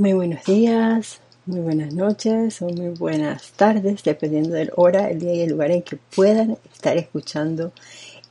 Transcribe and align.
Muy 0.00 0.14
buenos 0.14 0.44
días, 0.44 1.20
muy 1.44 1.60
buenas 1.60 1.92
noches 1.92 2.62
o 2.62 2.70
muy 2.70 2.88
buenas 2.88 3.52
tardes, 3.52 4.02
dependiendo 4.02 4.54
del 4.54 4.72
hora, 4.76 5.10
el 5.10 5.20
día 5.20 5.34
y 5.34 5.40
el 5.42 5.50
lugar 5.50 5.72
en 5.72 5.82
que 5.82 5.98
puedan 6.16 6.56
estar 6.72 6.96
escuchando 6.96 7.70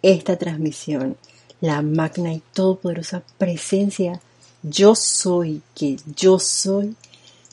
esta 0.01 0.35
transmisión. 0.35 1.15
La 1.61 1.83
magna 1.83 2.33
y 2.33 2.41
todopoderosa 2.55 3.21
presencia 3.37 4.19
yo 4.63 4.95
soy, 4.95 5.61
que 5.75 5.97
yo 6.15 6.39
soy, 6.39 6.95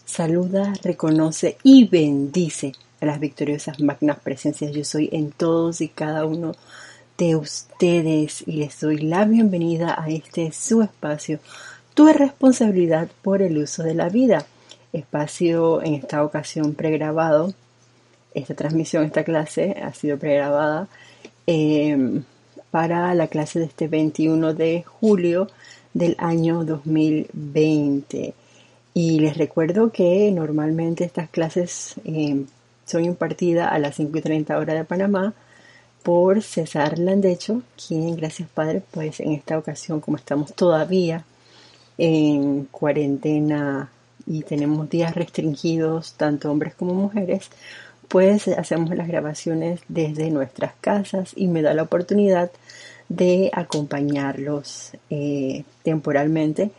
saluda, 0.06 0.72
reconoce 0.82 1.58
y 1.62 1.86
bendice 1.86 2.72
a 3.02 3.04
las 3.04 3.20
victoriosas 3.20 3.80
magnas 3.80 4.18
presencias 4.20 4.72
yo 4.72 4.82
soy 4.82 5.10
en 5.12 5.30
todos 5.30 5.82
y 5.82 5.88
cada 5.88 6.24
uno 6.24 6.54
de 7.18 7.36
ustedes 7.36 8.44
y 8.46 8.52
les 8.52 8.80
doy 8.80 8.96
la 8.96 9.26
bienvenida 9.26 9.94
a 10.02 10.08
este 10.08 10.52
su 10.52 10.80
espacio 10.80 11.38
tu 11.96 12.12
responsabilidad 12.12 13.08
por 13.22 13.40
el 13.40 13.56
uso 13.56 13.82
de 13.82 13.94
la 13.94 14.10
vida. 14.10 14.44
Espacio 14.92 15.82
en 15.82 15.94
esta 15.94 16.22
ocasión 16.22 16.74
pregrabado. 16.74 17.54
Esta 18.34 18.54
transmisión, 18.54 19.04
esta 19.04 19.24
clase 19.24 19.76
ha 19.82 19.94
sido 19.94 20.18
pregrabada 20.18 20.88
em, 21.46 22.22
para 22.70 23.14
la 23.14 23.28
clase 23.28 23.60
de 23.60 23.64
este 23.64 23.88
21 23.88 24.52
de 24.52 24.84
julio 24.86 25.48
del 25.94 26.16
año 26.18 26.66
2020. 26.66 28.34
Y 28.92 29.20
les 29.20 29.38
recuerdo 29.38 29.90
que 29.90 30.30
normalmente 30.32 31.02
estas 31.02 31.30
clases 31.30 31.94
em, 32.04 32.44
son 32.84 33.06
impartidas 33.06 33.72
a 33.72 33.78
las 33.78 33.96
5 33.96 34.18
y 34.18 34.20
30 34.20 34.58
horas 34.58 34.76
de 34.76 34.84
Panamá 34.84 35.32
por 36.02 36.42
César 36.42 36.98
Landecho, 36.98 37.62
quien, 37.88 38.16
gracias 38.16 38.50
Padre, 38.50 38.82
pues 38.90 39.18
en 39.20 39.32
esta 39.32 39.56
ocasión, 39.56 40.02
como 40.02 40.18
estamos 40.18 40.52
todavía 40.52 41.24
en 41.98 42.64
cuarentena 42.64 43.90
y 44.26 44.42
tenemos 44.42 44.90
días 44.90 45.14
restringidos, 45.14 46.14
tanto 46.14 46.50
hombres 46.50 46.74
como 46.74 46.94
mujeres, 46.94 47.50
pues 48.08 48.48
hacemos 48.48 48.94
las 48.96 49.08
grabaciones 49.08 49.80
desde 49.88 50.30
nuestras 50.30 50.72
casas 50.80 51.32
y 51.36 51.48
me 51.48 51.62
da 51.62 51.74
la 51.74 51.82
oportunidad 51.82 52.50
de 53.08 53.50
acompañarlos 53.52 54.92
eh, 55.10 55.64
temporalmente 55.82 56.70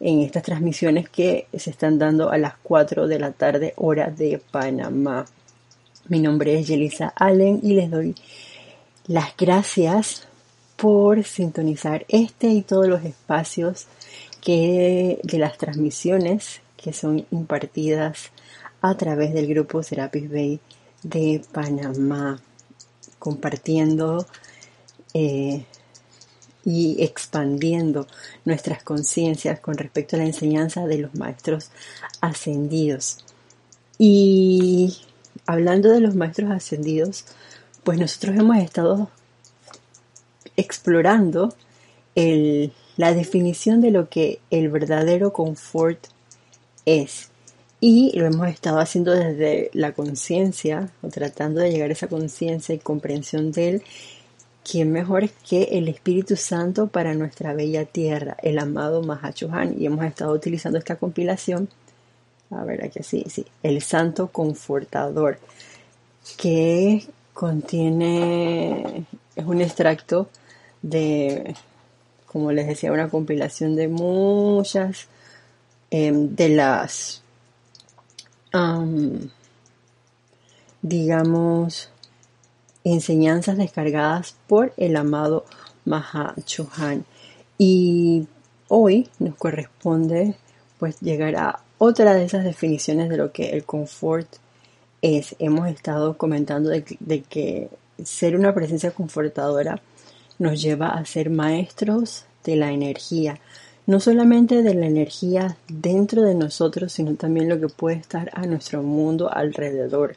en 0.00 0.20
estas 0.20 0.42
transmisiones 0.42 1.08
que 1.08 1.46
se 1.56 1.70
están 1.70 1.98
dando 1.98 2.30
a 2.30 2.38
las 2.38 2.54
4 2.62 3.06
de 3.06 3.18
la 3.18 3.32
tarde 3.32 3.72
hora 3.76 4.10
de 4.10 4.40
Panamá. 4.50 5.26
Mi 6.08 6.18
nombre 6.18 6.58
es 6.58 6.66
Yelisa 6.66 7.12
Allen 7.14 7.60
y 7.62 7.74
les 7.74 7.90
doy 7.90 8.14
las 9.06 9.36
gracias 9.36 10.26
por 10.76 11.22
sintonizar 11.22 12.04
este 12.08 12.48
y 12.48 12.62
todos 12.62 12.88
los 12.88 13.04
espacios 13.04 13.86
que 14.42 15.20
de 15.22 15.38
las 15.38 15.56
transmisiones 15.56 16.60
que 16.76 16.92
son 16.92 17.24
impartidas 17.30 18.32
a 18.82 18.96
través 18.96 19.32
del 19.32 19.46
grupo 19.46 19.82
Serapis 19.82 20.28
Bay 20.30 20.60
de 21.04 21.40
Panamá, 21.52 22.40
compartiendo 23.18 24.26
eh, 25.14 25.64
y 26.64 27.02
expandiendo 27.02 28.06
nuestras 28.44 28.82
conciencias 28.82 29.60
con 29.60 29.78
respecto 29.78 30.16
a 30.16 30.18
la 30.18 30.26
enseñanza 30.26 30.86
de 30.86 30.98
los 30.98 31.14
maestros 31.14 31.70
ascendidos. 32.20 33.24
Y 33.98 34.96
hablando 35.46 35.90
de 35.90 36.00
los 36.00 36.16
maestros 36.16 36.50
ascendidos, 36.50 37.26
pues 37.84 37.98
nosotros 37.98 38.36
hemos 38.36 38.56
estado 38.58 39.08
explorando 40.56 41.54
el 42.14 42.72
la 43.02 43.14
definición 43.14 43.80
de 43.80 43.90
lo 43.90 44.08
que 44.08 44.38
el 44.52 44.68
verdadero 44.68 45.32
confort 45.32 46.06
es. 46.86 47.30
Y 47.80 48.16
lo 48.16 48.26
hemos 48.26 48.46
estado 48.46 48.78
haciendo 48.78 49.10
desde 49.10 49.70
la 49.72 49.90
conciencia, 49.90 50.88
o 51.02 51.08
tratando 51.08 51.60
de 51.60 51.72
llegar 51.72 51.90
a 51.90 51.94
esa 51.94 52.06
conciencia 52.06 52.76
y 52.76 52.78
comprensión 52.78 53.50
de 53.50 53.68
él. 53.68 53.82
¿Quién 54.62 54.92
mejor 54.92 55.28
que 55.30 55.64
el 55.72 55.88
Espíritu 55.88 56.36
Santo 56.36 56.86
para 56.86 57.12
nuestra 57.14 57.54
bella 57.54 57.86
tierra, 57.86 58.36
el 58.40 58.60
amado 58.60 59.02
Mahachohan? 59.02 59.74
Y 59.80 59.86
hemos 59.86 60.04
estado 60.04 60.32
utilizando 60.32 60.78
esta 60.78 60.94
compilación, 60.94 61.68
a 62.50 62.62
ver 62.62 62.84
aquí 62.84 63.02
sí, 63.02 63.24
sí, 63.28 63.44
el 63.64 63.82
Santo 63.82 64.28
Confortador, 64.28 65.40
que 66.36 67.04
contiene, 67.34 69.06
es 69.34 69.44
un 69.44 69.60
extracto 69.60 70.28
de 70.82 71.56
como 72.32 72.52
les 72.52 72.66
decía, 72.66 72.92
una 72.92 73.08
compilación 73.08 73.76
de 73.76 73.88
muchas 73.88 75.08
em, 75.90 76.34
de 76.34 76.48
las, 76.48 77.22
digamos, 80.80 81.90
enseñanzas 82.84 83.56
descargadas 83.58 84.34
por 84.46 84.72
el 84.76 84.96
amado 84.96 85.44
Maha 85.84 86.34
Chohan. 86.44 87.04
Y 87.58 88.26
hoy 88.68 89.08
nos 89.18 89.36
corresponde 89.36 90.36
pues 90.78 90.98
llegar 91.00 91.36
a 91.36 91.60
otra 91.78 92.14
de 92.14 92.24
esas 92.24 92.44
definiciones 92.44 93.08
de 93.08 93.16
lo 93.16 93.32
que 93.32 93.50
el 93.50 93.64
confort 93.64 94.28
es. 95.02 95.36
Hemos 95.38 95.68
estado 95.68 96.16
comentando 96.16 96.70
de 96.70 97.22
que 97.22 97.68
ser 98.04 98.36
una 98.36 98.54
presencia 98.54 98.90
confortadora 98.90 99.80
nos 100.42 100.60
lleva 100.60 100.88
a 100.88 101.04
ser 101.04 101.30
maestros 101.30 102.24
de 102.44 102.56
la 102.56 102.72
energía, 102.72 103.38
no 103.86 104.00
solamente 104.00 104.62
de 104.62 104.74
la 104.74 104.86
energía 104.86 105.56
dentro 105.68 106.22
de 106.22 106.34
nosotros, 106.34 106.92
sino 106.92 107.14
también 107.14 107.48
lo 107.48 107.58
que 107.60 107.68
puede 107.68 107.96
estar 107.96 108.30
a 108.34 108.46
nuestro 108.46 108.82
mundo 108.82 109.32
alrededor. 109.32 110.16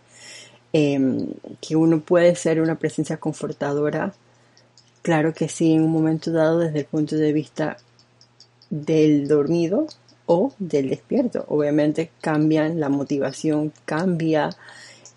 Em, 0.74 1.28
que 1.62 1.78
uno 1.78 2.02
puede 2.02 2.36
ser 2.36 2.59
una 2.59 2.75
presencia 2.78 3.16
confortadora, 3.16 4.13
claro 5.03 5.34
que 5.34 5.47
sí, 5.47 5.72
en 5.72 5.84
un 5.84 5.91
momento 5.91 6.31
dado 6.34 6.59
desde 6.59 6.80
el 6.80 6.86
punto 6.86 7.16
de 7.16 7.31
vista 7.31 7.78
del 8.69 9.28
dormido 9.28 9.88
o 10.25 10.52
del 10.59 10.90
despierto. 10.90 11.46
Obviamente 11.47 12.12
cambian 12.19 12.80
la 12.80 12.90
motivación, 12.90 13.72
cambia 13.86 14.50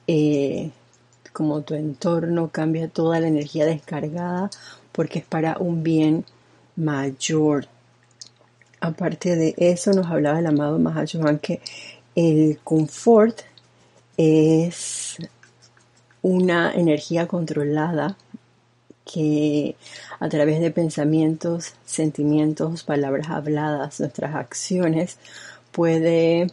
eh, 0.07 0.71
como 1.33 1.63
tu 1.63 1.75
entorno, 1.75 2.51
cambia 2.53 2.89
toda 2.89 3.21
la 3.21 3.29
energía 3.29 3.67
descargada 3.67 4.51
porque 4.99 5.21
es 5.21 5.25
para 5.25 5.59
un 5.61 5.85
bien 5.85 6.25
mayor. 6.75 7.69
Aparte 8.81 9.37
de 9.37 9.55
eso, 9.57 9.93
nos 9.93 10.09
hablaba 10.09 10.41
el 10.41 10.47
amado 10.47 10.77
Mahayohan 10.81 11.39
que 11.39 11.61
el 12.17 12.59
confort 12.65 13.43
es 14.17 15.17
una 16.21 16.73
energía 16.75 17.29
controlada 17.29 18.17
que 19.05 19.77
a 20.19 20.29
través 20.29 20.59
de 20.59 20.73
pensamientos, 20.73 21.75
sentimientos, 21.85 22.83
palabras 22.83 23.29
habladas, 23.29 24.01
nuestras 24.01 24.35
acciones, 24.35 25.19
puede, 25.71 26.49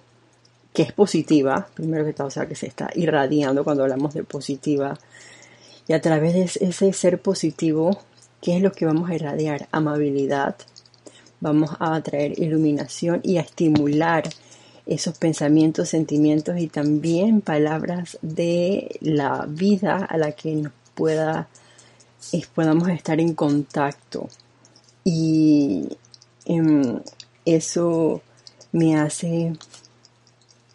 que 0.71 0.83
es 0.83 0.93
positiva, 0.93 1.67
primero 1.73 2.05
que 2.05 2.13
todo, 2.13 2.27
o 2.27 2.29
sea, 2.29 2.45
que 2.45 2.53
se 2.53 2.67
está 2.67 2.91
irradiando 2.93 3.63
cuando 3.63 3.81
hablamos 3.81 4.13
de 4.13 4.23
positiva, 4.23 4.99
y 5.87 5.93
a 5.93 6.01
través 6.01 6.35
de 6.35 6.67
ese 6.67 6.93
ser 6.93 7.19
positivo 7.19 7.97
¿Qué 8.45 8.57
es 8.57 8.61
lo 8.61 8.71
que 8.73 8.85
vamos 8.85 9.09
a 9.09 9.15
irradiar? 9.15 9.67
Amabilidad. 9.71 10.55
Vamos 11.39 11.71
a 11.79 11.95
atraer 11.95 12.37
iluminación 12.39 13.19
y 13.23 13.37
a 13.37 13.41
estimular 13.41 14.29
esos 14.85 15.17
pensamientos, 15.17 15.89
sentimientos 15.89 16.55
y 16.59 16.67
también 16.67 17.41
palabras 17.41 18.19
de 18.21 18.99
la 19.01 19.47
vida 19.49 20.05
a 20.05 20.17
la 20.17 20.33
que 20.33 20.53
nos 20.53 20.71
pueda, 20.93 21.47
podamos 22.53 22.87
estar 22.89 23.19
en 23.19 23.33
contacto. 23.33 24.29
Y 25.03 25.97
em, 26.45 26.99
eso 27.45 28.21
me 28.71 28.95
hace 28.95 29.53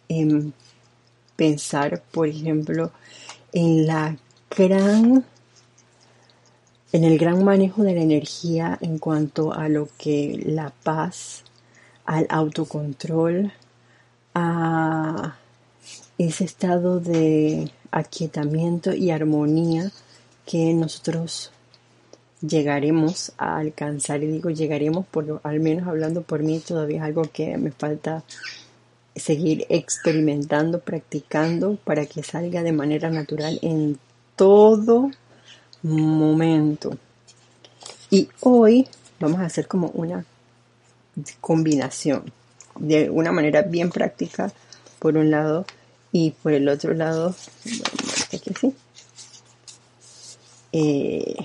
em, 0.09 0.51
pensar, 1.37 2.03
por 2.11 2.27
ejemplo, 2.27 2.91
en 3.53 3.87
la 3.87 4.17
gran 4.57 5.23
en 6.93 7.03
el 7.03 7.17
gran 7.17 7.43
manejo 7.43 7.83
de 7.83 7.95
la 7.95 8.01
energía 8.01 8.77
en 8.81 8.97
cuanto 8.97 9.53
a 9.53 9.69
lo 9.69 9.87
que 9.97 10.41
la 10.45 10.71
paz, 10.83 11.43
al 12.05 12.27
autocontrol, 12.29 13.53
a 14.33 15.37
ese 16.17 16.43
estado 16.43 16.99
de 16.99 17.71
aquietamiento 17.91 18.93
y 18.93 19.11
armonía 19.11 19.91
que 20.45 20.73
nosotros 20.73 21.51
llegaremos 22.41 23.31
a 23.37 23.57
alcanzar. 23.57 24.23
Y 24.23 24.27
digo 24.27 24.49
llegaremos, 24.49 25.05
por, 25.07 25.39
al 25.43 25.59
menos 25.59 25.87
hablando 25.87 26.21
por 26.21 26.43
mí, 26.43 26.59
todavía 26.59 26.97
es 26.97 27.03
algo 27.03 27.23
que 27.23 27.57
me 27.57 27.71
falta 27.71 28.23
seguir 29.15 29.65
experimentando, 29.69 30.79
practicando 30.79 31.77
para 31.83 32.05
que 32.05 32.23
salga 32.23 32.63
de 32.63 32.71
manera 32.71 33.09
natural 33.09 33.59
en 33.61 33.97
todo 34.35 35.11
momento. 35.83 36.97
Y 38.09 38.29
hoy 38.41 38.87
vamos 39.19 39.39
a 39.39 39.45
hacer 39.45 39.67
como 39.67 39.87
una 39.89 40.25
combinación 41.39 42.31
de 42.79 43.09
una 43.09 43.31
manera 43.31 43.61
bien 43.61 43.89
práctica, 43.89 44.51
por 44.99 45.17
un 45.17 45.31
lado, 45.31 45.65
y 46.11 46.31
por 46.31 46.53
el 46.53 46.67
otro 46.67 46.93
lado, 46.93 47.35
que 48.29 48.53
sí. 48.59 48.73
Eh, 50.73 51.35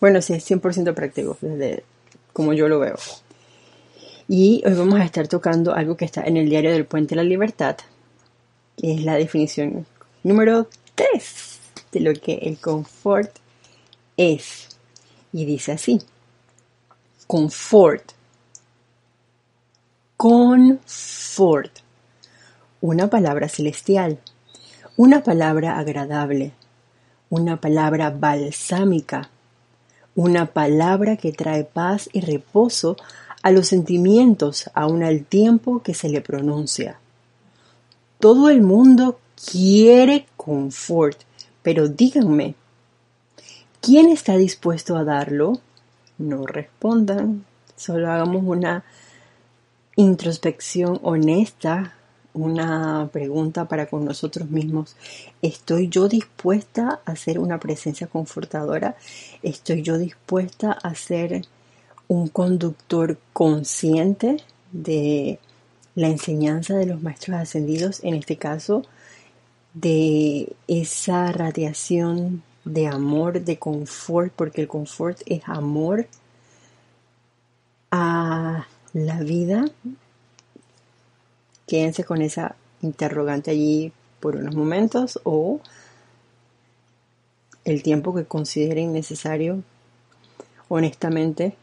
bueno, 0.00 0.20
sí, 0.20 0.34
es 0.34 0.50
100% 0.50 0.94
práctico, 0.94 1.36
desde 1.40 1.84
como 2.32 2.52
yo 2.52 2.68
lo 2.68 2.78
veo. 2.78 2.96
Y 4.28 4.62
hoy 4.66 4.74
vamos 4.74 5.00
a 5.00 5.04
estar 5.04 5.28
tocando 5.28 5.74
algo 5.74 5.96
que 5.96 6.04
está 6.04 6.22
en 6.24 6.36
el 6.36 6.48
diario 6.48 6.72
del 6.72 6.86
Puente 6.86 7.14
de 7.14 7.22
la 7.22 7.28
Libertad, 7.28 7.76
que 8.76 8.94
es 8.94 9.04
la 9.04 9.14
definición 9.14 9.86
número 10.22 10.68
3 10.94 11.58
de 11.92 12.00
lo 12.00 12.12
que 12.14 12.34
el 12.34 12.58
confort 12.58 13.30
es. 14.16 14.68
Y 15.32 15.44
dice 15.44 15.72
así, 15.72 16.00
confort, 17.26 18.12
confort, 20.16 21.78
una 22.80 23.10
palabra 23.10 23.48
celestial, 23.48 24.18
una 24.96 25.24
palabra 25.24 25.78
agradable, 25.78 26.52
una 27.30 27.60
palabra 27.60 28.10
balsámica, 28.10 29.30
una 30.14 30.46
palabra 30.46 31.16
que 31.16 31.32
trae 31.32 31.64
paz 31.64 32.08
y 32.12 32.20
reposo 32.20 32.96
a 33.42 33.50
los 33.50 33.68
sentimientos 33.68 34.70
aun 34.74 35.02
al 35.02 35.24
tiempo 35.24 35.82
que 35.82 35.94
se 35.94 36.08
le 36.08 36.20
pronuncia. 36.20 36.98
Todo 38.20 38.48
el 38.48 38.62
mundo 38.62 39.18
quiere 39.50 40.26
confort, 40.36 41.18
pero 41.62 41.88
díganme, 41.88 42.54
¿quién 43.84 44.08
está 44.08 44.36
dispuesto 44.36 44.96
a 44.96 45.04
darlo? 45.04 45.60
No 46.16 46.46
respondan, 46.46 47.44
solo 47.76 48.10
hagamos 48.10 48.42
una 48.44 48.84
introspección 49.96 50.98
honesta 51.02 51.94
una 52.34 53.08
pregunta 53.12 53.66
para 53.66 53.86
con 53.86 54.04
nosotros 54.04 54.50
mismos. 54.50 54.96
¿Estoy 55.40 55.88
yo 55.88 56.08
dispuesta 56.08 57.00
a 57.04 57.14
ser 57.14 57.38
una 57.38 57.60
presencia 57.60 58.08
confortadora? 58.08 58.96
¿Estoy 59.42 59.82
yo 59.82 59.98
dispuesta 59.98 60.72
a 60.72 60.94
ser 60.96 61.42
un 62.08 62.28
conductor 62.28 63.18
consciente 63.32 64.38
de 64.72 65.38
la 65.94 66.08
enseñanza 66.08 66.74
de 66.74 66.86
los 66.86 67.02
maestros 67.02 67.36
ascendidos, 67.36 68.02
en 68.02 68.14
este 68.14 68.36
caso, 68.36 68.82
de 69.74 70.56
esa 70.66 71.30
radiación 71.30 72.42
de 72.64 72.86
amor, 72.86 73.42
de 73.42 73.58
confort, 73.58 74.32
porque 74.32 74.62
el 74.62 74.68
confort 74.68 75.20
es 75.26 75.42
amor 75.46 76.06
a 77.90 78.66
la 78.92 79.20
vida, 79.20 79.64
quédense 81.66 82.04
con 82.04 82.22
esa 82.22 82.56
interrogante 82.82 83.50
allí 83.50 83.92
por 84.20 84.36
unos 84.36 84.54
momentos 84.54 85.20
o 85.24 85.60
el 87.64 87.82
tiempo 87.82 88.14
que 88.14 88.24
consideren 88.24 88.92
necesario 88.92 89.62
honestamente 90.68 91.56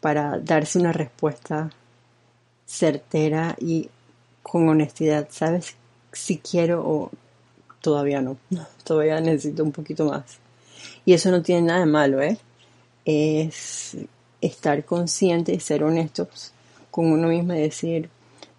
para 0.00 0.38
darse 0.38 0.78
una 0.78 0.92
respuesta 0.92 1.70
certera 2.64 3.56
y 3.58 3.90
con 4.42 4.68
honestidad. 4.68 5.28
¿Sabes 5.30 5.76
si 6.12 6.38
quiero 6.38 6.82
o 6.86 7.10
todavía 7.86 8.20
no? 8.20 8.36
Todavía 8.84 9.20
necesito 9.20 9.62
un 9.62 9.70
poquito 9.70 10.06
más. 10.06 10.24
Y 11.04 11.12
eso 11.12 11.30
no 11.30 11.40
tiene 11.40 11.62
nada 11.62 11.80
de 11.80 11.86
malo, 11.86 12.20
¿eh? 12.20 12.36
Es 13.04 13.96
estar 14.40 14.84
consciente 14.84 15.54
y 15.54 15.60
ser 15.60 15.84
honestos 15.84 16.50
con 16.90 17.06
uno 17.12 17.28
mismo 17.28 17.54
y 17.54 17.60
decir, 17.60 18.08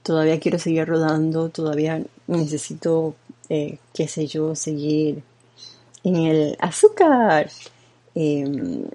todavía 0.01 0.39
quiero 0.39 0.59
seguir 0.59 0.87
rodando, 0.87 1.49
todavía 1.49 2.01
necesito, 2.27 3.15
eh, 3.49 3.79
qué 3.93 4.07
sé 4.07 4.27
yo, 4.27 4.55
seguir 4.55 5.23
en 6.05 6.15
el 6.15 6.57
azúcar, 6.59 7.49
em, 8.15 8.85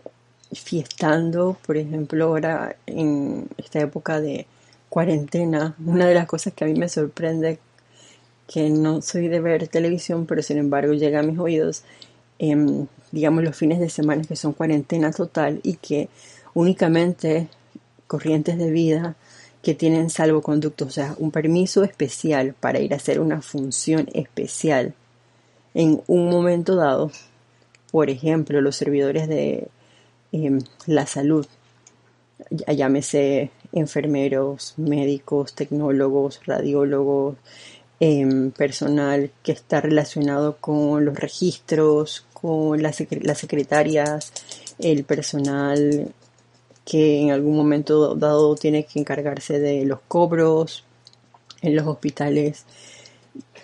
fiestando, 0.55 1.59
por 1.67 1.77
ejemplo, 1.77 2.25
ahora 2.25 2.77
en 2.87 3.49
esta 3.59 3.81
época 3.81 4.19
de 4.19 4.47
cuarentena, 4.89 5.77
una 5.85 6.07
de 6.07 6.15
las 6.15 6.27
cosas 6.27 6.55
que 6.55 6.65
a 6.65 6.69
mí 6.69 6.75
me 6.75 6.89
sorprende, 6.89 7.59
que 8.53 8.69
no 8.69 9.01
soy 9.01 9.29
de 9.29 9.41
ver 9.41 9.69
televisión, 9.69 10.27
pero 10.27 10.43
sin 10.43 10.59
embargo 10.59 10.93
llega 10.93 11.21
a 11.21 11.23
mis 11.23 11.39
oídos, 11.39 11.85
em, 12.39 12.87
digamos 13.11 13.45
los 13.45 13.57
fines 13.57 13.81
de 13.81 13.89
semana 13.89 14.25
que 14.25 14.37
son 14.37 14.53
cuarentena 14.53 15.11
total 15.11 15.61
y 15.63 15.77
que 15.77 16.09
únicamente 16.55 17.49
corrientes 18.07 18.59
de 18.59 18.71
vida 18.71 19.17
que 19.63 19.75
tienen 19.75 20.11
salvoconducto, 20.11 20.87
o 20.87 20.91
sea, 20.91 21.15
un 21.19 21.31
permiso 21.31 21.83
especial 21.85 22.55
para 22.59 22.81
ir 22.81 22.93
a 22.93 22.97
hacer 22.97 23.21
una 23.21 23.41
función 23.41 24.09
especial 24.13 24.95
en 25.73 26.03
un 26.07 26.29
momento 26.29 26.77
dado. 26.77 27.11
Por 27.91 28.11
ejemplo, 28.11 28.61
los 28.61 28.77
servidores 28.77 29.29
de 29.29 29.69
em, 30.33 30.59
la 30.87 31.07
salud, 31.07 31.47
llámese 32.51 33.51
enfermeros, 33.73 34.75
médicos, 34.77 35.55
tecnólogos, 35.55 36.41
radiólogos, 36.45 37.37
em, 38.05 38.51
personal 38.51 39.31
que 39.45 39.53
está 39.53 39.81
relacionado 39.81 40.57
con 40.57 41.05
los 41.05 41.15
registros, 41.15 42.27
con 42.33 42.83
las 42.83 42.97
secretarias, 42.97 44.33
el 44.81 45.05
personal 45.05 46.13
que 46.85 47.21
en 47.21 47.31
algún 47.31 47.57
momento 47.57 48.17
dado 48.17 48.57
tiene 48.57 48.87
que 48.87 48.99
encargarse 48.99 49.61
de 49.61 49.85
los 49.85 50.01
cobros 50.09 50.83
en 51.61 51.77
los 51.77 51.87
hospitales, 51.87 52.65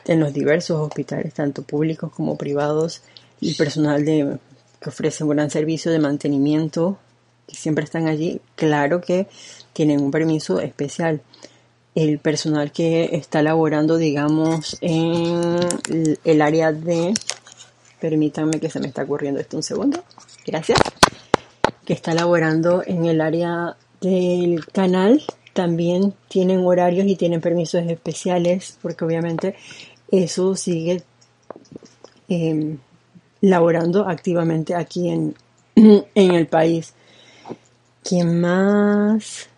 en 0.07 0.21
los 0.21 0.33
diversos 0.33 0.79
hospitales, 0.79 1.35
tanto 1.35 1.63
públicos 1.63 2.13
como 2.13 2.39
privados, 2.39 3.03
y 3.41 3.55
personal 3.55 4.05
de, 4.05 4.39
que 4.81 4.89
ofrece 4.89 5.25
un 5.25 5.31
gran 5.31 5.51
servicio 5.51 5.91
de 5.91 5.99
mantenimiento, 5.99 6.97
que 7.49 7.57
siempre 7.57 7.83
están 7.83 8.07
allí, 8.07 8.41
claro 8.55 9.01
que 9.01 9.27
tienen 9.73 10.01
un 10.01 10.13
permiso 10.13 10.61
especial. 10.61 11.23
El 11.95 12.19
personal 12.19 12.71
que 12.73 13.17
está 13.17 13.43
laborando, 13.43 13.97
digamos, 13.97 14.79
en 14.81 15.59
el 16.25 16.43
área 16.43 16.73
de... 16.73 17.15
Permítanme 18.01 18.61
que 18.61 18.71
se 18.71 18.79
me 18.79 18.87
está 18.87 19.03
ocurriendo 19.03 19.41
esto 19.41 19.57
un 19.57 19.63
segundo. 19.63 20.05
Gracias 20.47 20.79
que 21.85 21.95
está 21.95 22.15
laborando 22.15 22.83
en 22.87 23.07
el 23.07 23.21
área 23.21 23.77
del 24.01 24.65
canal 24.67 25.23
también 25.55 26.15
tienen 26.29 26.65
horarios 26.65 27.07
y 27.09 27.17
tienen 27.17 27.41
permisos 27.41 27.83
especiales 27.89 28.79
porque 28.81 29.05
obviamente 29.05 29.57
eso 30.11 30.55
sigue 30.55 31.03
eh, 32.29 32.77
laborando 33.41 34.09
activamente 34.09 34.75
aquí 34.75 35.09
en, 35.09 35.35
en 35.75 36.31
el 36.35 36.47
país. 36.47 36.95
¿Quién 38.05 38.41
más? 38.41 39.49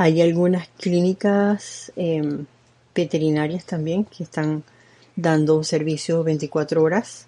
Hay 0.00 0.22
algunas 0.22 0.68
clínicas 0.78 1.90
em, 1.96 2.46
veterinarias 2.94 3.64
también 3.64 4.04
que 4.04 4.22
están 4.22 4.62
dando 5.16 5.56
un 5.56 5.64
servicio 5.64 6.22
24 6.22 6.80
horas 6.80 7.26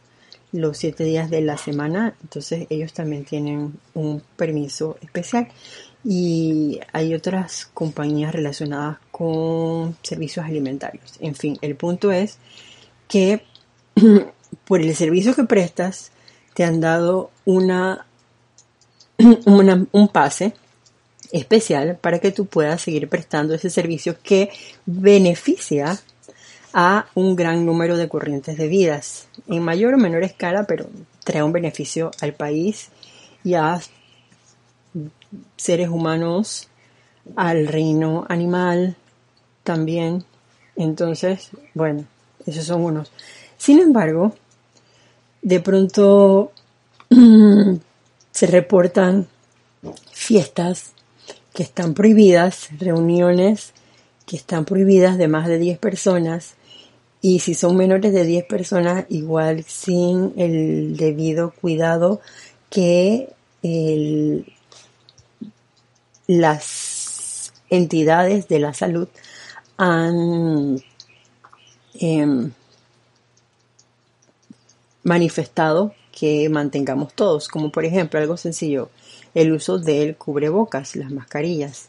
los 0.52 0.78
siete 0.78 1.02
días 1.02 1.30
de 1.30 1.40
la 1.40 1.56
semana, 1.56 2.14
entonces 2.22 2.68
ellos 2.70 2.92
también 2.92 3.24
tienen 3.24 3.74
un 3.94 4.22
permiso 4.36 4.98
especial. 5.02 5.48
Y 6.04 6.78
hay 6.92 7.12
otras 7.12 7.68
compañías 7.74 8.32
relacionadas 8.32 8.98
con 9.10 9.96
servicios 10.04 10.46
alimentarios. 10.46 11.16
En 11.18 11.34
fin, 11.34 11.58
el 11.62 11.74
punto 11.74 12.12
es 12.12 12.38
que 13.08 13.42
por 14.64 14.80
el 14.80 14.94
servicio 14.94 15.34
que 15.34 15.42
prestas 15.42 16.12
te 16.54 16.62
han 16.62 16.80
dado 16.80 17.32
una, 17.44 18.06
un 19.18 20.08
pase 20.12 20.54
especial 21.32 21.96
para 22.00 22.18
que 22.18 22.32
tú 22.32 22.46
puedas 22.46 22.82
seguir 22.82 23.08
prestando 23.08 23.54
ese 23.54 23.70
servicio 23.70 24.16
que 24.22 24.50
beneficia 24.86 26.00
a 26.72 27.06
un 27.14 27.34
gran 27.36 27.66
número 27.66 27.96
de 27.96 28.08
corrientes 28.08 28.56
de 28.56 28.68
vidas, 28.68 29.28
en 29.48 29.62
mayor 29.62 29.94
o 29.94 29.98
menor 29.98 30.22
escala, 30.22 30.64
pero 30.64 30.86
trae 31.24 31.42
un 31.42 31.52
beneficio 31.52 32.10
al 32.20 32.32
país 32.32 32.90
y 33.42 33.54
a 33.54 33.80
seres 35.56 35.88
humanos, 35.88 36.68
al 37.36 37.66
reino 37.66 38.24
animal 38.28 38.96
también. 39.64 40.24
Entonces, 40.76 41.50
bueno, 41.74 42.04
esos 42.46 42.64
son 42.64 42.82
unos. 42.82 43.12
Sin 43.56 43.80
embargo, 43.80 44.34
de 45.42 45.60
pronto 45.60 46.52
se 48.30 48.46
reportan 48.46 49.26
fiestas 50.12 50.92
que 51.60 51.64
están 51.64 51.92
prohibidas, 51.92 52.70
reuniones 52.78 53.74
que 54.24 54.34
están 54.34 54.64
prohibidas 54.64 55.18
de 55.18 55.28
más 55.28 55.46
de 55.46 55.58
10 55.58 55.78
personas 55.78 56.54
y 57.20 57.40
si 57.40 57.52
son 57.52 57.76
menores 57.76 58.14
de 58.14 58.24
10 58.24 58.46
personas, 58.46 59.04
igual 59.10 59.62
sin 59.64 60.32
el 60.38 60.96
debido 60.96 61.50
cuidado 61.50 62.22
que 62.70 63.28
las 66.26 67.52
entidades 67.68 68.48
de 68.48 68.58
la 68.58 68.72
salud 68.72 69.08
han 69.76 70.82
em, 71.92 72.52
manifestado 75.02 75.94
que 76.10 76.48
mantengamos 76.48 77.12
todos, 77.12 77.48
como 77.48 77.70
por 77.70 77.84
ejemplo 77.84 78.18
algo 78.18 78.38
sencillo, 78.38 78.88
el 79.34 79.52
uso 79.52 79.78
del 79.78 80.16
cubrebocas, 80.16 80.96
las 80.96 81.10
mascarillas. 81.10 81.88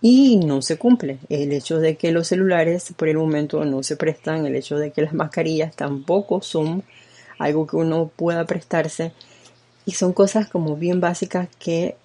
Y 0.00 0.36
no 0.36 0.62
se 0.62 0.76
cumple. 0.76 1.18
El 1.28 1.52
hecho 1.52 1.78
de 1.78 1.96
que 1.96 2.12
los 2.12 2.28
celulares 2.28 2.92
por 2.96 3.08
el 3.08 3.16
momento 3.16 3.64
no 3.64 3.82
se 3.82 3.96
prestan, 3.96 4.46
el 4.46 4.54
hecho 4.54 4.76
de 4.76 4.90
que 4.90 5.02
las 5.02 5.14
mascarillas 5.14 5.74
tampoco 5.74 6.42
son 6.42 6.84
algo 7.38 7.66
que 7.66 7.76
uno 7.76 8.10
pueda 8.14 8.44
prestarse. 8.44 9.12
Y 9.84 9.92
son 9.92 10.12
cosas 10.12 10.48
como 10.48 10.76
bien 10.76 11.00
básicas 11.00 11.48
que 11.58 11.96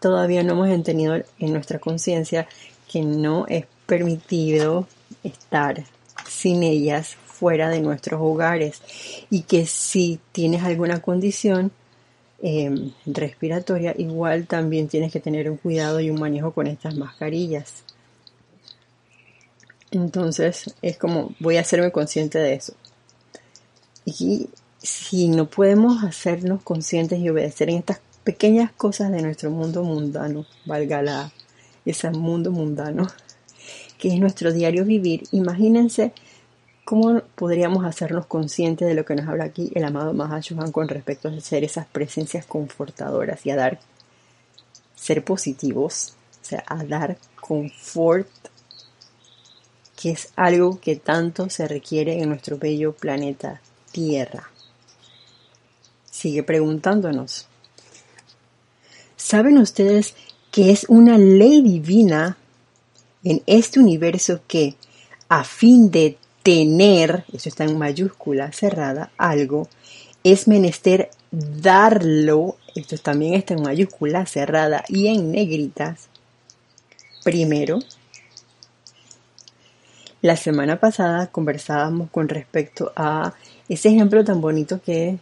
todavía 0.00 0.42
no 0.42 0.52
hemos 0.52 0.68
entendido 0.68 1.16
en 1.38 1.52
nuestra 1.52 1.78
conciencia 1.78 2.48
que 2.90 3.02
no 3.02 3.46
es 3.48 3.66
permitido 3.86 4.86
estar 5.22 5.84
sin 6.28 6.62
ellas 6.62 7.16
fuera 7.26 7.68
de 7.68 7.80
nuestros 7.80 8.20
hogares 8.20 8.82
y 9.30 9.42
que 9.42 9.66
si 9.66 10.18
tienes 10.32 10.62
alguna 10.62 11.00
condición 11.00 11.70
em, 12.40 12.92
respiratoria 13.06 13.94
igual 13.98 14.46
también 14.46 14.88
tienes 14.88 15.12
que 15.12 15.20
tener 15.20 15.50
un 15.50 15.56
cuidado 15.56 16.00
y 16.00 16.10
un 16.10 16.20
manejo 16.20 16.52
con 16.52 16.66
estas 16.66 16.94
mascarillas. 16.96 17.82
Entonces 19.90 20.74
es 20.82 20.98
como 20.98 21.34
voy 21.40 21.56
a 21.56 21.62
hacerme 21.62 21.90
consciente 21.90 22.38
de 22.38 22.54
eso. 22.54 22.74
Y 24.04 24.48
si 24.78 25.28
no 25.28 25.48
podemos 25.50 26.04
hacernos 26.04 26.62
conscientes 26.62 27.18
y 27.18 27.28
obedecer 27.28 27.70
en 27.70 27.78
estas 27.78 28.00
pequeñas 28.24 28.72
cosas 28.72 29.10
de 29.10 29.22
nuestro 29.22 29.50
mundo 29.50 29.82
mundano 29.82 30.46
valga 30.66 31.02
la 31.02 31.32
ese 31.84 32.10
mundo 32.10 32.52
mundano 32.52 33.06
que 33.98 34.08
es 34.08 34.20
nuestro 34.20 34.52
diario 34.52 34.84
vivir 34.84 35.22
imagínense 35.32 36.12
¿Cómo 36.88 37.20
podríamos 37.34 37.84
hacernos 37.84 38.24
conscientes 38.24 38.88
de 38.88 38.94
lo 38.94 39.04
que 39.04 39.14
nos 39.14 39.28
habla 39.28 39.44
aquí 39.44 39.70
el 39.74 39.84
amado 39.84 40.14
Mahashohan 40.14 40.72
con 40.72 40.88
respecto 40.88 41.28
a 41.28 41.38
ser 41.38 41.62
esas 41.62 41.86
presencias 41.86 42.46
confortadoras 42.46 43.44
y 43.44 43.50
a 43.50 43.56
dar, 43.56 43.78
ser 44.96 45.22
positivos, 45.22 46.14
o 46.40 46.44
sea, 46.46 46.64
a 46.66 46.82
dar 46.84 47.18
confort, 47.38 48.26
que 50.00 50.12
es 50.12 50.32
algo 50.34 50.80
que 50.80 50.96
tanto 50.96 51.50
se 51.50 51.68
requiere 51.68 52.22
en 52.22 52.30
nuestro 52.30 52.56
bello 52.56 52.94
planeta 52.94 53.60
Tierra? 53.92 54.50
Sigue 56.10 56.42
preguntándonos. 56.42 57.48
¿Saben 59.14 59.58
ustedes 59.58 60.14
que 60.50 60.70
es 60.70 60.86
una 60.88 61.18
ley 61.18 61.60
divina 61.60 62.38
en 63.24 63.42
este 63.44 63.78
universo 63.78 64.40
que, 64.48 64.74
a 65.28 65.44
fin 65.44 65.90
de 65.90 66.16
tener, 66.48 67.24
eso 67.30 67.50
está 67.50 67.64
en 67.64 67.76
mayúscula 67.76 68.50
cerrada, 68.52 69.10
algo, 69.18 69.68
es 70.24 70.48
menester 70.48 71.10
darlo, 71.30 72.56
esto 72.74 72.96
también 72.96 73.34
está 73.34 73.52
en 73.52 73.64
mayúscula 73.64 74.24
cerrada 74.24 74.82
y 74.88 75.08
en 75.08 75.30
negritas, 75.30 76.08
primero. 77.22 77.80
La 80.22 80.36
semana 80.36 80.80
pasada 80.80 81.26
conversábamos 81.26 82.08
con 82.10 82.30
respecto 82.30 82.94
a 82.96 83.34
ese 83.68 83.90
ejemplo 83.90 84.24
tan 84.24 84.40
bonito 84.40 84.80
que, 84.80 85.18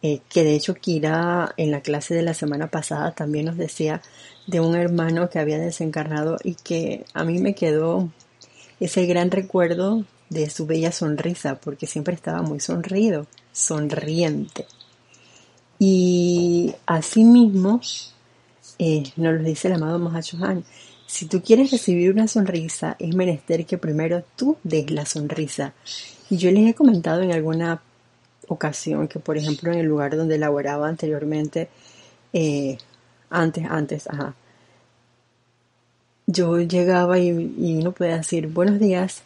eh, 0.00 0.20
que 0.30 0.42
de 0.42 0.54
hecho 0.54 0.72
Kira 0.72 1.52
en 1.58 1.70
la 1.70 1.82
clase 1.82 2.14
de 2.14 2.22
la 2.22 2.32
semana 2.32 2.68
pasada 2.68 3.12
también 3.12 3.44
nos 3.44 3.58
decía 3.58 4.00
de 4.46 4.60
un 4.60 4.74
hermano 4.74 5.28
que 5.28 5.38
había 5.38 5.58
desencarnado 5.58 6.38
y 6.42 6.54
que 6.54 7.04
a 7.12 7.24
mí 7.24 7.40
me 7.40 7.54
quedó 7.54 8.08
ese 8.80 9.04
gran 9.04 9.30
recuerdo 9.30 10.06
de 10.32 10.48
su 10.50 10.66
bella 10.66 10.92
sonrisa, 10.92 11.56
porque 11.56 11.86
siempre 11.86 12.14
estaba 12.14 12.42
muy 12.42 12.60
sonrido, 12.60 13.26
sonriente. 13.52 14.66
Y 15.78 16.74
asimismo, 16.86 17.80
eh, 18.78 19.02
nos 19.16 19.34
lo 19.34 19.42
dice 19.42 19.68
el 19.68 19.74
amado 19.74 19.98
Mahachohan, 19.98 20.64
si 21.06 21.26
tú 21.26 21.42
quieres 21.42 21.70
recibir 21.70 22.10
una 22.10 22.28
sonrisa, 22.28 22.96
es 22.98 23.14
menester 23.14 23.66
que 23.66 23.76
primero 23.76 24.24
tú 24.36 24.56
des 24.62 24.90
la 24.90 25.04
sonrisa. 25.04 25.74
Y 26.30 26.38
yo 26.38 26.50
les 26.50 26.70
he 26.70 26.74
comentado 26.74 27.20
en 27.20 27.32
alguna 27.32 27.82
ocasión 28.48 29.08
que, 29.08 29.18
por 29.18 29.36
ejemplo, 29.36 29.72
en 29.72 29.80
el 29.80 29.86
lugar 29.86 30.16
donde 30.16 30.38
laboraba 30.38 30.88
anteriormente, 30.88 31.68
eh, 32.32 32.78
antes, 33.28 33.64
antes, 33.68 34.08
ajá, 34.08 34.34
yo 36.26 36.60
llegaba 36.60 37.18
y, 37.18 37.28
y 37.58 37.76
uno 37.76 37.92
puede 37.92 38.16
decir 38.16 38.46
buenos 38.46 38.78
días 38.78 39.22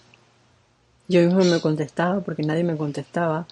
yo 1.09 1.21
mismo 1.23 1.45
me 1.45 1.61
contestaba 1.61 2.21
porque 2.21 2.43
nadie 2.43 2.65
me 2.65 2.77
contestaba. 2.77 3.47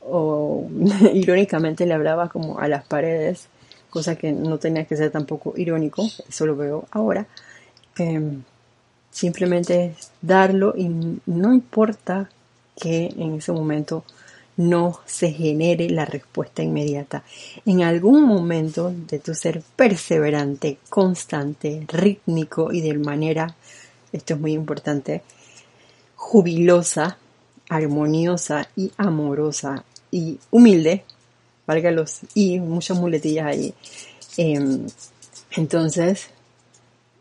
O 0.00 0.68
irónicamente 1.14 1.86
le 1.86 1.94
hablaba 1.94 2.28
como 2.28 2.58
a 2.58 2.68
las 2.68 2.84
paredes, 2.84 3.48
cosa 3.90 4.16
que 4.16 4.32
no 4.32 4.58
tenía 4.58 4.84
que 4.84 4.96
ser 4.96 5.10
tampoco 5.10 5.54
irónico, 5.56 6.04
eso 6.28 6.46
lo 6.46 6.56
veo 6.56 6.86
ahora. 6.90 7.26
Em, 7.98 8.42
simplemente 9.10 9.94
darlo 10.22 10.74
y 10.76 10.88
no 11.26 11.52
importa 11.52 12.30
que 12.80 13.12
en 13.16 13.34
ese 13.34 13.52
momento 13.52 14.04
no 14.56 15.00
se 15.06 15.30
genere 15.30 15.88
la 15.90 16.04
respuesta 16.04 16.62
inmediata. 16.62 17.22
En 17.64 17.82
algún 17.82 18.24
momento 18.24 18.92
de 18.92 19.18
tu 19.18 19.34
ser 19.34 19.62
perseverante, 19.76 20.78
constante, 20.88 21.84
rítmico 21.88 22.72
y 22.72 22.80
de 22.80 22.94
manera, 22.94 23.54
esto 24.12 24.34
es 24.34 24.40
muy 24.40 24.52
importante, 24.52 25.22
jubilosa, 26.22 27.18
armoniosa 27.68 28.68
y 28.76 28.92
amorosa 28.96 29.84
y 30.10 30.38
humilde, 30.52 31.04
válgalos, 31.66 32.20
y 32.32 32.60
muchas 32.60 32.96
muletillas 32.96 33.46
ahí. 33.46 33.74
Em, 34.36 34.86
entonces, 35.56 36.30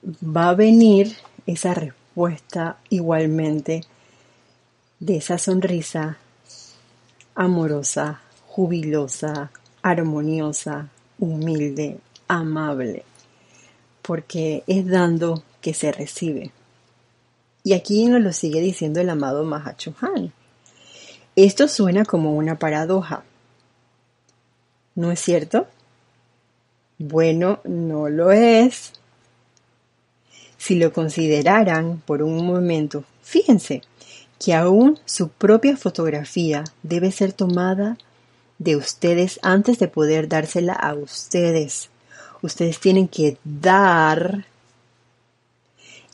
va 0.05 0.49
a 0.49 0.55
venir 0.55 1.17
esa 1.47 1.73
respuesta 1.73 2.77
igualmente 2.89 3.81
de 4.99 5.17
esa 5.17 5.39
sonrisa 5.39 6.19
amorosa, 7.33 8.21
jubilosa, 8.47 9.51
armoniosa, 9.81 10.89
humilde, 11.17 11.97
amable, 12.27 13.03
porque 14.03 14.63
es 14.67 14.87
dando 14.87 15.43
que 15.59 15.73
se 15.73 15.91
recibe. 15.91 16.51
Y 17.63 17.73
aquí 17.73 18.05
nos 18.05 18.21
lo 18.21 18.33
sigue 18.33 18.61
diciendo 18.61 18.99
el 18.99 19.09
amado 19.09 19.43
Mahachohan. 19.43 20.33
Esto 21.35 21.67
suena 21.67 22.05
como 22.05 22.35
una 22.35 22.57
paradoja. 22.59 23.23
¿No 24.95 25.11
es 25.11 25.19
cierto? 25.19 25.67
Bueno, 26.97 27.59
no 27.63 28.09
lo 28.09 28.31
es. 28.31 28.93
Si 30.57 30.75
lo 30.75 30.91
consideraran 30.91 32.01
por 32.05 32.21
un 32.21 32.45
momento, 32.45 33.03
fíjense 33.21 33.81
que 34.39 34.53
aún 34.53 34.99
su 35.05 35.29
propia 35.29 35.77
fotografía 35.77 36.63
debe 36.83 37.11
ser 37.11 37.33
tomada 37.33 37.97
de 38.59 38.75
ustedes 38.75 39.39
antes 39.41 39.79
de 39.79 39.87
poder 39.87 40.27
dársela 40.27 40.73
a 40.73 40.93
ustedes. 40.93 41.89
Ustedes 42.41 42.79
tienen 42.79 43.07
que 43.07 43.37
dar 43.43 44.45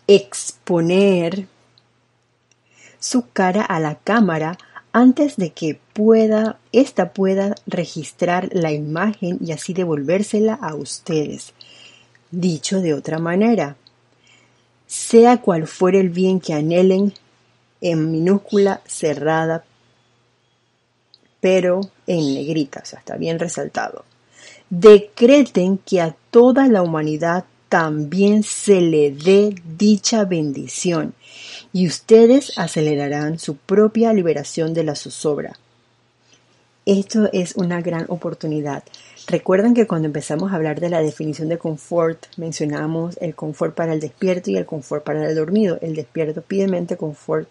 exponer 0.07 1.47
su 2.99 3.29
cara 3.29 3.61
a 3.63 3.79
la 3.79 3.95
cámara 3.95 4.57
antes 4.93 5.37
de 5.37 5.51
que 5.51 5.79
pueda, 5.93 6.57
ésta 6.71 7.13
pueda 7.13 7.55
registrar 7.67 8.49
la 8.51 8.71
imagen 8.71 9.37
y 9.41 9.51
así 9.51 9.73
devolvérsela 9.73 10.55
a 10.55 10.73
ustedes. 10.75 11.53
Dicho 12.31 12.81
de 12.81 12.93
otra 12.93 13.19
manera, 13.19 13.75
sea 14.87 15.41
cual 15.41 15.67
fuere 15.67 15.99
el 15.99 16.09
bien 16.09 16.39
que 16.39 16.53
anhelen, 16.53 17.13
en 17.79 18.11
minúscula 18.11 18.81
cerrada, 18.85 19.63
pero 21.39 21.81
en 22.07 22.33
negrita, 22.33 22.81
o 22.83 22.85
sea, 22.85 22.99
está 22.99 23.17
bien 23.17 23.37
resaltado. 23.37 24.03
Decreten 24.69 25.77
que 25.77 26.01
a 26.01 26.15
toda 26.31 26.67
la 26.67 26.81
humanidad 26.81 27.45
también 27.69 28.43
se 28.43 28.81
le 28.81 29.11
dé 29.11 29.55
dicha 29.77 30.25
bendición 30.25 31.13
y 31.73 31.87
ustedes 31.87 32.57
acelerarán 32.57 33.39
su 33.39 33.57
propia 33.57 34.13
liberación 34.13 34.73
de 34.73 34.83
la 34.83 34.95
zozobra. 34.95 35.57
Esto 36.85 37.29
es 37.33 37.57
una 37.57 37.81
gran 37.81 38.05
oportunidad. 38.07 38.83
Recuerden 39.27 39.73
que 39.73 39.87
cuando 39.87 40.05
empezamos 40.05 40.51
a 40.51 40.55
hablar 40.55 40.79
de 40.79 40.89
la 40.89 41.01
definición 41.01 41.49
de 41.49 41.57
confort, 41.57 42.27
mencionamos 42.37 43.17
el 43.19 43.35
confort 43.35 43.75
para 43.75 43.93
el 43.93 43.99
despierto 43.99 44.51
y 44.51 44.55
el 44.55 44.65
confort 44.65 45.03
para 45.03 45.27
el 45.27 45.35
dormido. 45.35 45.77
El 45.81 45.95
despierto 45.95 46.41
pide 46.41 46.69
mente 46.69 46.95
confort 46.95 47.49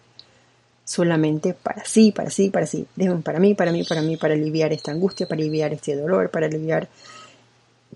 solamente 0.83 1.53
para 1.53 1.85
sí, 1.85 2.11
para 2.11 2.31
sí, 2.31 2.49
para 2.49 2.65
sí. 2.65 2.87
Deben 2.95 3.21
para 3.21 3.39
mí, 3.39 3.53
para 3.53 3.71
mí, 3.71 3.83
para 3.83 4.01
mí, 4.01 4.17
para 4.17 4.33
aliviar 4.33 4.73
esta 4.73 4.91
angustia, 4.91 5.27
para 5.27 5.39
aliviar 5.39 5.71
este 5.71 5.95
dolor, 5.95 6.31
para 6.31 6.47
aliviar 6.47 6.89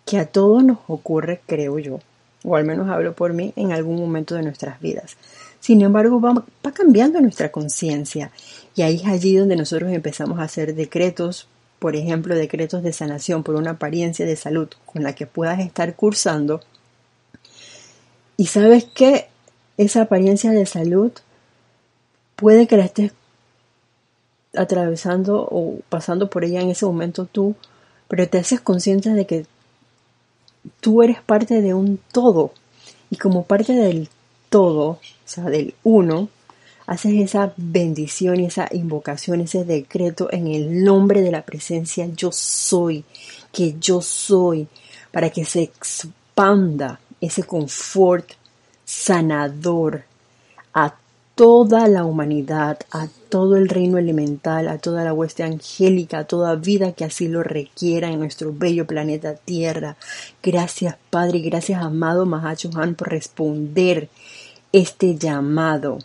que 0.05 0.19
a 0.19 0.27
todos 0.27 0.63
nos 0.63 0.77
ocurre, 0.87 1.41
creo 1.47 1.79
yo, 1.79 1.99
o 2.43 2.55
al 2.55 2.65
menos 2.65 2.89
hablo 2.89 3.13
por 3.13 3.33
mí, 3.33 3.53
en 3.55 3.71
algún 3.71 3.97
momento 3.97 4.35
de 4.35 4.43
nuestras 4.43 4.79
vidas. 4.79 5.17
Sin 5.59 5.81
embargo, 5.81 6.19
va, 6.19 6.43
cambiando 6.73 7.21
nuestra 7.21 7.51
conciencia 7.51 8.31
y 8.75 8.81
ahí 8.81 8.95
es 8.95 9.05
allí 9.05 9.35
donde 9.35 9.55
nosotros 9.55 9.91
empezamos 9.91 10.39
a 10.39 10.43
hacer 10.43 10.73
decretos, 10.73 11.47
por 11.77 11.95
ejemplo, 11.95 12.35
decretos 12.35 12.81
de 12.83 12.93
sanación 12.93 13.43
por 13.43 13.55
una 13.55 13.71
apariencia 13.71 14.25
de 14.25 14.35
salud 14.35 14.69
con 14.85 15.03
la 15.03 15.13
que 15.13 15.27
puedas 15.27 15.59
estar 15.59 15.95
cursando. 15.95 16.61
Y 18.37 18.47
sabes 18.47 18.85
que 18.85 19.27
esa 19.77 20.03
apariencia 20.03 20.51
de 20.51 20.65
salud 20.65 21.11
puede 22.35 22.65
que 22.67 22.77
la 22.77 22.85
estés 22.85 23.13
atravesando 24.55 25.47
o 25.49 25.79
pasando 25.89 26.29
por 26.29 26.43
ella 26.43 26.61
en 26.61 26.71
ese 26.71 26.85
momento 26.85 27.25
tú, 27.25 27.55
pero 28.07 28.27
te 28.27 28.39
haces 28.39 28.61
consciente 28.61 29.11
de 29.11 29.25
que 29.25 29.45
tú 30.79 31.03
eres 31.03 31.21
parte 31.21 31.61
de 31.61 31.73
un 31.73 31.99
todo. 32.11 32.53
Y 33.09 33.17
como 33.17 33.45
parte 33.45 33.73
del 33.73 34.09
todo, 34.49 34.89
o 34.89 34.99
sea, 35.25 35.45
del 35.45 35.75
uno, 35.83 36.29
haces 36.87 37.13
esa 37.13 37.53
bendición 37.57 38.39
y 38.39 38.45
esa 38.45 38.67
invocación, 38.71 39.41
ese 39.41 39.63
decreto 39.63 40.29
en 40.31 40.47
el 40.47 40.83
nombre 40.83 41.21
de 41.21 41.31
la 41.31 41.43
presencia 41.43 42.07
yo 42.15 42.31
soy, 42.31 43.05
que 43.51 43.75
yo 43.79 44.01
soy, 44.01 44.67
para 45.11 45.29
que 45.29 45.45
se 45.45 45.61
expanda 45.61 46.99
ese 47.19 47.43
confort 47.43 48.31
sanador 48.83 50.03
a 50.73 50.95
toda 51.41 51.87
la 51.87 52.05
humanidad, 52.05 52.77
a 52.91 53.07
todo 53.29 53.57
el 53.57 53.67
reino 53.67 53.97
elemental, 53.97 54.67
a 54.67 54.77
toda 54.77 55.03
la 55.03 55.11
hueste 55.11 55.41
angélica, 55.41 56.19
a 56.19 56.23
toda 56.25 56.53
vida 56.53 56.91
que 56.91 57.03
así 57.03 57.27
lo 57.27 57.41
requiera 57.41 58.11
en 58.11 58.19
nuestro 58.19 58.53
bello 58.53 58.85
planeta 58.85 59.33
Tierra. 59.33 59.97
Gracias 60.43 60.97
Padre 61.09 61.39
y 61.39 61.41
gracias 61.41 61.81
amado 61.81 62.27
Han 62.75 62.93
por 62.93 63.09
responder 63.09 64.09
este 64.71 65.17
llamado. 65.17 65.97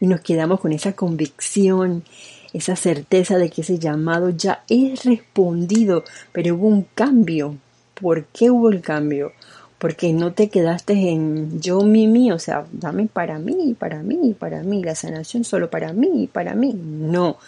Y 0.00 0.06
nos 0.06 0.20
quedamos 0.20 0.60
con 0.60 0.74
esa 0.74 0.92
convicción, 0.92 2.04
esa 2.52 2.76
certeza 2.76 3.38
de 3.38 3.48
que 3.48 3.62
ese 3.62 3.78
llamado 3.78 4.28
ya 4.28 4.64
es 4.68 5.06
respondido, 5.06 6.04
pero 6.30 6.56
hubo 6.56 6.66
un 6.66 6.86
cambio. 6.94 7.56
¿Por 7.94 8.26
qué 8.26 8.50
hubo 8.50 8.68
el 8.68 8.82
cambio? 8.82 9.32
Porque 9.78 10.12
no 10.12 10.32
te 10.32 10.48
quedaste 10.48 10.92
en 10.92 11.60
yo, 11.60 11.82
mi, 11.82 12.08
mí, 12.08 12.32
o 12.32 12.38
sea, 12.38 12.66
dame 12.72 13.06
para 13.06 13.38
mí, 13.38 13.76
para 13.78 14.02
mí, 14.02 14.34
para 14.38 14.62
mí, 14.62 14.82
la 14.82 14.96
sanación 14.96 15.44
solo 15.44 15.70
para 15.70 15.92
mí, 15.92 16.28
para 16.32 16.54
mí. 16.54 16.72
No, 16.74 17.38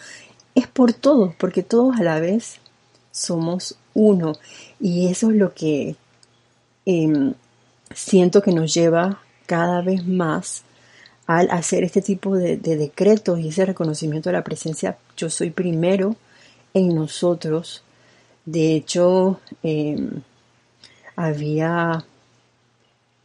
es 0.55 0.67
por 0.67 0.93
todos, 0.93 1.35
porque 1.35 1.61
todos 1.61 1.99
a 1.99 2.03
la 2.03 2.19
vez 2.19 2.59
somos 3.11 3.77
uno. 3.93 4.33
Y 4.79 5.07
eso 5.07 5.31
es 5.31 5.35
lo 5.35 5.53
que 5.53 5.97
em, 6.85 7.33
siento 7.93 8.41
que 8.41 8.53
nos 8.53 8.73
lleva 8.73 9.21
cada 9.45 9.81
vez 9.81 10.07
más 10.07 10.63
al 11.27 11.49
hacer 11.51 11.83
este 11.83 12.01
tipo 12.01 12.35
de, 12.35 12.57
decretos 12.57 13.39
y 13.39 13.49
ese 13.49 13.65
reconocimiento 13.65 14.29
de 14.29 14.33
la 14.33 14.43
presencia, 14.43 14.97
yo 15.17 15.29
soy 15.29 15.51
primero 15.51 16.15
en 16.73 16.95
nosotros. 16.95 17.83
De 18.45 18.75
hecho, 18.75 19.39
em, 19.63 20.21
había 21.15 22.05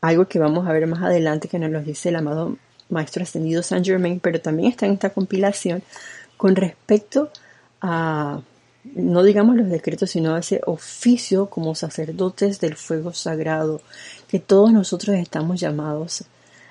algo 0.08 0.26
que 0.26 0.38
vamos 0.38 0.66
a 0.66 0.72
ver 0.72 0.86
más 0.86 1.02
adelante 1.02 1.48
que 1.48 1.58
nos 1.58 1.70
lo 1.70 1.82
dice 1.82 2.08
el 2.10 2.16
amado 2.16 2.56
Maestro 2.88 3.22
Ascendido 3.22 3.62
Saint 3.62 3.84
Germain, 3.84 4.20
pero 4.20 4.40
también 4.40 4.70
está 4.70 4.86
en 4.86 4.92
esta 4.92 5.10
compilación 5.10 5.82
con 6.36 6.56
respecto 6.56 7.30
a, 7.80 8.40
no 8.84 9.22
digamos 9.22 9.56
los 9.56 9.68
decretos, 9.68 10.10
sino 10.10 10.34
a 10.34 10.40
ese 10.40 10.60
oficio 10.66 11.46
como 11.50 11.74
sacerdotes 11.74 12.60
del 12.60 12.76
fuego 12.76 13.12
sagrado, 13.12 13.80
que 14.28 14.38
todos 14.38 14.72
nosotros 14.72 15.16
estamos 15.16 15.60
llamados 15.60 16.24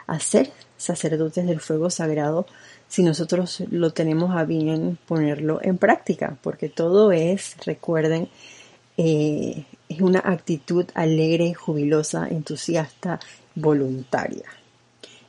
a 0.07 0.19
ser 0.19 0.51
sacerdotes 0.77 1.45
del 1.45 1.59
fuego 1.59 1.89
sagrado 1.89 2.45
si 2.87 3.03
nosotros 3.03 3.63
lo 3.71 3.91
tenemos 3.91 4.35
a 4.35 4.45
bien 4.45 4.97
ponerlo 5.07 5.59
en 5.63 5.77
práctica, 5.77 6.37
porque 6.41 6.69
todo 6.69 7.11
es, 7.11 7.55
recuerden, 7.65 8.29
eh, 8.97 9.65
es 9.89 10.01
una 10.01 10.19
actitud 10.19 10.85
alegre, 10.93 11.53
jubilosa, 11.53 12.27
entusiasta, 12.27 13.19
voluntaria. 13.55 14.45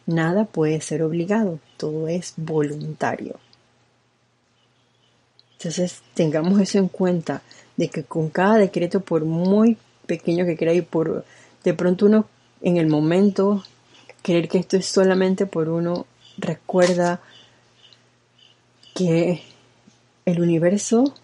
Nada 0.06 0.44
puede 0.44 0.80
ser 0.80 1.02
obligado, 1.02 1.58
todo 1.76 2.08
es 2.08 2.34
voluntario. 2.36 3.38
Entonces 5.58 6.02
tengamos 6.14 6.60
eso 6.60 6.78
en 6.78 6.88
cuenta, 6.88 7.42
de 7.76 7.88
que 7.88 8.04
con 8.04 8.30
cada 8.30 8.56
decreto, 8.56 9.00
por 9.00 9.24
muy 9.24 9.76
pequeño 10.06 10.46
que 10.46 10.56
crea 10.56 10.74
y 10.74 10.82
por 10.82 11.24
de 11.64 11.74
pronto 11.74 12.06
uno 12.06 12.26
en 12.62 12.76
el 12.76 12.86
momento 12.86 13.64
creer 14.22 14.48
que 14.48 14.58
esto 14.58 14.76
es 14.76 14.86
solamente 14.86 15.46
por 15.46 15.68
uno, 15.68 16.06
recuerda 16.38 17.20
que 18.94 19.42
el 20.24 20.40
universo 20.40 21.14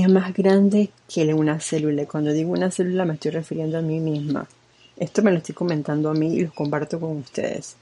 es 0.00 0.08
más 0.08 0.32
grande 0.32 0.90
que 1.12 1.34
una 1.34 1.60
célula. 1.60 2.06
Cuando 2.06 2.32
digo 2.32 2.52
una 2.52 2.70
célula 2.70 3.04
me 3.04 3.14
estoy 3.14 3.32
refiriendo 3.32 3.78
a 3.78 3.82
mí 3.82 4.00
misma. 4.00 4.46
Esto 4.96 5.22
me 5.22 5.30
lo 5.30 5.38
estoy 5.38 5.54
comentando 5.54 6.10
a 6.10 6.14
mí 6.14 6.34
y 6.34 6.44
lo 6.44 6.52
comparto 6.52 7.00
con 7.00 7.16
ustedes. 7.18 7.76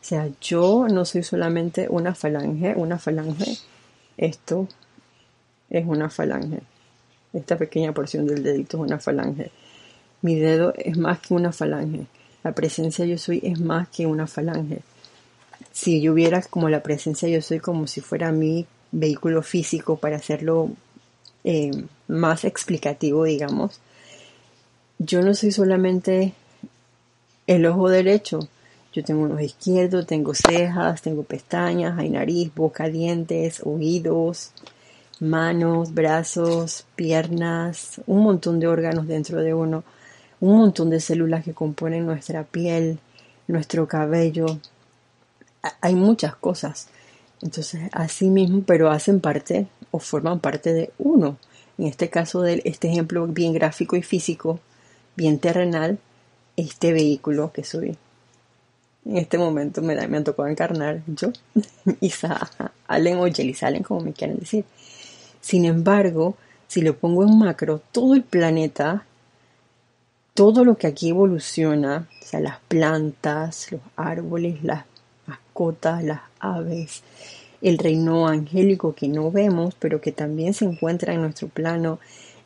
O 0.00 0.04
sea, 0.04 0.28
yo 0.40 0.86
no 0.88 1.04
soy 1.04 1.22
solamente 1.22 1.86
una 1.88 2.14
falange, 2.14 2.74
una 2.76 2.98
falange. 2.98 3.58
Esto 4.16 4.68
es 5.70 5.86
una 5.86 6.10
falange. 6.10 6.60
Esta 7.32 7.56
pequeña 7.56 7.92
porción 7.92 8.26
del 8.26 8.42
dedito 8.42 8.78
es 8.78 8.82
una 8.84 8.98
falange. 8.98 9.50
Mi 10.22 10.36
dedo 10.36 10.72
es 10.76 10.96
más 10.96 11.20
que 11.20 11.34
una 11.34 11.52
falange. 11.52 12.06
La 12.42 12.52
presencia 12.52 13.04
yo 13.04 13.18
soy 13.18 13.40
es 13.42 13.60
más 13.60 13.88
que 13.88 14.06
una 14.06 14.26
falange. 14.26 14.80
Si 15.72 16.00
yo 16.00 16.12
hubiera 16.12 16.40
como 16.42 16.68
la 16.68 16.82
presencia 16.82 17.28
yo 17.28 17.42
soy 17.42 17.60
como 17.60 17.86
si 17.86 18.00
fuera 18.00 18.32
mi 18.32 18.66
vehículo 18.92 19.42
físico 19.42 19.96
para 19.96 20.16
hacerlo 20.16 20.70
eh, 21.46 21.70
más 22.08 22.44
explicativo, 22.44 23.22
digamos, 23.22 23.80
yo 24.98 25.22
no 25.22 25.32
soy 25.32 25.52
solamente 25.52 26.34
el 27.46 27.66
ojo 27.66 27.88
derecho. 27.88 28.40
Yo 28.92 29.04
tengo 29.04 29.22
un 29.22 29.32
ojo 29.32 29.40
izquierdo, 29.40 30.04
tengo 30.04 30.34
cejas, 30.34 31.02
tengo 31.02 31.22
pestañas, 31.22 31.96
hay 31.98 32.10
nariz, 32.10 32.52
boca, 32.52 32.88
dientes, 32.88 33.60
oídos, 33.62 34.50
manos, 35.20 35.94
brazos, 35.94 36.84
piernas, 36.96 38.00
un 38.06 38.24
montón 38.24 38.58
de 38.58 38.66
órganos 38.66 39.06
dentro 39.06 39.40
de 39.40 39.54
uno, 39.54 39.84
un 40.40 40.58
montón 40.58 40.90
de 40.90 40.98
células 40.98 41.44
que 41.44 41.54
componen 41.54 42.06
nuestra 42.06 42.42
piel, 42.42 42.98
nuestro 43.46 43.86
cabello. 43.86 44.58
Hay 45.80 45.94
muchas 45.94 46.34
cosas. 46.34 46.88
Entonces, 47.42 47.90
así 47.92 48.30
mismo, 48.30 48.62
pero 48.66 48.90
hacen 48.90 49.20
parte 49.20 49.66
o 49.90 49.98
forman 49.98 50.40
parte 50.40 50.72
de 50.72 50.90
uno. 50.98 51.36
En 51.78 51.86
este 51.86 52.08
caso, 52.08 52.42
de 52.42 52.62
este 52.64 52.88
ejemplo 52.88 53.26
bien 53.26 53.52
gráfico 53.52 53.96
y 53.96 54.02
físico, 54.02 54.60
bien 55.16 55.38
terrenal, 55.38 55.98
este 56.56 56.92
vehículo 56.92 57.52
que 57.52 57.64
soy. 57.64 57.96
En 59.04 59.18
este 59.18 59.38
momento 59.38 59.82
me, 59.82 59.94
da, 59.94 60.08
me 60.08 60.20
tocado 60.22 60.48
encarnar 60.48 61.02
yo, 61.06 61.30
Isa 62.00 62.50
Allen 62.88 63.18
o 63.18 63.26
Jelly 63.26 63.56
Allen, 63.60 63.82
como 63.82 64.00
me 64.00 64.12
quieren 64.12 64.38
decir. 64.38 64.64
Sin 65.40 65.64
embargo, 65.64 66.36
si 66.66 66.82
lo 66.82 66.96
pongo 66.96 67.22
en 67.22 67.38
macro, 67.38 67.80
todo 67.92 68.14
el 68.14 68.24
planeta, 68.24 69.04
todo 70.34 70.64
lo 70.64 70.76
que 70.76 70.88
aquí 70.88 71.10
evoluciona, 71.10 72.08
o 72.20 72.24
sea, 72.24 72.40
las 72.40 72.58
plantas, 72.68 73.70
los 73.70 73.80
árboles, 73.94 74.64
las 74.64 74.84
mascotas, 75.26 76.02
las 76.02 76.20
el 77.62 77.78
reino 77.78 78.26
angélico 78.26 78.94
que 78.94 79.08
no 79.08 79.30
vemos, 79.30 79.74
pero 79.78 80.00
que 80.00 80.12
también 80.12 80.54
se 80.54 80.64
encuentra 80.64 81.14
en 81.14 81.22
nuestro 81.22 81.48
plano, 81.48 81.98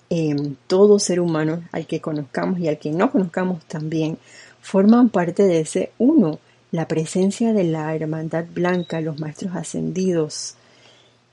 eh, 0.08 0.34
todo 0.66 0.98
ser 0.98 1.20
humano, 1.20 1.62
al 1.72 1.86
que 1.86 2.00
conozcamos 2.00 2.58
y 2.58 2.68
al 2.68 2.78
que 2.78 2.90
no 2.90 3.10
conozcamos 3.10 3.64
también, 3.64 4.18
forman 4.60 5.08
parte 5.08 5.44
de 5.44 5.60
ese 5.60 5.92
uno. 5.98 6.38
La 6.72 6.86
presencia 6.86 7.52
de 7.52 7.64
la 7.64 7.94
hermandad 7.94 8.44
blanca, 8.52 9.00
los 9.00 9.18
maestros 9.18 9.54
ascendidos, 9.56 10.54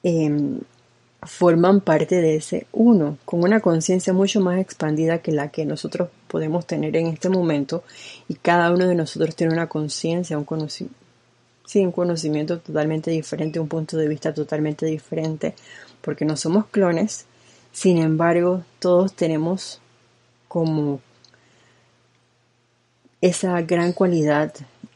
em, 0.03 0.59
forman 1.23 1.81
parte 1.81 2.21
de 2.21 2.35
ese 2.35 2.67
uno, 2.71 3.17
con 3.25 3.43
una 3.43 3.59
conciencia 3.59 4.13
mucho 4.13 4.39
más 4.41 4.59
expandida 4.59 5.19
que 5.19 5.31
la 5.31 5.49
que 5.49 5.65
nosotros 5.65 6.09
podemos 6.27 6.65
tener 6.65 6.95
en 6.97 7.07
este 7.07 7.29
momento, 7.29 7.83
y 8.27 8.35
cada 8.35 8.71
uno 8.71 8.87
de 8.87 8.95
nosotros 8.95 9.35
tiene 9.35 9.53
una 9.53 9.67
conciencia, 9.67 10.37
un 10.37 10.45
conocimiento 10.45 11.06
sí, 11.67 11.85
un 11.85 11.91
conocimiento 11.91 12.59
totalmente 12.59 13.11
diferente, 13.11 13.59
un 13.59 13.67
punto 13.67 13.97
de 13.97 14.07
vista 14.07 14.33
totalmente 14.33 14.85
diferente, 14.85 15.53
porque 16.01 16.25
no 16.25 16.37
somos 16.37 16.65
clones, 16.67 17.25
sin 17.71 17.99
embargo, 17.99 18.63
todos 18.79 19.13
tenemos 19.13 19.81
como 20.47 21.01
esa 23.21 23.61
gran 23.61 23.91
cualidad 23.91 24.53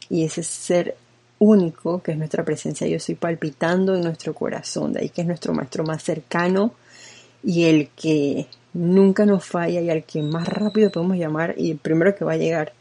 y 0.08 0.24
ese 0.24 0.42
ser 0.42 0.96
único 1.38 2.02
que 2.02 2.12
es 2.12 2.18
nuestra 2.18 2.44
presencia. 2.44 2.86
Yo 2.86 2.96
estoy 2.96 3.16
palpitando 3.16 3.94
en 3.94 4.02
nuestro 4.02 4.34
corazón, 4.34 4.94
de 4.94 5.00
ahí 5.00 5.08
que 5.10 5.20
es 5.20 5.26
nuestro 5.26 5.52
maestro 5.52 5.84
más 5.84 6.02
cercano 6.02 6.72
y 7.44 7.64
el 7.64 7.90
que 7.90 8.46
nunca 8.72 9.26
nos 9.26 9.44
falla 9.44 9.80
y 9.80 9.90
al 9.90 10.04
que 10.04 10.22
más 10.22 10.48
rápido 10.48 10.90
podemos 10.90 11.18
llamar 11.18 11.54
y 11.58 11.72
el 11.72 11.78
primero 11.78 12.14
que 12.14 12.24
va 12.24 12.32
a 12.32 12.38
llegar 12.38 12.72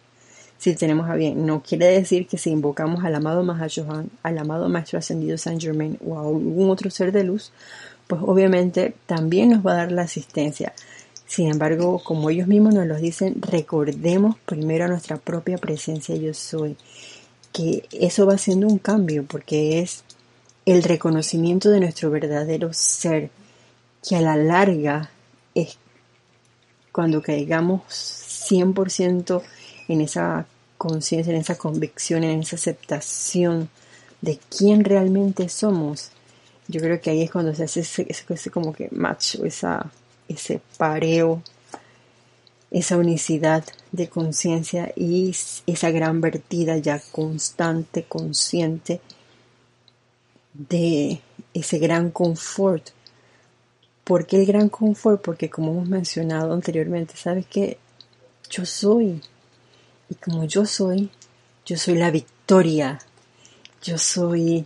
si 0.62 0.76
tenemos 0.76 1.10
a 1.10 1.16
bien. 1.16 1.48
No 1.48 1.64
quiere 1.64 1.88
decir 1.88 2.28
que 2.28 2.38
si 2.38 2.52
invocamos 2.52 3.04
al 3.04 3.16
amado 3.16 3.44
Mahashohan, 3.44 4.12
al 4.22 4.38
amado 4.38 4.70
Maestro 4.70 5.00
Ascendido 5.00 5.36
Saint 5.40 5.60
Germain 5.60 5.98
o 6.06 6.20
a 6.20 6.22
algún 6.22 6.70
otro 6.70 6.92
ser 6.92 7.12
de 7.12 7.24
luz, 7.24 7.52
pues 8.06 8.22
obviamente 8.24 8.94
también 9.08 9.50
nos 9.50 9.66
va 9.66 9.72
a 9.72 9.78
dar 9.78 9.92
la 9.92 10.04
asistencia. 10.04 10.74
Sin 11.26 11.48
embargo, 11.48 12.00
como 12.04 12.30
ellos 12.30 12.48
mismos 12.48 12.76
nos 12.76 12.86
lo 12.86 12.98
dicen, 12.98 13.42
recordemos 13.42 14.36
primero 14.46 14.86
a 14.86 14.88
nuestra 14.88 15.18
propia 15.18 15.58
presencia 15.58 16.16
yo 16.16 16.36
soy, 16.36 16.78
que 17.52 17.88
eso 17.92 18.28
va 18.28 18.38
siendo 18.38 18.68
un 18.68 18.78
cambio 18.78 19.26
porque 19.28 19.80
es 19.80 20.04
el 20.68 20.84
reconocimiento 20.84 21.72
de 21.72 21.80
nuestro 21.80 22.12
verdadero 22.12 22.72
ser, 22.72 23.32
que 24.08 24.16
a 24.16 24.22
la 24.22 24.38
larga 24.38 25.10
es 25.56 25.80
cuando 26.92 27.24
caigamos 27.24 27.82
100% 27.90 29.42
en 29.88 30.02
esa 30.02 30.46
conciencia, 30.82 31.32
en 31.32 31.40
esa 31.40 31.60
convicción, 31.60 32.24
en 32.24 32.40
esa 32.40 32.56
aceptación 32.56 33.70
de 34.20 34.40
quién 34.50 34.84
realmente 34.84 35.48
somos, 35.48 36.10
yo 36.68 36.82
creo 36.82 37.00
que 37.00 37.12
ahí 37.12 37.22
es 37.22 37.30
cuando 37.30 37.54
se 37.54 37.66
hace 37.66 37.82
ese, 37.82 38.50
como 38.50 38.74
que 38.74 38.90
match, 38.92 39.36
esa, 39.36 39.92
ese 40.28 40.60
pareo, 40.78 41.44
esa 42.72 42.98
unicidad 42.98 43.64
de 43.92 44.10
conciencia 44.10 44.92
y 44.96 45.36
esa 45.68 45.92
gran 45.92 46.20
vertida 46.20 46.78
ya 46.78 47.00
constante, 47.12 48.06
consciente 48.06 49.02
de 50.54 51.22
ese 51.54 51.78
gran 51.78 52.10
confort. 52.10 52.90
¿Por 54.04 54.26
qué 54.26 54.38
el 54.38 54.48
gran 54.48 54.70
confort? 54.70 55.22
Porque 55.22 55.48
como 55.52 55.74
hemos 55.74 55.90
mencionado 55.90 56.54
anteriormente, 56.54 57.14
¿sabes 57.18 57.46
que 57.46 57.78
Yo 58.50 58.66
soy. 58.66 59.22
Y 60.12 60.16
como 60.16 60.44
yo 60.44 60.68
soy, 60.68 61.10
yo 61.66 61.78
soy 61.78 61.96
la 61.96 62.12
victoria. 62.12 63.00
Yo 63.82 63.98
soy 63.98 64.66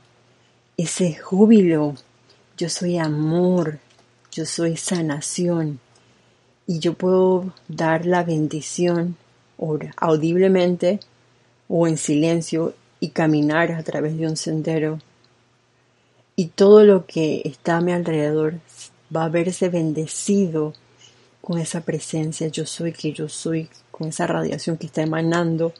ese 0.75 1.15
júbilo. 1.15 1.95
Yo 2.57 2.67
soy 2.67 2.97
amor. 2.97 3.79
Yo 4.31 4.45
soy 4.45 4.75
sanación. 4.75 5.79
Y 6.67 6.79
yo 6.79 6.95
puedo 6.95 7.53
dar 7.67 8.05
la 8.05 8.23
bendición 8.23 9.15
audiblemente 9.95 10.99
o 11.69 11.87
en 11.87 11.97
silencio 11.97 12.73
y 12.99 13.09
caminar 13.09 13.71
a 13.71 13.83
través 13.83 14.17
de 14.17 14.27
un 14.27 14.35
sendero 14.35 14.99
y 16.35 16.47
todo 16.47 16.83
lo 16.83 17.05
que 17.05 17.41
está 17.45 17.77
a 17.77 17.81
mi 17.81 17.91
alrededor 17.91 18.55
va 19.15 19.25
a 19.25 19.29
verse 19.29 19.69
bendecido 19.69 20.73
con 21.41 21.59
esa 21.59 21.81
presencia 21.81 22.47
yo 22.47 22.65
soy 22.65 22.91
que 22.91 23.13
yo 23.13 23.29
soy, 23.29 23.69
con 23.97 24.09
esa 24.09 24.27
radiación 24.27 24.75
que 24.75 24.87
está 24.87 25.03
emanando 25.03 25.71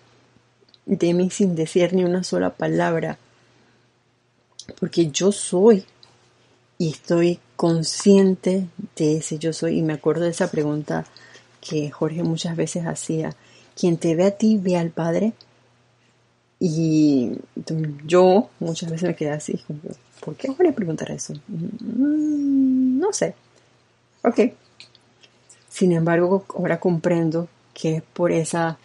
de 0.85 1.13
mí 1.13 1.29
sin 1.29 1.53
decir 1.53 1.93
ni 1.93 2.05
una 2.05 2.23
sola 2.23 2.51
palabra, 2.51 3.17
porque 4.79 5.11
yo 5.11 5.33
soy 5.33 5.83
y 6.77 6.91
estoy 6.91 7.39
consciente 7.57 8.69
de 8.95 9.17
ese 9.17 9.37
yo 9.37 9.51
soy 9.51 9.79
y 9.79 9.81
me 9.81 9.91
acuerdo 9.91 10.23
de 10.23 10.29
esa 10.29 10.49
pregunta 10.49 11.05
que 11.59 11.91
Jorge 11.91 12.23
muchas 12.23 12.55
veces 12.55 12.85
hacía, 12.85 13.35
quien 13.77 13.97
te 13.97 14.15
ve 14.15 14.23
a 14.23 14.31
ti 14.31 14.57
ve 14.61 14.77
al 14.77 14.91
Padre 14.91 15.33
y 16.57 17.33
yo 18.05 18.49
muchas 18.61 18.91
veces 18.91 19.09
me 19.09 19.15
quedé 19.17 19.31
así, 19.31 19.61
¿por 20.23 20.37
qué 20.37 20.49
voy 20.51 20.67
a 20.67 20.73
preguntar 20.73 21.11
eso? 21.11 21.33
Mm, 21.49 22.97
no 22.97 23.11
sé. 23.11 23.35
Ok. 24.23 24.39
Sin 25.67 25.91
embargo, 25.91 26.45
ahora 26.55 26.79
comprendo 26.79 27.49
que 27.75 27.97
es 27.97 28.01
por 28.01 28.31
esa 28.31 28.79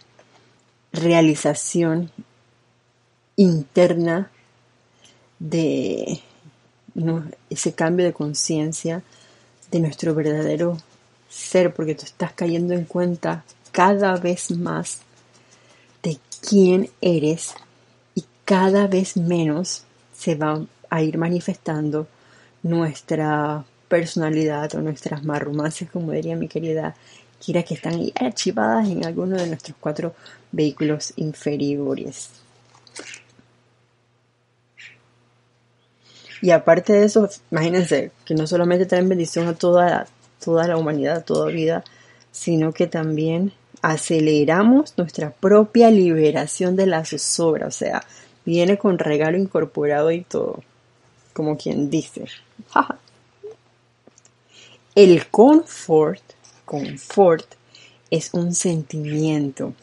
realización 0.91 2.11
interna 3.37 4.29
de 5.39 6.21
ese 7.49 7.73
cambio 7.73 8.05
de 8.05 8.13
conciencia 8.13 9.01
de 9.71 9.79
nuestro 9.79 10.13
verdadero 10.13 10.77
ser, 11.29 11.73
porque 11.73 11.95
tú 11.95 12.03
estás 12.03 12.33
cayendo 12.33 12.73
en 12.73 12.83
cuenta 12.83 13.45
cada 13.71 14.17
vez 14.17 14.51
más 14.51 14.99
de 16.03 16.19
quién 16.47 16.89
eres 16.99 17.55
y 18.13 18.25
cada 18.43 18.87
vez 18.87 19.15
menos 19.15 19.85
se 20.13 20.35
va 20.35 20.65
a 20.89 21.01
ir 21.01 21.17
manifestando 21.17 22.07
nuestra 22.61 23.63
personalidad 23.87 24.75
o 24.75 24.81
nuestras 24.81 25.23
marrumancias, 25.23 25.89
como 25.89 26.11
diría 26.11 26.35
mi 26.35 26.49
querida 26.49 26.95
Que 27.43 27.73
están 27.73 27.99
archivadas 28.19 28.87
en 28.87 29.03
alguno 29.03 29.35
de 29.35 29.47
nuestros 29.47 29.75
cuatro 29.79 30.13
vehículos 30.51 31.13
inferiores. 31.15 32.29
Y 36.41 36.51
aparte 36.51 36.93
de 36.93 37.05
eso, 37.05 37.29
imagínense 37.51 38.11
que 38.25 38.35
no 38.35 38.45
solamente 38.47 38.85
traen 38.85 39.09
bendición 39.09 39.47
a 39.47 39.53
toda, 39.53 40.07
toda 40.43 40.67
la 40.67 40.77
humanidad, 40.77 41.25
toda 41.25 41.47
vida, 41.47 41.83
sino 42.31 42.73
que 42.73 42.87
también 42.87 43.53
aceleramos 43.81 44.93
nuestra 44.97 45.31
propia 45.31 45.89
liberación 45.89 46.75
de 46.75 46.85
la 46.85 47.05
zozobra, 47.05 47.67
o 47.67 47.71
sea, 47.71 48.03
viene 48.45 48.77
con 48.77 48.99
regalo 48.99 49.37
incorporado 49.37 50.11
y 50.11 50.21
todo, 50.21 50.63
como 51.33 51.57
quien 51.57 51.89
dice. 51.89 52.25
El 54.95 55.27
confort, 55.27 56.21
confort, 56.71 57.45
es 58.11 58.33
un 58.33 58.55
sentimiento. 58.55 59.73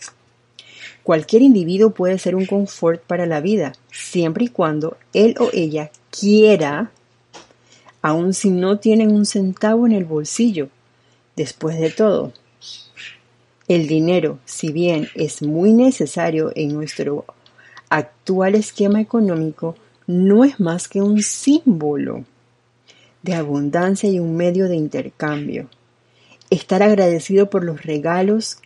Cualquier 1.02 1.42
individuo 1.42 1.90
puede 1.90 2.18
ser 2.18 2.34
un 2.34 2.46
confort 2.46 3.02
para 3.02 3.26
la 3.26 3.42
vida, 3.42 3.74
siempre 3.92 4.46
y 4.46 4.48
cuando 4.48 4.96
él 5.12 5.34
o 5.38 5.50
ella 5.52 5.90
quiera, 6.10 6.90
aun 8.00 8.32
si 8.32 8.48
no 8.48 8.78
tienen 8.78 9.12
un 9.12 9.26
centavo 9.26 9.86
en 9.86 9.92
el 9.92 10.06
bolsillo. 10.06 10.70
Después 11.36 11.78
de 11.78 11.90
todo, 11.90 12.32
el 13.68 13.86
dinero, 13.86 14.38
si 14.46 14.72
bien 14.72 15.08
es 15.14 15.42
muy 15.42 15.72
necesario 15.72 16.52
en 16.54 16.72
nuestro 16.72 17.26
actual 17.90 18.54
esquema 18.54 19.02
económico, 19.02 19.76
no 20.06 20.42
es 20.42 20.58
más 20.58 20.88
que 20.88 21.02
un 21.02 21.22
símbolo 21.22 22.24
de 23.22 23.34
abundancia 23.34 24.08
y 24.08 24.18
un 24.18 24.38
medio 24.38 24.70
de 24.70 24.76
intercambio. 24.76 25.68
Estar 26.50 26.82
agradecido 26.82 27.50
por 27.50 27.64
los 27.64 27.82
regalos 27.82 28.58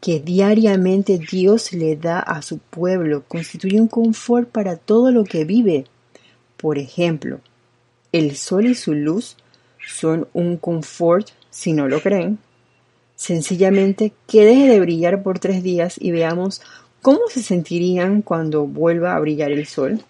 que 0.00 0.20
diariamente 0.20 1.18
Dios 1.18 1.72
le 1.72 1.96
da 1.96 2.18
a 2.18 2.42
su 2.42 2.58
pueblo 2.58 3.24
constituye 3.28 3.80
un 3.80 3.88
confort 3.88 4.48
para 4.48 4.76
todo 4.76 5.10
lo 5.12 5.24
que 5.24 5.44
vive. 5.44 5.86
Por 6.56 6.78
ejemplo, 6.78 7.40
el 8.10 8.36
sol 8.36 8.66
y 8.66 8.74
su 8.74 8.94
luz 8.94 9.36
son 9.86 10.28
un 10.32 10.56
confort 10.56 11.28
si 11.50 11.72
no 11.72 11.88
lo 11.88 12.00
creen, 12.00 12.38
Sencillamente 13.22 14.12
que 14.26 14.44
deje 14.44 14.66
de 14.66 14.80
brillar 14.80 15.22
por 15.22 15.38
tres 15.38 15.62
días 15.62 15.94
y 15.96 16.10
veamos 16.10 16.60
cómo 17.02 17.20
se 17.28 17.40
sentirían 17.40 18.20
cuando 18.20 18.66
vuelva 18.66 19.14
a 19.14 19.20
brillar 19.20 19.52
el 19.52 19.64
sol. 19.64 20.02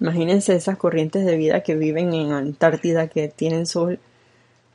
Imagínense 0.00 0.56
esas 0.56 0.76
corrientes 0.76 1.24
de 1.24 1.36
vida 1.36 1.62
que 1.62 1.76
viven 1.76 2.14
en 2.14 2.32
Antártida 2.32 3.06
que 3.06 3.28
tienen 3.28 3.64
sol 3.64 4.00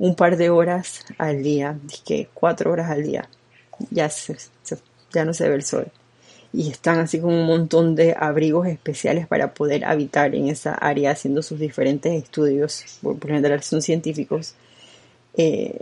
un 0.04 0.16
par 0.16 0.36
de 0.36 0.50
horas 0.50 1.06
al 1.18 1.44
día, 1.44 1.80
que 2.06 2.28
cuatro 2.34 2.74
horas 2.74 2.92
al 2.92 3.04
día, 3.04 3.30
ya, 3.90 4.12
ya 5.14 5.24
no 5.24 5.34
se 5.34 5.48
ve 5.48 5.56
el 5.56 5.64
sol. 5.64 5.88
Y 6.52 6.70
están 6.70 7.00
así 7.00 7.22
con 7.22 7.34
un 7.34 7.46
montón 7.46 7.96
de 7.96 8.14
abrigos 8.20 8.68
especiales 8.68 9.28
para 9.28 9.54
poder 9.54 9.86
habitar 9.86 10.36
en 10.36 10.50
esa 10.50 10.74
área 10.74 11.12
haciendo 11.12 11.42
sus 11.42 11.58
diferentes 11.58 12.22
estudios, 12.22 12.84
por, 13.02 13.18
por 13.18 13.32
general 13.32 13.64
son 13.64 13.82
científicos. 13.82 14.56
Eh, 15.38 15.80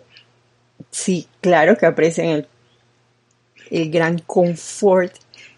sí, 0.91 1.27
claro 1.41 1.75
que 1.75 1.87
aprecian 1.87 2.27
el, 2.27 2.47
el 3.71 3.89
gran 3.89 4.19
confort 4.19 5.15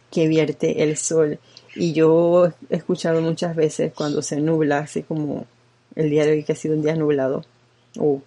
que 0.10 0.30
vierte 0.30 0.84
el 0.84 0.95
sol. 0.95 1.38
Y 1.76 1.91
yo 1.91 2.54
he 2.69 2.78
escuchado 2.78 3.19
muchas 3.19 3.58
veces 3.58 3.91
cuando 3.93 4.21
se 4.21 4.39
nubla, 4.39 4.78
así 4.78 5.04
como 5.04 5.47
el 5.95 6.10
día 6.10 6.23
de 6.23 6.32
hoy 6.32 6.43
que 6.45 6.54
ha 6.54 6.56
sido 6.56 6.76
un 6.76 6.82
día 6.82 6.95
nublado, 6.95 7.43
o 7.99 8.21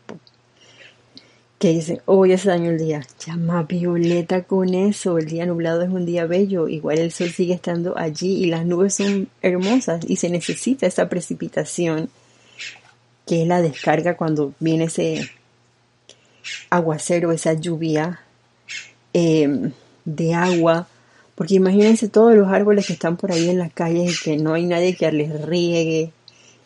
que 1.66 1.72
dicen, 1.72 2.00
hoy 2.05 2.33
oh, 2.33 2.38
se 2.38 2.48
daño 2.48 2.70
el 2.70 2.79
día. 2.79 3.02
Llama 3.26 3.64
violeta 3.64 4.44
con 4.44 4.72
eso, 4.72 5.18
el 5.18 5.26
día 5.26 5.46
nublado 5.46 5.83
es 5.83 5.88
un 5.88 6.07
día 6.07 6.24
bello, 6.24 6.68
igual 6.68 6.98
el 6.98 7.11
sol 7.11 7.29
sigue 7.31 7.55
estando 7.55 7.98
allí 7.98 8.44
y 8.44 8.46
las 8.46 8.64
nubes 8.64 8.94
son 8.94 9.29
hermosas 9.42 10.05
y 10.07 10.14
se 10.14 10.31
necesita 10.31 10.87
esa 10.87 11.09
precipitación 11.09 12.09
que 13.26 13.42
es 13.42 13.48
la 13.48 13.61
descarga 13.62 14.16
cuando 14.16 14.52
viene 14.61 14.85
ese 14.85 15.29
aguacero, 16.70 17.33
esa 17.33 17.55
lluvia 17.55 18.20
em, 19.12 19.72
de 20.05 20.35
agua, 20.35 20.87
porque 21.35 21.57
imagínense 21.57 22.09
todos 22.09 22.37
los 22.37 22.46
árboles 22.46 22.87
que 22.87 22.92
están 22.92 23.16
por 23.16 23.33
ahí 23.33 23.48
en 23.48 23.59
las 23.59 23.72
calles 23.72 24.20
y 24.20 24.22
que 24.22 24.37
no 24.37 24.55
hay 24.55 24.66
nadie 24.66 24.94
que 24.94 25.11
les 25.11 25.44
riegue 25.44 26.12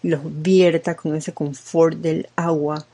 los 0.03 0.21
vierta 0.43 0.95
con 0.95 1.17
ese 1.17 1.33
confort 1.33 1.97
del 1.97 2.29
agua, 2.37 2.87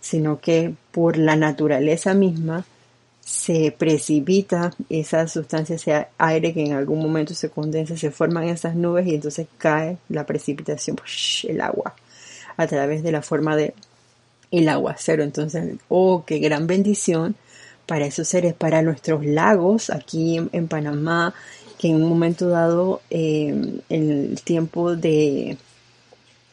sino 0.00 0.40
que 0.40 0.74
por 0.92 1.16
la 1.16 1.36
naturaleza 1.36 2.14
misma 2.14 2.64
se 3.20 3.74
precipita 3.76 4.72
esa 4.88 5.28
sustancia, 5.28 5.76
ese 5.76 6.08
aire 6.18 6.52
que 6.52 6.64
en 6.64 6.72
algún 6.72 7.00
momento 7.00 7.34
se 7.34 7.50
condensa, 7.50 7.96
se 7.96 8.10
forman 8.10 8.48
esas 8.48 8.74
nubes 8.74 9.06
y 9.06 9.14
entonces 9.14 9.46
cae 9.58 9.98
la 10.08 10.26
precipitación, 10.26 10.96
el 11.44 11.60
agua, 11.60 11.94
a 12.56 12.66
través 12.66 13.02
de 13.02 13.12
la 13.12 13.22
forma 13.22 13.56
de 13.56 13.74
el 14.50 14.68
aguacero. 14.68 15.22
Entonces, 15.22 15.76
oh, 15.88 16.24
qué 16.26 16.38
gran 16.38 16.66
bendición 16.66 17.36
para 17.86 18.06
esos 18.06 18.28
seres, 18.28 18.54
para 18.54 18.82
nuestros 18.82 19.24
lagos 19.24 19.90
aquí 19.90 20.40
en, 20.52 20.68
Panamá, 20.68 21.34
que 21.78 21.88
en 21.88 21.96
un 21.96 22.08
momento 22.08 22.48
dado, 22.48 23.00
en 23.10 23.82
eh, 23.90 24.30
el 24.30 24.40
tiempo 24.42 24.96
de 24.96 25.56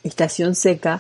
estación 0.04 0.56
seca, 0.56 1.00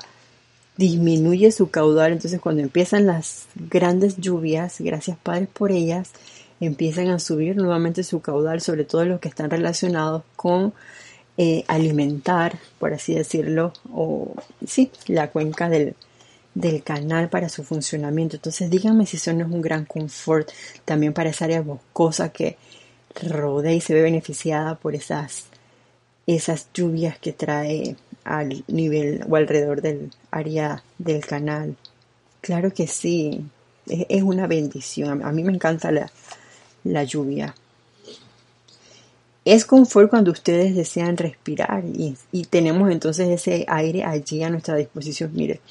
disminuye 0.78 1.52
su 1.52 1.70
caudal. 1.70 2.13
Entonces, 2.13 2.40
cuando 2.40 2.62
empiezan 2.62 3.06
las 3.06 3.48
grandes 3.56 4.18
lluvias, 4.18 4.80
gracias 4.80 5.18
Padres 5.18 5.50
por 5.52 5.72
ellas, 5.72 6.12
empiezan 6.60 7.10
a 7.10 7.20
subir 7.20 7.56
nuevamente 7.56 8.04
su 8.04 8.22
caudal, 8.22 8.62
sobre 8.62 8.84
todo 8.84 9.06
los 9.06 9.20
que 9.20 9.30
están 9.30 9.50
relacionados 9.50 10.24
con 10.36 10.74
eh, 11.38 11.63
alimentar, 11.68 12.58
por 12.80 12.94
así 12.94 13.13
decirlo, 13.13 13.74
o 13.94 14.34
sí, 14.66 14.92
la 15.08 15.30
cuenca 15.30 15.70
del, 15.70 15.96
del 16.56 16.82
canal 16.84 17.30
para 17.30 17.50
su 17.50 17.63
funcionamiento. 17.63 18.38
Entonces 18.38 18.70
díganme 18.70 19.06
si 19.06 19.18
eso 19.18 19.34
no 19.34 19.46
es 19.46 19.52
un 19.52 19.62
gran 19.62 19.86
confort 19.86 20.50
también 20.86 21.13
para 21.13 21.30
esa 21.30 21.46
área 21.46 21.62
boscosa 21.62 22.30
que 22.30 22.58
rodea 23.22 23.74
y 23.74 23.82
se 23.82 23.94
ve 23.94 24.02
beneficiada 24.02 24.76
por 24.76 24.96
esas, 24.96 25.46
esas 26.26 26.68
lluvias 26.74 27.20
que 27.20 27.34
trae 27.34 27.96
al 28.28 28.63
nivel 28.68 29.24
o 29.30 29.36
alrededor 29.36 29.82
del 29.82 30.12
área 30.32 30.84
del 30.98 31.26
canal. 31.26 31.76
Claro 32.42 32.74
que 32.74 32.88
sí, 32.88 33.46
es, 33.88 34.24
una 34.24 34.48
bendición. 34.48 35.24
A 35.24 35.32
mí 35.32 35.44
me 35.44 35.54
encanta 35.54 35.92
la, 35.92 36.12
la 36.84 37.04
lluvia. 37.04 37.56
Es 39.46 39.66
confort 39.66 40.10
cuando 40.10 40.32
ustedes 40.32 40.76
desean 40.76 41.16
respirar 41.16 41.86
y, 41.86 42.18
y 42.32 42.46
tenemos 42.46 42.92
entonces 42.92 43.30
ese 43.30 43.66
aire 43.68 44.04
allí 44.04 44.44
a 44.44 44.50
nuestra 44.50 44.76
disposición. 44.76 45.32
Mire, 45.34 45.62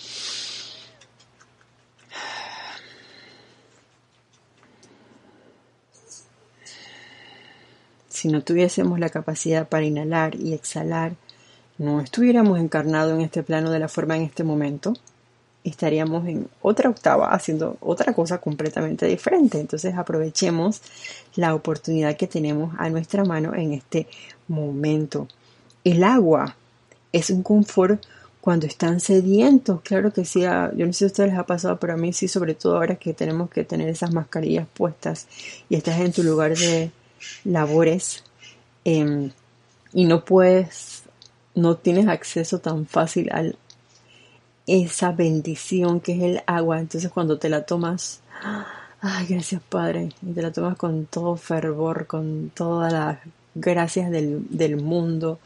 si 8.09 8.29
no 8.29 8.42
tuviésemos 8.42 8.99
la 8.99 9.11
capacidad 9.11 9.69
para 9.69 9.85
inhalar 9.85 10.35
y 10.37 10.55
exhalar, 10.55 11.16
no 11.78 12.00
estuviéramos 12.00 12.58
encarnados 12.58 13.14
en 13.14 13.20
este 13.20 13.42
plano 13.42 13.70
de 13.70 13.78
la 13.78 13.88
forma 13.88 14.16
en 14.16 14.22
este 14.22 14.44
momento, 14.44 14.94
estaríamos 15.64 16.26
en 16.26 16.48
otra 16.62 16.90
octava 16.90 17.28
haciendo 17.34 17.76
otra 17.80 18.12
cosa 18.14 18.38
completamente 18.38 19.06
diferente. 19.06 19.58
Entonces 19.58 19.94
aprovechemos 19.94 20.80
la 21.34 21.54
oportunidad 21.54 22.16
que 22.16 22.26
tenemos 22.26 22.74
a 22.78 22.88
nuestra 22.88 23.24
mano 23.24 23.54
en 23.54 23.72
este 23.72 24.06
momento. 24.48 25.28
El 25.84 26.04
agua 26.04 26.56
es 27.12 27.30
un 27.30 27.42
confort 27.42 28.02
cuando 28.40 28.66
están 28.66 29.00
sedientos, 29.00 29.80
claro 29.82 30.12
que 30.12 30.24
sí, 30.24 30.42
yo 30.42 30.86
no 30.86 30.92
sé 30.92 30.98
si 30.98 31.04
a 31.04 31.06
ustedes 31.08 31.30
les 31.30 31.38
ha 31.38 31.46
pasado, 31.46 31.80
pero 31.80 31.94
a 31.94 31.96
mí 31.96 32.12
sí, 32.12 32.28
sobre 32.28 32.54
todo 32.54 32.76
ahora 32.76 32.94
que 32.94 33.12
tenemos 33.12 33.50
que 33.50 33.64
tener 33.64 33.88
esas 33.88 34.12
mascarillas 34.12 34.68
puestas 34.72 35.26
y 35.68 35.74
estás 35.74 35.98
en 35.98 36.12
tu 36.12 36.22
lugar 36.22 36.56
de, 36.56 36.92
labores 37.44 38.24
em, 38.84 39.30
y 39.92 40.04
no 40.04 40.24
puedes, 40.24 40.95
no 41.57 41.77
tienes 41.77 42.07
acceso 42.07 42.61
tan 42.61 42.87
fácil 42.87 43.31
a 43.33 43.42
esa 44.66 45.11
bendición 45.11 46.01
que 46.01 46.12
es 46.12 46.23
el 46.23 46.42
agua. 46.47 46.79
Entonces 46.79 47.11
cuando 47.11 47.38
te 47.38 47.49
la 47.49 47.66
tomas, 47.66 48.21
ay, 49.01 49.27
gracias 49.27 49.61
Padre, 49.69 50.11
y 50.23 50.33
te 50.33 50.42
la 50.42 50.53
tomas 50.53 50.77
con 50.77 51.07
todo 51.07 51.37
fervor, 51.37 52.07
con 52.07 52.53
todas 52.55 52.92
las 52.92 53.19
gracias 53.55 54.11
del, 54.11 54.47
del 54.51 54.77
mundo 54.77 55.40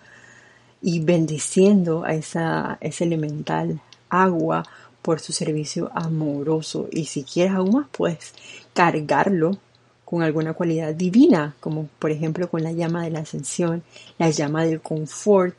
y 0.83 1.01
bendiciendo 1.01 2.05
a 2.05 2.13
esa, 2.15 2.77
ese 2.81 3.05
elemental 3.05 3.81
agua 4.09 4.65
por 5.03 5.21
su 5.21 5.33
servicio 5.33 5.91
amoroso. 5.95 6.89
Y 6.91 7.05
si 7.07 7.23
quieres 7.23 7.55
aún 7.55 7.73
más, 7.73 7.87
puedes 7.93 8.35
cargarlo 8.75 9.59
con 10.05 10.23
alguna 10.23 10.55
cualidad 10.55 10.93
divina, 10.93 11.55
como 11.61 11.89
por 12.01 12.11
ejemplo 12.11 12.51
con 12.51 12.65
la 12.65 12.73
llama 12.73 13.05
de 13.05 13.11
la 13.11 13.21
ascensión, 13.21 13.85
la 14.19 14.31
llama 14.31 14.65
del 14.65 14.81
confort, 14.81 15.57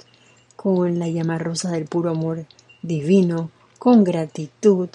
con 0.62 1.00
la 1.00 1.08
llama 1.08 1.40
rosa 1.40 1.72
del 1.72 1.86
puro 1.86 2.12
amor 2.12 2.46
divino, 2.84 3.50
con 3.80 4.04
gratitud, 4.04 4.90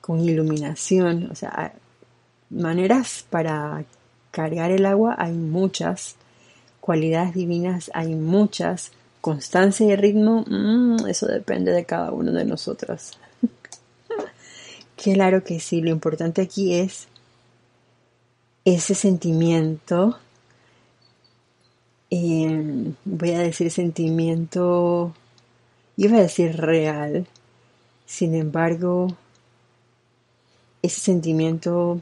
con 0.00 0.18
iluminación, 0.18 1.28
o 1.30 1.36
sea, 1.36 1.74
maneras 2.50 3.24
para 3.30 3.84
cargar 4.32 4.72
el 4.72 4.84
agua 4.84 5.14
hay 5.16 5.32
muchas, 5.32 6.16
cualidades 6.80 7.34
divinas 7.34 7.88
hay 7.94 8.16
muchas, 8.16 8.90
constancia 9.20 9.86
y 9.86 9.94
ritmo, 9.94 10.44
mm, 10.44 11.06
eso 11.06 11.26
depende 11.26 11.70
de 11.70 11.84
cada 11.84 12.10
uno 12.10 12.32
de 12.32 12.44
nosotros. 12.44 13.16
claro 14.96 15.44
que 15.44 15.60
sí, 15.60 15.82
lo 15.82 15.90
importante 15.90 16.42
aquí 16.42 16.74
es 16.74 17.06
ese 18.64 18.96
sentimiento, 18.96 20.18
em, 22.10 22.94
voy 23.04 23.32
a 23.32 23.40
decir 23.40 23.70
sentimiento, 23.70 25.14
iba 25.96 26.18
a 26.18 26.22
decir 26.22 26.56
real, 26.56 27.26
sin 28.06 28.34
embargo, 28.34 29.08
ese 30.82 31.00
sentimiento, 31.00 32.00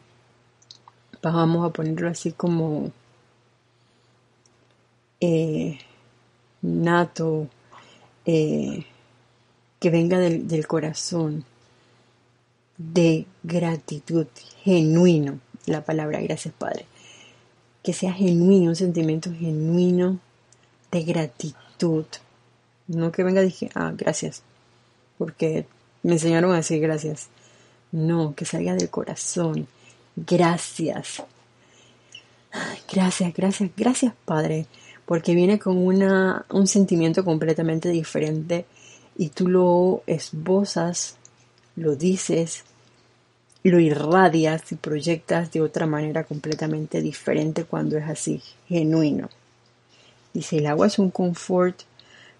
vamos 1.23 1.67
a 1.67 1.73
ponerlo 1.73 2.09
así 2.09 2.33
como 2.33 2.93
eh, 5.21 5.79
nato, 6.63 7.49
eh, 8.27 8.85
que 9.81 9.91
venga 9.91 10.19
del 10.19 10.67
corazón, 10.67 11.45
de 12.77 13.27
gratitud 13.43 14.27
genuino 14.63 15.39
la 15.67 15.85
palabra 15.85 16.21
gracias 16.21 16.55
Padre. 16.55 16.87
Que 17.85 17.93
sea 17.93 18.13
genuino, 18.13 18.71
un 18.71 18.77
sentimiento 18.77 19.31
genuino 19.33 20.19
de 20.91 21.05
gratitud. 21.05 22.07
No 22.89 23.13
que 23.13 23.23
venga 23.23 23.43
y 23.43 23.47
dije, 23.47 23.71
ah, 23.77 23.93
gracias, 23.97 24.43
porque 25.19 25.67
me 26.03 26.15
enseñaron 26.15 26.53
a 26.53 26.57
decir 26.57 26.81
gracias. 26.81 27.29
No, 27.93 28.35
que 28.35 28.45
salga 28.45 28.75
del 28.75 28.91
corazón. 28.91 29.69
Gracias. 30.17 31.23
Gracias, 32.93 33.35
gracias, 33.35 33.71
gracias 33.77 34.15
Padre, 34.25 34.67
porque 35.07 35.35
viene 35.35 35.59
con 35.59 35.77
una, 35.77 36.45
un 36.51 36.67
sentimiento 36.67 37.25
completamente 37.25 37.89
diferente 37.89 38.65
y 39.17 39.31
tú 39.31 39.49
lo 39.49 40.03
esbozas, 40.07 41.17
lo 41.77 41.97
dices 41.97 42.65
lo 43.71 43.81
irradias 43.81 44.71
y 44.73 44.77
proyectas 44.77 45.51
de 45.51 45.63
otra 45.63 45.87
manera 45.87 46.25
completamente 46.25 47.01
diferente 47.01 47.65
cuando 47.65 47.97
es 47.97 48.05
así, 48.05 48.43
genuino. 48.69 49.31
Dice, 50.35 50.59
el 50.59 50.67
agua 50.67 50.87
es 50.87 50.99
un 50.99 51.11
confort 51.11 51.83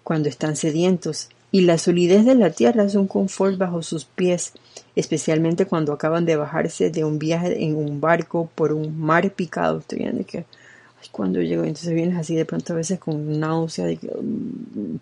cuando 0.03 0.29
están 0.29 0.55
sedientos 0.55 1.29
y 1.51 1.61
la 1.61 1.77
solidez 1.77 2.25
de 2.25 2.35
la 2.35 2.51
tierra 2.51 2.83
es 2.83 2.95
un 2.95 3.07
confort 3.07 3.57
bajo 3.57 3.81
sus 3.81 4.05
pies, 4.05 4.51
especialmente 4.95 5.65
cuando 5.65 5.93
acaban 5.93 6.25
de 6.25 6.35
bajarse 6.35 6.89
de 6.89 7.05
un 7.05 7.17
viaje 7.17 7.63
en 7.63 7.75
un 7.75 8.01
barco 8.01 8.49
por 8.53 8.73
un 8.73 8.99
mar 8.99 9.31
picado. 9.31 9.79
Estoy 9.79 9.99
viendo 9.99 10.25
que, 10.25 10.39
ay, 10.39 11.07
cuando 11.11 11.41
llego, 11.41 11.63
entonces 11.63 11.93
vienes 11.93 12.17
así 12.17 12.35
de 12.35 12.45
pronto 12.45 12.73
a 12.73 12.75
veces 12.75 12.99
con 12.99 13.39
náusea 13.39 13.85
de 13.85 13.97
que, 13.97 14.07
mm, 14.07 14.97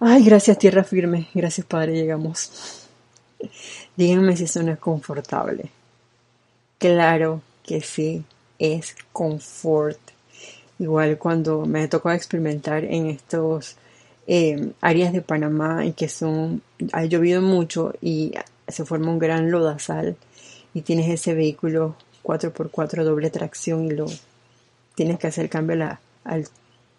ay, 0.00 0.22
gracias 0.22 0.58
tierra 0.58 0.84
firme, 0.84 1.28
gracias 1.34 1.66
Padre, 1.66 1.94
llegamos. 1.94 2.79
Díganme 3.96 4.36
si 4.36 4.44
eso 4.44 4.62
no 4.62 4.72
es 4.72 4.78
confortable. 4.78 5.70
Claro 6.78 7.42
que 7.64 7.80
sí, 7.80 8.24
es 8.58 8.96
confort. 9.12 9.98
Igual 10.78 11.18
cuando 11.18 11.66
me 11.66 11.88
tocó 11.88 12.10
experimentar 12.10 12.84
en 12.84 13.06
estos 13.06 13.76
eh, 14.26 14.72
áreas 14.80 15.12
de 15.12 15.20
Panamá 15.20 15.84
en 15.84 15.92
que 15.92 16.08
son, 16.08 16.62
ha 16.92 17.04
llovido 17.04 17.42
mucho 17.42 17.92
y 18.00 18.32
se 18.68 18.84
forma 18.84 19.10
un 19.10 19.18
gran 19.18 19.50
lodazal 19.50 20.16
y 20.72 20.82
tienes 20.82 21.10
ese 21.10 21.34
vehículo 21.34 21.96
4x4 22.22 23.04
doble 23.04 23.30
tracción 23.30 23.86
y 23.86 23.90
lo 23.90 24.06
tienes 24.94 25.18
que 25.18 25.26
hacer 25.26 25.48
cambio 25.48 25.98
al 26.24 26.48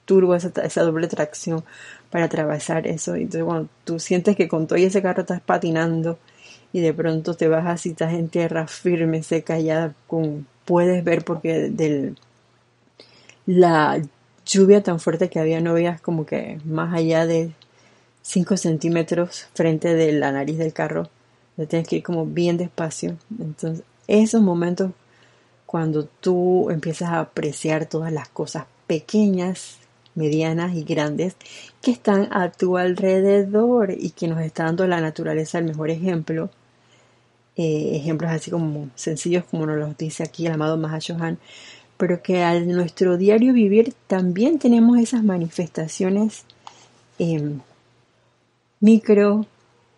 turbo, 0.06 0.36
esa, 0.36 0.51
esa, 0.63 0.84
doble 0.84 1.08
tracción 1.08 1.63
para 2.10 2.25
atravesar 2.25 2.86
eso. 2.88 3.15
Entonces 3.15 3.43
cuando 3.43 3.69
tú 3.84 3.99
sientes 3.99 4.36
que 4.36 4.47
con 4.47 4.67
todo 4.67 4.77
ese 4.77 5.01
carro 5.01 5.21
estás 5.21 5.41
patinando 5.41 6.19
y 6.73 6.79
de 6.81 6.93
pronto 6.93 7.36
te 7.36 7.47
bajas 7.47 7.86
y 7.86 7.89
estás 7.89 8.13
en 8.13 8.29
tierra 8.29 8.67
firme, 8.67 9.23
seca, 9.23 9.60
ya 9.60 9.93
con, 10.07 10.47
puedes 10.65 11.03
ver 11.03 11.23
porque 11.25 11.69
del 11.69 12.17
la 13.45 14.01
lluvia 14.45 14.84
tan 14.84 14.99
fuerte 14.99 15.29
que 15.29 15.39
había 15.39 15.62
no 15.62 15.73
veías 15.73 15.99
como 16.01 16.25
que 16.25 16.60
más 16.65 16.93
allá 16.93 17.25
de 17.25 17.51
5 18.21 18.57
centímetros 18.57 19.47
frente 19.53 19.95
de 19.95 20.12
la 20.12 20.31
nariz 20.31 20.57
del 20.57 20.73
carro, 20.73 21.10
le 21.57 21.65
tienes 21.65 21.88
que 21.88 21.97
ir 21.97 22.03
como 22.03 22.25
bien 22.25 22.57
despacio. 22.57 23.17
Entonces, 23.39 23.84
esos 24.07 24.41
momentos 24.41 24.91
cuando 25.65 26.05
tú 26.05 26.69
empiezas 26.69 27.10
a 27.10 27.19
apreciar 27.21 27.86
todas 27.86 28.12
las 28.12 28.27
cosas 28.27 28.65
pequeñas, 28.88 29.77
medianas 30.15 30.75
y 30.75 30.84
grandes 30.84 31.36
que 31.81 31.91
están 31.91 32.27
a 32.31 32.51
tu 32.51 32.77
alrededor 32.77 33.91
y 33.91 34.10
que 34.12 34.27
nos 34.27 34.41
está 34.41 34.65
dando 34.65 34.86
la 34.88 34.99
naturaleza 34.99 35.60
el 35.60 35.65
mejor 35.65 35.89
ejemplo. 35.89 36.49
Eh, 37.63 37.95
ejemplos 37.95 38.32
así 38.32 38.50
como 38.50 38.89
sencillos 38.95 39.43
como 39.43 39.67
nos 39.67 39.78
los 39.78 39.95
dice 39.95 40.24
aquí 40.24 40.47
el 40.47 40.54
amado 40.54 40.78
Mahashohan, 40.78 41.38
pero 41.95 42.24
que 42.24 42.41
al 42.41 42.67
nuestro 42.67 43.17
diario 43.17 43.54
vivir 43.54 43.93
también 44.08 44.58
tenemos 44.58 44.97
esas 44.97 45.24
manifestaciones 45.24 46.43
em, 47.19 47.60
micro, 48.80 49.45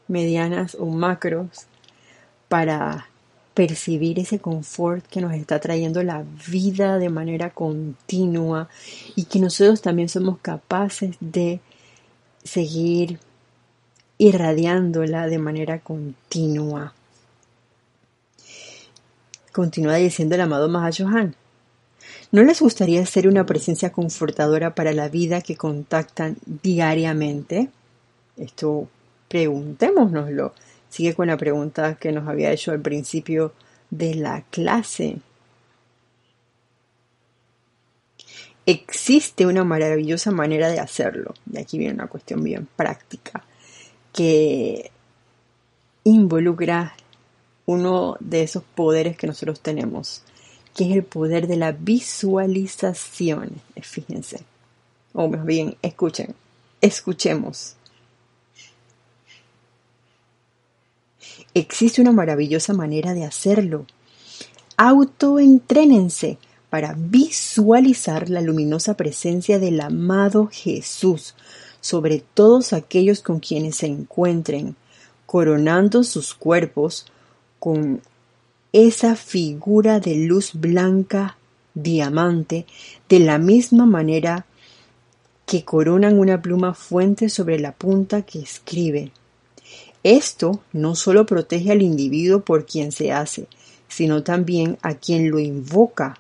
medianas 0.09 0.75
o 0.77 0.87
macros 0.87 1.47
para 2.49 3.07
percibir 3.53 4.19
ese 4.19 4.39
confort 4.39 5.05
que 5.07 5.21
nos 5.21 5.33
está 5.33 5.61
trayendo 5.61 6.03
la 6.03 6.25
vida 6.51 6.97
de 6.97 7.07
manera 7.07 7.51
continua 7.51 8.67
y 9.15 9.23
que 9.23 9.39
nosotros 9.39 9.81
también 9.81 10.09
somos 10.09 10.37
capaces 10.39 11.15
de 11.21 11.61
seguir 12.43 13.19
irradiándola 14.17 15.27
de 15.27 15.37
manera 15.37 15.79
continua. 15.79 16.93
Continúa 19.53 19.97
diciendo 19.97 20.33
el 20.33 20.41
amado 20.41 20.67
Mahayohan. 20.67 21.35
¿No 22.31 22.41
les 22.41 22.59
gustaría 22.59 23.05
ser 23.05 23.27
una 23.27 23.45
presencia 23.45 23.91
confortadora 23.91 24.73
para 24.73 24.93
la 24.93 25.09
vida 25.09 25.41
que 25.41 25.55
contactan 25.55 26.37
diariamente? 26.45 27.69
Esto 28.35 28.89
preguntémonoslo. 29.27 30.55
Sigue 30.89 31.13
con 31.13 31.27
la 31.27 31.37
pregunta 31.37 31.95
que 31.95 32.11
nos 32.11 32.27
había 32.27 32.51
hecho 32.51 32.71
al 32.71 32.81
principio 32.81 33.53
de 33.91 34.15
la 34.15 34.41
clase. 34.49 35.17
Existe 38.65 39.45
una 39.45 39.63
maravillosa 39.63 40.31
manera 40.31 40.69
de 40.69 40.79
hacerlo, 40.79 41.35
y 41.51 41.59
aquí 41.59 41.77
viene 41.77 41.93
una 41.93 42.07
cuestión 42.07 42.43
bien 42.43 42.67
práctica, 42.75 43.43
que 44.13 44.89
involucra 46.05 46.95
uno 47.65 48.17
de 48.19 48.43
esos 48.43 48.63
poderes 48.63 49.17
que 49.17 49.27
nosotros 49.27 49.59
tenemos, 49.59 50.21
que 50.75 50.85
es 50.89 50.95
el 50.95 51.03
poder 51.03 51.47
de 51.47 51.57
la 51.57 51.71
visualización. 51.71 53.61
Fíjense, 53.81 54.41
o 55.13 55.27
más 55.27 55.45
bien, 55.45 55.77
escuchen, 55.81 56.35
escuchemos. 56.81 57.75
Existe 61.53 62.01
una 62.01 62.11
maravillosa 62.11 62.73
manera 62.73 63.13
de 63.13 63.25
hacerlo. 63.25 63.85
Autoentrénense 64.75 66.39
para 66.69 66.95
visualizar 66.97 68.31
la 68.31 68.41
luminosa 68.41 68.95
presencia 68.95 69.59
del 69.59 69.79
amado 69.79 70.49
Jesús 70.51 71.35
sobre 71.79 72.23
todos 72.33 72.73
aquellos 72.73 73.21
con 73.21 73.39
quienes 73.39 73.75
se 73.75 73.85
encuentren, 73.85 74.75
coronando 75.27 76.03
sus 76.03 76.33
cuerpos 76.33 77.05
con 77.63 78.01
esa 78.73 79.15
figura 79.15 80.01
de 80.01 80.15
luz 80.15 80.51
blanca 80.53 81.37
diamante 81.73 82.65
de 83.07 83.19
la 83.19 83.37
misma 83.37 83.85
manera 83.85 84.45
que 85.45 85.63
coronan 85.63 86.19
una 86.19 86.41
pluma 86.41 86.73
fuente 86.73 87.29
sobre 87.29 87.57
la 87.61 87.71
punta 87.71 88.23
que 88.23 88.39
escribe. 88.39 89.13
Esto 90.03 90.61
no 90.73 90.93
solo 90.95 91.25
protege 91.25 91.71
al 91.71 91.81
individuo 91.81 92.41
por 92.41 92.65
quien 92.65 92.91
se 92.91 93.13
hace, 93.13 93.47
sino 93.87 94.23
también 94.23 94.77
a 94.81 94.95
quien 94.95 95.31
lo 95.31 95.39
invoca. 95.39 96.19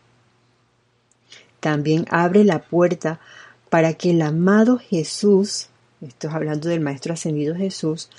También 1.59 2.05
abre 2.09 2.45
la 2.45 2.59
puerta 2.59 3.19
para 3.69 3.95
que 3.95 4.11
el 4.11 4.21
amado 4.21 4.77
Jesús, 4.77 5.67
esto 5.99 6.29
es 6.29 6.33
hablando 6.33 6.69
del 6.69 6.79
Maestro 6.79 7.11
Ascendido 7.11 7.53
Jesús, 7.53 8.09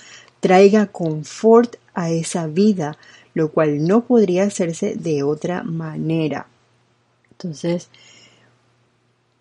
traiga 0.45 0.85
confort 0.85 1.77
a 1.95 2.11
esa 2.11 2.45
vida, 2.45 2.99
lo 3.33 3.49
cual 3.49 3.87
no 3.87 4.05
podría 4.05 4.43
hacerse 4.43 4.93
de 4.93 5.23
otra 5.23 5.63
manera. 5.63 6.45
Entonces, 7.31 7.89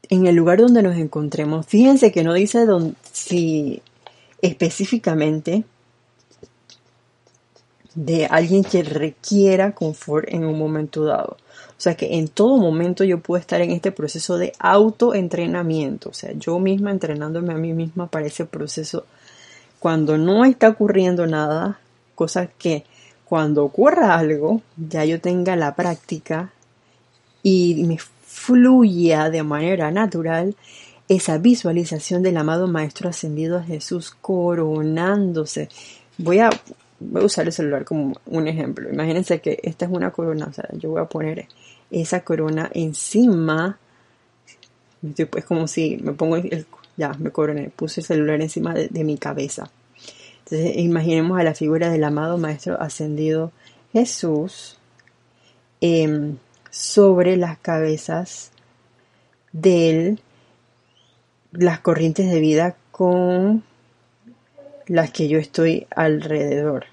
en 0.08 0.26
el 0.26 0.34
lugar 0.34 0.62
donde 0.62 0.82
nos 0.82 0.96
encontremos, 0.96 1.66
fíjense 1.66 2.10
que 2.10 2.24
no 2.24 2.32
dice 2.32 2.66
si 3.12 3.82
específicamente 4.40 5.64
de 7.94 8.24
alguien 8.24 8.64
que 8.64 8.82
requiera 8.82 9.74
confort 9.74 10.26
en 10.30 10.46
un 10.46 10.58
momento 10.58 11.04
dado. 11.04 11.36
O 11.76 11.80
sea 11.84 11.96
que 11.96 12.16
en 12.16 12.28
todo 12.28 12.56
momento 12.56 13.04
yo 13.04 13.20
puedo 13.20 13.38
estar 13.38 13.60
en 13.60 13.72
este 13.72 13.92
proceso 13.92 14.38
de 14.38 14.54
autoentrenamiento, 14.58 16.08
o 16.08 16.14
sea, 16.14 16.32
yo 16.32 16.58
misma 16.58 16.92
entrenándome 16.92 17.52
a 17.52 17.58
mí 17.58 17.74
misma 17.74 18.06
para 18.06 18.24
ese 18.24 18.46
proceso 18.46 19.04
cuando 19.84 20.16
no 20.16 20.46
está 20.46 20.70
ocurriendo 20.70 21.26
nada, 21.26 21.78
cosa 22.14 22.46
que 22.46 22.84
cuando 23.26 23.62
ocurra 23.62 24.14
algo, 24.18 24.62
ya 24.78 25.04
yo 25.04 25.20
tenga 25.20 25.56
la 25.56 25.74
práctica 25.74 26.52
y 27.42 27.84
me 27.84 27.98
fluya 27.98 29.28
de 29.28 29.42
manera 29.42 29.90
natural 29.90 30.56
esa 31.06 31.36
visualización 31.36 32.22
del 32.22 32.38
amado 32.38 32.66
Maestro 32.66 33.10
Ascendido 33.10 33.58
a 33.58 33.62
Jesús 33.62 34.16
coronándose. 34.22 35.68
Voy 36.16 36.38
a 36.38 36.48
voy 36.98 37.20
a 37.20 37.26
usar 37.26 37.44
el 37.44 37.52
celular 37.52 37.84
como 37.84 38.14
un 38.24 38.48
ejemplo. 38.48 38.88
Imagínense 38.90 39.42
que 39.42 39.60
esta 39.64 39.84
es 39.84 39.90
una 39.92 40.12
corona, 40.12 40.46
o 40.46 40.52
sea, 40.54 40.66
yo 40.72 40.88
voy 40.88 41.02
a 41.02 41.04
poner 41.04 41.46
esa 41.90 42.20
corona 42.20 42.70
encima, 42.72 43.78
es 45.02 45.44
como 45.44 45.68
si 45.68 45.98
me 45.98 46.14
pongo 46.14 46.36
el, 46.36 46.64
ya, 46.96 47.12
me 47.18 47.30
coroné, 47.30 47.70
puse 47.70 48.00
el 48.00 48.06
celular 48.06 48.40
encima 48.40 48.74
de, 48.74 49.04
mi 49.04 49.18
cabeza. 49.18 49.70
Entonces, 50.44 50.76
imaginemos 50.76 51.38
a 51.38 51.44
la 51.44 51.54
figura 51.54 51.90
del 51.90 52.04
amado 52.04 52.38
Maestro 52.38 52.80
Ascendido 52.80 53.52
Jesús 53.92 54.78
em, 55.80 56.36
sobre 56.70 57.36
las 57.36 57.58
cabezas 57.58 58.50
de 59.52 60.18
las 61.52 61.80
corrientes 61.80 62.30
de 62.30 62.40
vida 62.40 62.76
con 62.90 63.62
las 64.86 65.10
que 65.10 65.28
yo 65.28 65.38
estoy 65.38 65.86
alrededor. 65.94 66.86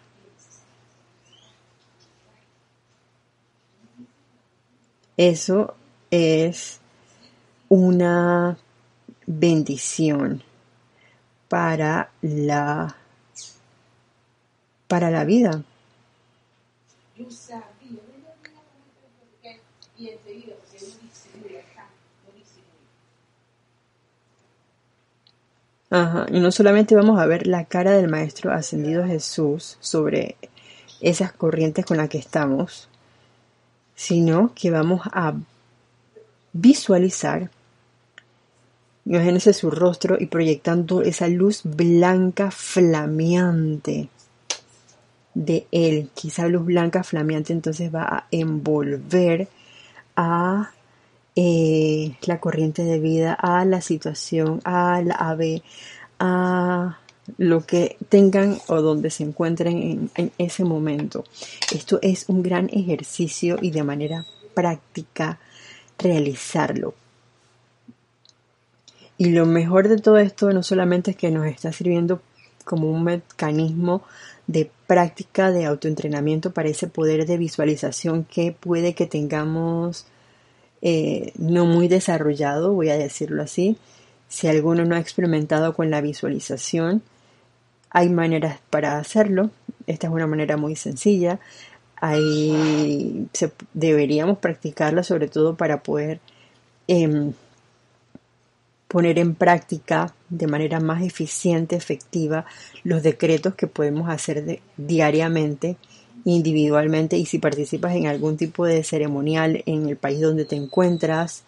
Eso 5.17 5.75
es 6.09 6.79
una 7.69 8.57
bendición 9.39 10.43
para 11.47 12.11
la 12.21 12.95
para 14.87 15.09
la 15.09 15.23
vida. 15.23 15.63
Ajá, 25.89 26.25
y 26.29 26.39
no 26.39 26.51
solamente 26.51 26.95
vamos 26.95 27.19
a 27.19 27.25
ver 27.25 27.47
la 27.47 27.65
cara 27.65 27.91
del 27.91 28.07
Maestro 28.07 28.53
Ascendido 28.53 29.05
Jesús 29.05 29.77
sobre 29.81 30.37
esas 31.01 31.33
corrientes 31.33 31.85
con 31.85 31.97
las 31.97 32.07
que 32.07 32.17
estamos, 32.17 32.87
sino 33.95 34.53
que 34.55 34.71
vamos 34.71 35.01
a 35.11 35.33
visualizar, 36.53 37.49
imagínense 39.11 39.51
su 39.51 39.69
rostro 39.69 40.15
y 40.17 40.27
proyectando 40.27 41.01
esa 41.01 41.27
luz 41.27 41.63
blanca 41.65 42.49
flameante 42.49 44.07
de 45.33 45.67
él. 45.71 46.09
Quizá 46.13 46.47
luz 46.47 46.63
blanca 46.63 47.03
flameante 47.03 47.51
entonces 47.51 47.93
va 47.93 48.03
a 48.03 48.27
envolver 48.31 49.49
a 50.15 50.71
eh, 51.35 52.15
la 52.21 52.39
corriente 52.39 52.83
de 52.85 52.99
vida, 52.99 53.33
a 53.33 53.65
la 53.65 53.81
situación, 53.81 54.61
a 54.63 55.01
la 55.01 55.15
ave, 55.15 55.61
a 56.17 56.97
lo 57.37 57.65
que 57.65 57.97
tengan 58.07 58.59
o 58.67 58.81
donde 58.81 59.09
se 59.09 59.23
encuentren 59.23 60.09
en, 60.15 60.31
ese 60.37 60.63
momento. 60.63 61.25
Esto 61.73 61.99
es 62.01 62.29
un 62.29 62.43
gran 62.43 62.69
ejercicio 62.71 63.57
y 63.61 63.71
de 63.71 63.83
manera 63.83 64.25
práctica 64.53 65.37
realizarlo. 65.97 66.93
Y 69.21 69.29
lo 69.29 69.45
mejor 69.45 69.87
de 69.87 69.99
todo 69.99 70.17
esto 70.17 70.51
no 70.51 70.63
solamente 70.63 71.11
es 71.11 71.17
que 71.17 71.29
nos 71.29 71.45
está 71.45 71.71
sirviendo 71.71 72.23
como 72.65 72.89
un 72.89 73.03
mecanismo 73.03 74.01
de 74.47 74.71
práctica 74.87 75.51
de 75.51 75.65
autoentrenamiento 75.65 76.53
para 76.53 76.69
ese 76.69 76.87
poder 76.87 77.27
de 77.27 77.37
visualización 77.37 78.23
que 78.23 78.51
puede 78.51 78.95
que 78.95 79.05
tengamos 79.05 80.07
eh, 80.81 81.33
no 81.37 81.67
muy 81.67 81.87
desarrollado, 81.87 82.73
voy 82.73 82.89
a 82.89 82.97
decirlo 82.97 83.43
así. 83.43 83.77
Si 84.27 84.47
alguno 84.47 84.85
no 84.85 84.95
ha 84.95 84.99
experimentado 84.99 85.75
con 85.75 85.91
la 85.91 86.01
visualización, 86.01 87.03
hay 87.91 88.09
maneras 88.09 88.57
para 88.71 88.97
hacerlo. 88.97 89.51
Esta 89.85 90.07
es 90.07 90.13
una 90.13 90.25
manera 90.25 90.57
muy 90.57 90.75
sencilla. 90.75 91.39
Ahí 91.97 93.29
deberíamos 93.75 94.39
practicarla 94.39 95.03
sobre 95.03 95.27
todo 95.27 95.57
para 95.57 95.83
poder 95.83 96.21
em, 96.87 97.33
poner 98.91 99.19
en 99.19 99.35
práctica 99.35 100.13
de 100.29 100.47
manera 100.47 100.81
más 100.81 101.01
eficiente, 101.01 101.77
efectiva, 101.77 102.45
los 102.83 103.01
decretos 103.01 103.55
que 103.55 103.65
podemos 103.65 104.09
hacer 104.09 104.59
diariamente, 104.75 105.77
individualmente, 106.25 107.15
y 107.15 107.25
si 107.25 107.39
participas 107.39 107.95
en 107.95 108.07
algún 108.07 108.35
tipo 108.35 108.65
de 108.65 108.83
ceremonial 108.83 109.63
en 109.65 109.87
el 109.87 109.95
país 109.95 110.19
donde 110.19 110.43
te 110.43 110.57
encuentras, 110.57 111.43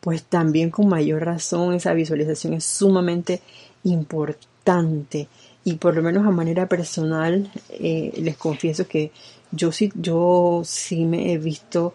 pues 0.00 0.22
también 0.22 0.70
con 0.70 0.88
mayor 0.88 1.24
razón 1.24 1.74
esa 1.74 1.94
visualización 1.94 2.54
es 2.54 2.64
sumamente 2.64 3.42
importante. 3.82 5.26
Y 5.64 5.74
por 5.74 5.96
lo 5.96 6.02
menos 6.02 6.24
a 6.24 6.30
manera 6.30 6.68
personal, 6.68 7.50
eh, 7.70 8.12
les 8.18 8.36
confieso 8.36 8.86
que 8.86 9.10
yo 9.50 9.72
sí, 9.72 9.92
yo 9.96 10.62
sí 10.64 11.04
me 11.06 11.32
he 11.32 11.38
visto 11.38 11.94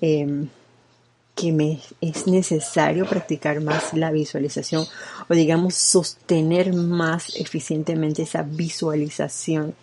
em, 0.00 0.48
que 1.36 1.52
me 1.52 1.78
es 2.00 2.26
necesario 2.26 3.04
practicar 3.04 3.60
más 3.60 3.92
la 3.92 4.10
visualización 4.10 4.86
o 5.28 5.34
digamos 5.34 5.74
sostener 5.74 6.72
más 6.72 7.36
eficientemente 7.36 8.22
esa 8.22 8.42
visualización. 8.42 9.74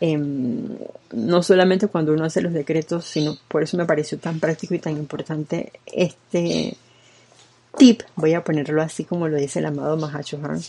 Em, 0.00 0.68
no 1.12 1.42
solamente 1.42 1.88
cuando 1.88 2.14
uno 2.14 2.24
hace 2.24 2.40
los 2.40 2.54
decretos, 2.54 3.04
sino 3.04 3.36
por 3.46 3.62
eso 3.62 3.76
me 3.76 3.84
pareció 3.84 4.18
tan 4.18 4.40
práctico 4.40 4.74
y 4.74 4.78
tan 4.78 4.96
importante 4.96 5.70
este 5.84 6.78
tip, 7.76 8.02
voy 8.16 8.32
a 8.32 8.42
ponerlo 8.42 8.80
así 8.80 9.04
como 9.04 9.28
lo 9.28 9.36
dice 9.36 9.58
el 9.58 9.66
amado 9.66 9.98
Mahachohan, 9.98 10.62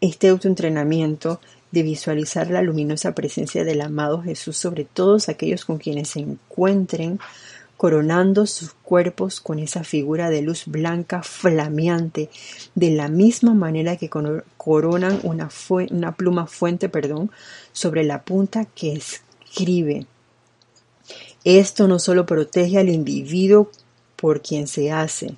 este 0.00 0.28
autoentrenamiento 0.28 1.40
de 1.72 1.82
visualizar 1.82 2.48
la 2.48 2.62
luminosa 2.62 3.12
presencia 3.12 3.64
del 3.64 3.80
amado 3.80 4.22
Jesús 4.22 4.56
sobre 4.56 4.84
todos 4.84 5.28
aquellos 5.28 5.64
con 5.64 5.78
quienes 5.78 6.10
se 6.10 6.20
encuentren, 6.20 7.18
coronando 7.76 8.46
sus 8.46 8.72
cuerpos 8.72 9.40
con 9.40 9.58
esa 9.58 9.84
figura 9.84 10.30
de 10.30 10.42
luz 10.42 10.64
blanca 10.66 11.22
flameante, 11.22 12.30
de 12.74 12.90
la 12.90 13.08
misma 13.08 13.54
manera 13.54 13.96
que 13.96 14.08
coronan 14.08 15.20
una, 15.22 15.48
una 15.90 16.12
pluma 16.16 16.46
fuente 16.46 16.88
perdón, 16.88 17.30
sobre 17.72 18.04
la 18.04 18.22
punta 18.22 18.64
que 18.64 18.94
escribe. 18.94 20.06
Esto 21.44 21.86
no 21.86 21.98
solo 21.98 22.26
protege 22.26 22.78
al 22.78 22.88
individuo 22.88 23.70
por 24.16 24.42
quien 24.42 24.66
se 24.66 24.90
hace, 24.90 25.36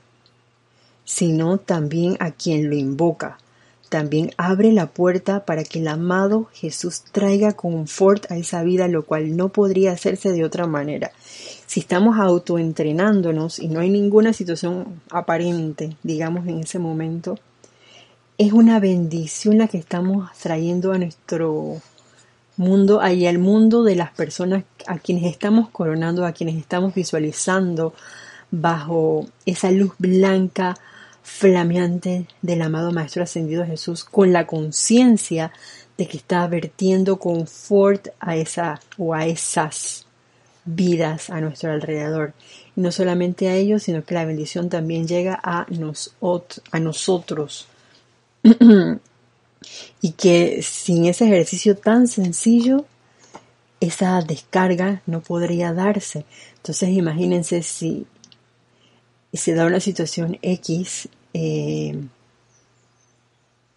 sino 1.04 1.58
también 1.58 2.16
a 2.20 2.30
quien 2.30 2.70
lo 2.70 2.76
invoca, 2.76 3.38
también 3.88 4.32
abre 4.36 4.72
la 4.72 4.86
puerta 4.86 5.46
para 5.46 5.64
que 5.64 5.78
el 5.78 5.88
amado 5.88 6.48
Jesús 6.52 7.04
traiga 7.10 7.52
confort 7.52 8.30
a 8.30 8.36
esa 8.36 8.62
vida, 8.62 8.86
lo 8.86 9.04
cual 9.04 9.36
no 9.36 9.48
podría 9.48 9.92
hacerse 9.92 10.32
de 10.32 10.44
otra 10.44 10.66
manera. 10.66 11.12
Si 11.68 11.80
estamos 11.80 12.18
autoentrenándonos 12.18 13.58
y 13.58 13.68
no 13.68 13.80
hay 13.80 13.90
ninguna 13.90 14.32
situación 14.32 15.02
aparente, 15.10 15.98
digamos, 16.02 16.46
en 16.46 16.60
ese 16.60 16.78
momento, 16.78 17.38
es 18.38 18.54
una 18.54 18.80
bendición 18.80 19.58
la 19.58 19.68
que 19.68 19.76
estamos 19.76 20.30
trayendo 20.38 20.92
a 20.92 20.98
nuestro 20.98 21.82
mundo, 22.56 23.02
ahí 23.02 23.26
al 23.26 23.38
mundo 23.38 23.84
de 23.84 23.96
las 23.96 24.12
personas 24.12 24.64
a 24.86 24.98
quienes 24.98 25.24
estamos 25.24 25.68
coronando, 25.68 26.24
a 26.24 26.32
quienes 26.32 26.56
estamos 26.56 26.94
visualizando 26.94 27.92
bajo 28.50 29.26
esa 29.44 29.70
luz 29.70 29.92
blanca 29.98 30.74
flameante 31.22 32.28
del 32.40 32.62
amado 32.62 32.92
Maestro 32.92 33.24
Ascendido 33.24 33.66
Jesús 33.66 34.04
con 34.04 34.32
la 34.32 34.46
conciencia 34.46 35.52
de 35.98 36.08
que 36.08 36.16
está 36.16 36.46
vertiendo 36.46 37.18
confort 37.18 38.08
a 38.20 38.36
esa 38.36 38.80
o 38.96 39.12
a 39.12 39.26
esas 39.26 40.07
vidas 40.74 41.30
a 41.30 41.40
nuestro 41.40 41.72
alrededor. 41.72 42.34
Y 42.76 42.80
no 42.80 42.92
solamente 42.92 43.48
a 43.48 43.54
ellos, 43.54 43.84
sino 43.84 44.04
que 44.04 44.14
la 44.14 44.24
bendición 44.24 44.68
también 44.68 45.06
llega 45.06 45.38
a, 45.42 45.66
nos, 45.70 46.14
a 46.70 46.80
nosotros. 46.80 47.66
y 50.00 50.12
que 50.12 50.62
sin 50.62 51.06
ese 51.06 51.26
ejercicio 51.26 51.76
tan 51.76 52.06
sencillo, 52.06 52.84
esa 53.80 54.20
descarga 54.22 55.02
no 55.06 55.20
podría 55.20 55.72
darse. 55.72 56.24
Entonces 56.56 56.90
imagínense 56.90 57.62
si 57.62 58.06
se 59.32 59.54
da 59.54 59.66
una 59.66 59.80
situación 59.80 60.38
X 60.42 61.08
eh, 61.34 62.00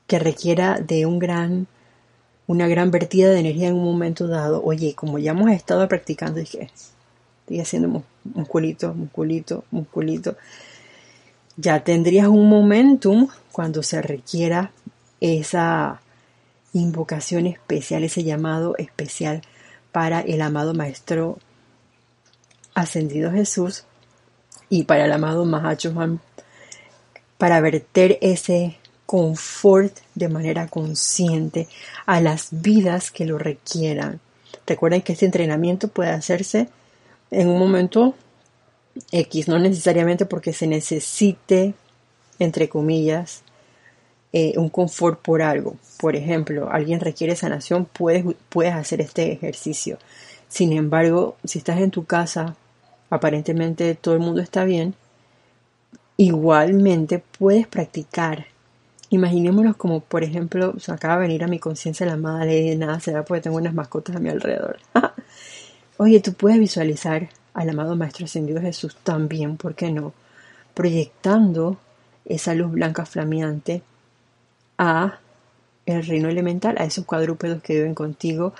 que 0.07 0.19
requiera 0.19 0.79
de 0.79 1.05
un 1.05 1.19
gran, 1.19 1.67
una 2.47 2.67
gran 2.67 2.91
vertida 2.91 3.29
de 3.29 3.39
energía 3.39 3.69
en 3.69 3.75
un 3.75 3.83
momento 3.83 4.27
dado. 4.27 4.63
Oye, 4.63 4.93
como 4.95 5.19
ya 5.19 5.31
hemos 5.31 5.51
estado 5.51 5.87
practicando, 5.87 6.39
dije, 6.39 6.69
estoy 7.41 7.59
haciendo 7.59 8.03
musculito, 8.23 8.93
musculito, 8.93 9.63
musculito, 9.71 10.35
ya 11.57 11.83
tendrías 11.83 12.27
un 12.27 12.49
momentum 12.49 13.27
cuando 13.51 13.83
se 13.83 14.01
requiera 14.01 14.71
esa 15.19 16.01
invocación 16.73 17.47
especial, 17.47 18.03
ese 18.03 18.23
llamado 18.23 18.75
especial 18.77 19.41
para 19.91 20.21
el 20.21 20.41
amado 20.41 20.73
Maestro 20.73 21.37
Ascendido 22.73 23.31
Jesús 23.31 23.83
y 24.69 24.85
para 24.85 25.05
el 25.05 25.11
amado 25.11 25.43
Mahachohan 25.45 26.21
para 27.37 27.59
verter 27.59 28.17
ese 28.21 28.77
confort 29.11 29.93
de 30.15 30.29
manera 30.29 30.67
consciente 30.67 31.67
a 32.05 32.21
las 32.21 32.47
vidas 32.51 33.11
que 33.11 33.25
lo 33.25 33.37
requieran. 33.37 34.21
Recuerden 34.65 35.01
que 35.01 35.11
este 35.11 35.25
entrenamiento 35.25 35.89
puede 35.89 36.11
hacerse 36.11 36.69
en 37.29 37.49
un 37.49 37.59
momento 37.59 38.15
X, 39.11 39.49
no 39.49 39.59
necesariamente 39.59 40.25
porque 40.25 40.53
se 40.53 40.65
necesite, 40.65 41.73
entre 42.39 42.69
comillas, 42.69 43.43
eh, 44.31 44.53
un 44.55 44.69
confort 44.69 45.21
por 45.21 45.41
algo. 45.41 45.75
Por 45.99 46.15
ejemplo, 46.15 46.69
alguien 46.71 47.01
requiere 47.01 47.35
sanación, 47.35 47.83
puedes, 47.91 48.23
puedes 48.47 48.73
hacer 48.73 49.01
este 49.01 49.29
ejercicio. 49.33 49.97
Sin 50.47 50.71
embargo, 50.71 51.35
si 51.43 51.57
estás 51.57 51.81
en 51.81 51.91
tu 51.91 52.05
casa, 52.05 52.55
aparentemente 53.09 53.93
todo 53.93 54.13
el 54.13 54.21
mundo 54.21 54.39
está 54.39 54.63
bien, 54.63 54.95
Igualmente 56.21 57.23
puedes 57.39 57.65
practicar. 57.65 58.45
Imaginémonos 59.11 59.75
como, 59.75 59.99
por 59.99 60.23
ejemplo, 60.23 60.73
acaba 60.87 61.15
de 61.15 61.27
venir 61.27 61.43
a 61.43 61.47
mi 61.47 61.59
conciencia 61.59 62.05
la 62.05 62.15
madre 62.15 62.73
nada 62.77 62.97
será 63.01 63.25
porque 63.25 63.41
tengo 63.41 63.57
unas 63.57 63.73
mascotas 63.73 64.15
a 64.15 64.19
mi 64.19 64.29
alrededor. 64.29 64.79
Oye, 65.97 66.21
tú 66.21 66.33
puedes 66.33 66.57
visualizar 66.57 67.27
al 67.53 67.69
amado 67.69 67.97
Maestro 67.97 68.23
Ascendido 68.23 68.61
Jesús 68.61 68.95
también, 69.03 69.57
¿por 69.57 69.75
qué 69.75 69.91
no? 69.91 70.13
Proyectando 70.73 71.77
esa 72.23 72.55
luz 72.55 72.71
blanca 72.71 73.05
flameante 73.05 73.83
a 74.77 75.19
el 75.85 76.05
reino 76.05 76.29
elemental, 76.29 76.77
a 76.77 76.85
esos 76.85 77.03
cuadrúpedos 77.03 77.61
que 77.61 77.73
viven 77.73 77.93
contigo, 77.93 78.53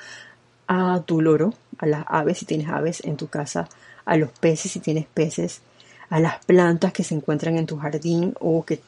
a 0.67 1.01
tu 1.05 1.21
loro, 1.21 1.53
a 1.77 1.85
las 1.85 2.03
aves 2.09 2.39
si 2.39 2.45
tienes 2.45 2.67
aves 2.67 3.01
en 3.05 3.15
tu 3.15 3.27
casa, 3.27 3.69
a 4.03 4.17
los 4.17 4.31
peces 4.31 4.73
si 4.73 4.81
tienes 4.81 5.05
peces, 5.05 5.61
a 6.09 6.19
las 6.19 6.43
plantas 6.43 6.91
que 6.91 7.05
se 7.05 7.15
encuentran 7.15 7.57
en 7.57 7.65
tu 7.65 7.77
jardín 7.77 8.35
o 8.41 8.65
que 8.65 8.81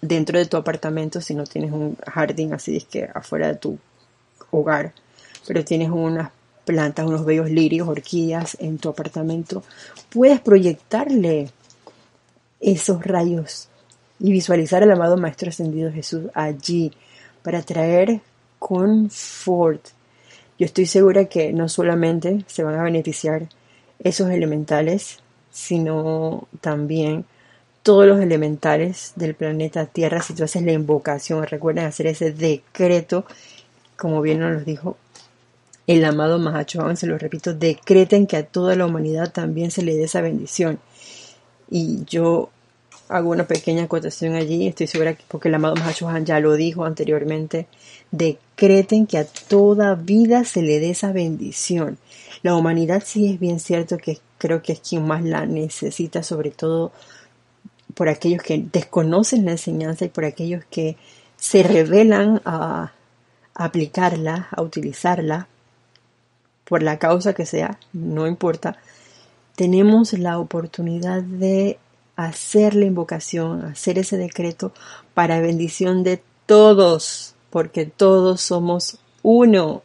dentro 0.00 0.38
de 0.38 0.46
tu 0.46 0.56
apartamento, 0.56 1.20
si 1.20 1.34
no 1.34 1.44
tienes 1.44 1.72
un 1.72 1.96
jardín 2.06 2.54
así 2.54 2.76
es 2.76 2.84
que 2.84 3.08
afuera 3.14 3.48
de 3.48 3.56
tu 3.56 3.78
hogar, 4.50 4.92
pero 5.46 5.64
tienes 5.64 5.90
unas 5.90 6.30
plantas, 6.64 7.06
unos 7.06 7.24
bellos 7.24 7.50
lirios, 7.50 7.88
orquídeas 7.88 8.56
en 8.60 8.78
tu 8.78 8.88
apartamento, 8.88 9.62
puedes 10.10 10.40
proyectarle 10.40 11.50
esos 12.60 13.02
rayos 13.02 13.68
y 14.20 14.30
visualizar 14.30 14.82
al 14.82 14.92
amado 14.92 15.16
Maestro 15.16 15.48
Ascendido 15.48 15.90
Jesús 15.90 16.26
allí 16.34 16.92
para 17.42 17.62
traer 17.62 18.20
confort. 18.58 19.88
Yo 20.58 20.66
estoy 20.66 20.86
segura 20.86 21.24
que 21.24 21.52
no 21.52 21.68
solamente 21.68 22.44
se 22.46 22.62
van 22.62 22.78
a 22.78 22.84
beneficiar 22.84 23.48
esos 23.98 24.30
elementales 24.30 25.22
sino 25.52 26.48
también 26.60 27.26
todos 27.82 28.06
los 28.06 28.20
elementales 28.20 29.12
del 29.16 29.34
planeta 29.34 29.86
Tierra. 29.86 30.22
Si 30.22 30.34
tú 30.34 30.44
haces 30.44 30.62
la 30.62 30.72
invocación, 30.72 31.44
recuerden 31.46 31.86
hacer 31.86 32.06
ese 32.06 32.32
decreto, 32.32 33.24
como 33.96 34.20
bien 34.22 34.40
nos 34.40 34.52
lo 34.52 34.60
dijo 34.60 34.96
el 35.86 36.04
amado 36.04 36.38
Mahachohan, 36.38 36.96
se 36.96 37.06
lo 37.06 37.18
repito, 37.18 37.54
decreten 37.54 38.26
que 38.26 38.36
a 38.36 38.46
toda 38.46 38.76
la 38.76 38.86
humanidad 38.86 39.32
también 39.32 39.70
se 39.70 39.82
le 39.82 39.96
dé 39.96 40.04
esa 40.04 40.20
bendición. 40.20 40.78
Y 41.70 42.04
yo 42.04 42.50
hago 43.08 43.30
una 43.30 43.46
pequeña 43.46 43.84
acotación 43.84 44.34
allí, 44.34 44.66
estoy 44.66 44.86
segura 44.86 45.14
que 45.14 45.24
porque 45.26 45.48
el 45.48 45.54
amado 45.54 45.74
Mahachohan 45.76 46.24
ya 46.24 46.40
lo 46.40 46.54
dijo 46.54 46.84
anteriormente, 46.84 47.66
decreten 48.10 49.06
que 49.06 49.18
a 49.18 49.24
toda 49.24 49.94
vida 49.96 50.44
se 50.44 50.62
le 50.62 50.78
dé 50.78 50.90
esa 50.90 51.12
bendición. 51.12 51.98
La 52.42 52.54
humanidad 52.54 53.02
sí 53.04 53.28
es 53.32 53.40
bien 53.40 53.60
cierto 53.60 53.98
que 53.98 54.18
creo 54.38 54.62
que 54.62 54.72
es 54.72 54.80
quien 54.80 55.04
más 55.06 55.22
la 55.24 55.46
necesita, 55.46 56.22
sobre 56.22 56.50
todo 56.50 56.92
por 57.94 58.08
aquellos 58.08 58.42
que 58.42 58.64
desconocen 58.72 59.44
la 59.44 59.52
enseñanza 59.52 60.04
y 60.04 60.08
por 60.08 60.24
aquellos 60.24 60.64
que 60.70 60.96
se 61.36 61.62
revelan 61.62 62.40
a, 62.44 62.92
aplicarla, 63.54 64.48
a 64.50 64.62
utilizarla. 64.62 65.48
por 66.64 66.82
la 66.82 66.98
causa 66.98 67.34
que 67.34 67.44
sea, 67.44 67.78
no 67.92 68.26
importa, 68.26 68.78
tenemos 69.56 70.14
la 70.14 70.38
oportunidad 70.38 71.22
de 71.22 71.78
hacer 72.16 72.74
la 72.74 72.86
invocación, 72.86 73.64
hacer 73.64 73.98
ese 73.98 74.16
decreto 74.16 74.72
para 75.12 75.40
bendición 75.40 76.02
de 76.02 76.22
todos, 76.46 77.34
porque 77.50 77.84
todos 77.84 78.40
somos 78.40 78.98
uno. 79.22 79.82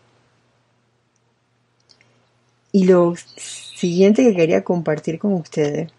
Y 2.71 2.85
lo 2.85 3.15
siguiente 3.35 4.23
que 4.23 4.35
quería 4.35 4.63
compartir 4.63 5.19
con 5.19 5.33
ustedes, 5.33 5.91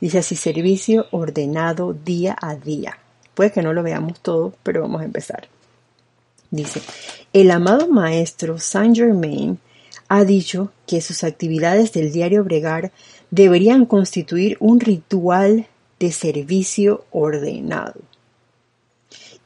dice 0.00 0.18
así, 0.18 0.36
servicio 0.36 1.06
ordenado 1.10 1.92
día 1.92 2.36
a 2.40 2.54
día. 2.54 2.98
Puede 3.34 3.52
que 3.52 3.62
no 3.62 3.72
lo 3.72 3.82
veamos 3.82 4.20
todo, 4.20 4.54
pero 4.62 4.82
vamos 4.82 5.02
a 5.02 5.04
empezar. 5.04 5.48
Dice, 6.50 6.80
el 7.32 7.50
amado 7.50 7.88
maestro 7.88 8.58
Saint 8.58 8.96
Germain 8.96 9.58
ha 10.08 10.24
dicho 10.24 10.72
que 10.86 11.00
sus 11.00 11.22
actividades 11.22 11.92
del 11.92 12.12
diario 12.12 12.42
bregar 12.42 12.90
deberían 13.30 13.86
constituir 13.86 14.56
un 14.58 14.80
ritual 14.80 15.68
de 16.00 16.10
servicio 16.10 17.04
ordenado. 17.12 18.00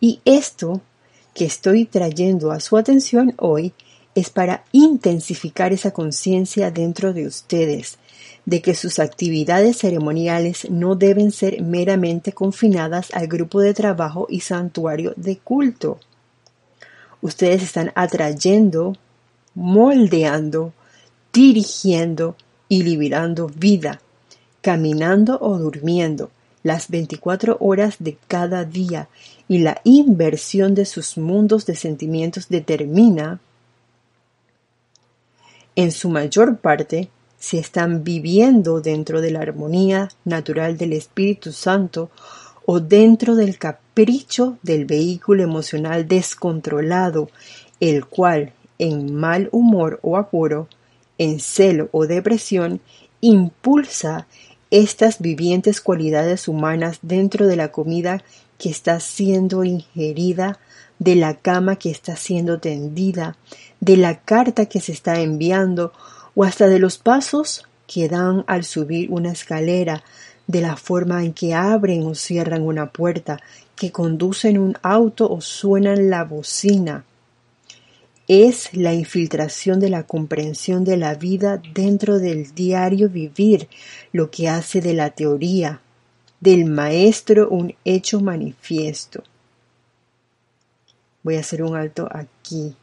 Y 0.01 0.21
esto 0.25 0.81
que 1.35 1.45
estoy 1.45 1.85
trayendo 1.85 2.53
a 2.53 2.61
su 2.61 2.79
atención 2.79 3.35
hoy 3.37 3.75
es 4.15 4.31
para 4.31 4.65
intensificar 4.73 5.73
esa 5.73 5.91
conciencia 5.91 6.71
dentro 6.71 7.13
de 7.13 7.27
ustedes 7.27 7.99
de 8.47 8.61
que 8.61 8.75
sus 8.75 8.99
actividades 8.99 9.79
ceremoniales 9.79 10.71
no 10.71 10.97
deben 10.97 11.33
ser 11.33 11.63
meramente 11.63 12.33
confinadas 12.33 13.09
al 13.13 13.27
grupo 13.27 13.61
de 13.61 13.75
trabajo 13.75 14.27
y 14.29 14.41
santuario 14.41 15.15
de 15.17 15.39
culto. 15.39 15.99
Ustedes 17.23 17.63
están 17.63 17.91
atrayendo, 17.95 18.97
moldeando, 19.55 20.73
dirigiendo 21.33 22.37
y 22.69 22.83
liberando 22.83 23.49
vida, 23.49 24.01
caminando 24.61 25.39
o 25.41 25.59
durmiendo 25.59 26.31
las 26.63 26.89
24 26.89 27.59
horas 27.61 27.97
de 27.99 28.17
cada 28.27 28.65
día 28.65 29.09
y 29.49 29.59
la 29.59 29.81
inversión 29.85 30.75
de 30.75 30.87
sus 30.87 31.19
mundos 31.19 31.67
de 31.67 31.77
sentimientos 31.77 32.49
determina 32.49 33.41
en 35.77 35.93
su 35.93 36.09
mayor 36.09 36.59
parte 36.59 37.11
si 37.45 37.59
están 37.59 38.05
viviendo 38.05 38.81
dentro 38.81 39.21
de 39.21 39.31
la 39.31 39.41
armonía 39.41 40.09
natural 40.25 40.79
del 40.79 40.95
Espíritu 40.95 41.53
Santo 41.53 42.11
o 42.65 42.81
dentro 42.81 43.37
del 43.37 43.59
capricho 43.59 44.57
del 44.63 44.87
vehículo 44.87 45.43
emocional 45.43 46.09
descontrolado, 46.09 47.29
el 47.81 48.07
cual, 48.07 48.55
en 48.79 49.15
mal 49.15 49.51
humor 49.53 50.01
o 50.01 50.17
apuro, 50.17 50.69
en 51.19 51.39
celo 51.39 51.91
o 51.93 52.07
depresión, 52.07 52.81
impulsa 53.21 54.27
estas 54.71 55.21
vivientes 55.21 55.83
cualidades 55.83 56.49
humanas 56.49 57.01
dentro 57.03 57.47
de 57.47 57.57
la 57.57 57.71
comida 57.71 58.25
que 58.57 58.71
está 58.71 59.01
siendo 59.01 59.65
ingerida, 59.65 60.59
de 60.99 61.15
la 61.15 61.35
cama 61.35 61.77
que 61.77 61.91
está 61.91 62.17
siendo 62.17 62.59
tendida, 62.59 63.37
de 63.81 63.99
la 63.99 64.21
carta 64.21 64.65
que 64.65 64.81
se 64.81 64.93
está 64.93 65.21
enviando 65.21 65.93
o 66.35 66.45
hasta 66.45 66.69
de 66.69 66.79
los 66.79 66.99
pasos 66.99 67.67
que 67.87 68.09
dan 68.09 68.45
al 68.47 68.65
subir 68.65 69.11
una 69.11 69.33
escalera, 69.33 70.03
de 70.47 70.61
la 70.61 70.77
forma 70.77 71.25
en 71.25 71.33
que 71.33 71.55
abren 71.55 72.05
o 72.07 72.15
cierran 72.15 72.63
una 72.63 72.91
puerta, 72.91 73.41
que 73.77 73.93
conducen 73.93 74.59
un 74.59 74.77
auto 74.83 75.31
o 75.31 75.41
suenan 75.41 76.11
la 76.11 76.25
bocina. 76.25 77.05
Es 78.29 78.75
la 78.75 78.95
infiltración 78.95 79.81
de 79.81 79.91
la 79.91 80.05
comprensión 80.05 80.85
de 80.85 80.97
la 80.97 81.15
vida 81.15 81.61
dentro 81.75 82.19
del 82.19 82.55
diario 82.55 83.09
vivir 83.09 83.69
lo 84.13 84.31
que 84.31 84.49
hace 84.49 84.81
de 84.81 84.95
la 84.95 85.11
teoría, 85.11 85.81
del 86.41 86.65
maestro 86.67 87.49
un 87.49 87.75
hecho 87.85 88.21
manifiesto. 88.21 89.23
Voy 91.23 91.37
a 91.37 91.41
hacer 91.41 91.63
un 91.63 91.77
alto 91.77 92.09
aquí. 92.11 92.75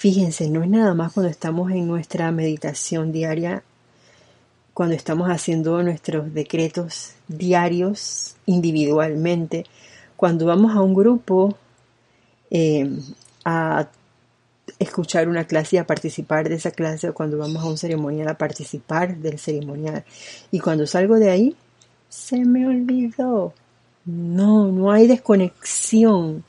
Fíjense, 0.00 0.48
no 0.48 0.62
es 0.62 0.70
nada 0.70 0.94
más 0.94 1.12
cuando 1.12 1.28
estamos 1.28 1.70
en 1.72 1.86
nuestra 1.86 2.32
meditación 2.32 3.12
diaria, 3.12 3.62
cuando 4.72 4.94
estamos 4.94 5.28
haciendo 5.28 5.82
nuestros 5.82 6.32
decretos 6.32 7.12
diarios 7.28 8.34
individualmente, 8.46 9.66
cuando 10.16 10.46
vamos 10.46 10.74
a 10.74 10.80
un 10.80 10.94
grupo 10.94 11.54
eh, 12.50 12.90
a 13.44 13.88
escuchar 14.78 15.28
una 15.28 15.44
clase 15.44 15.76
y 15.76 15.78
a 15.80 15.86
participar 15.86 16.48
de 16.48 16.54
esa 16.54 16.70
clase, 16.70 17.10
o 17.10 17.12
cuando 17.12 17.36
vamos 17.36 17.62
a 17.62 17.66
un 17.66 17.76
ceremonial 17.76 18.28
a 18.28 18.38
participar 18.38 19.18
del 19.18 19.38
ceremonial. 19.38 20.06
Y 20.50 20.60
cuando 20.60 20.86
salgo 20.86 21.16
de 21.16 21.28
ahí, 21.28 21.56
se 22.08 22.42
me 22.46 22.66
olvidó. 22.66 23.52
No, 24.06 24.72
no 24.72 24.92
hay 24.92 25.06
desconexión. 25.06 26.42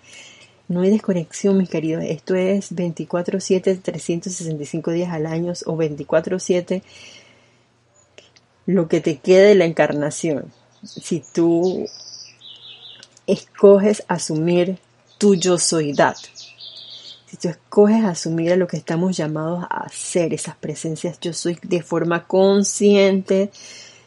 No 0.72 0.80
hay 0.84 0.90
desconexión, 0.90 1.58
mis 1.58 1.70
queridos. 1.70 2.02
Esto 2.08 2.34
es 2.34 2.74
24-7, 2.74 3.82
365 3.82 4.92
días 4.92 5.12
al 5.12 5.26
año 5.26 5.52
o 5.66 5.76
24-7, 5.76 6.82
lo 8.68 8.88
que 8.88 9.02
te 9.02 9.18
quede 9.18 9.48
de 9.48 9.56
la 9.56 9.66
encarnación. 9.66 10.46
Si 10.82 11.22
tú 11.34 11.86
escoges 13.28 14.06
asumir 14.08 14.80
tu 15.18 15.36
yo 15.36 15.58
soydad, 15.58 16.16
si 17.26 17.36
tú 17.36 17.50
escoges 17.50 18.06
asumir 18.06 18.56
lo 18.56 18.68
que 18.68 18.78
estamos 18.78 19.18
llamados 19.18 19.66
a 19.70 19.84
hacer, 19.84 20.34
esas 20.34 20.56
presencias 20.56 21.20
yo 21.20 21.34
soy 21.34 21.60
de 21.64 21.82
forma 21.82 22.28
consciente, 22.28 23.52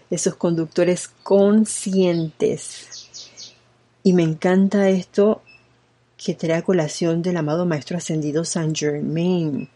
esos 0.09 0.37
conductores 0.37 1.09
conscientes. 1.23 2.87
Y 4.03 4.15
me 4.15 4.23
encanta 4.23 4.89
esto 4.89 5.43
que 6.25 6.35
trae 6.35 6.57
a 6.57 6.63
colación 6.63 7.21
del 7.21 7.37
amado 7.37 7.67
Maestro 7.67 7.99
Ascendido 7.99 8.47
Saint 8.47 8.75
Germain, 8.75 9.69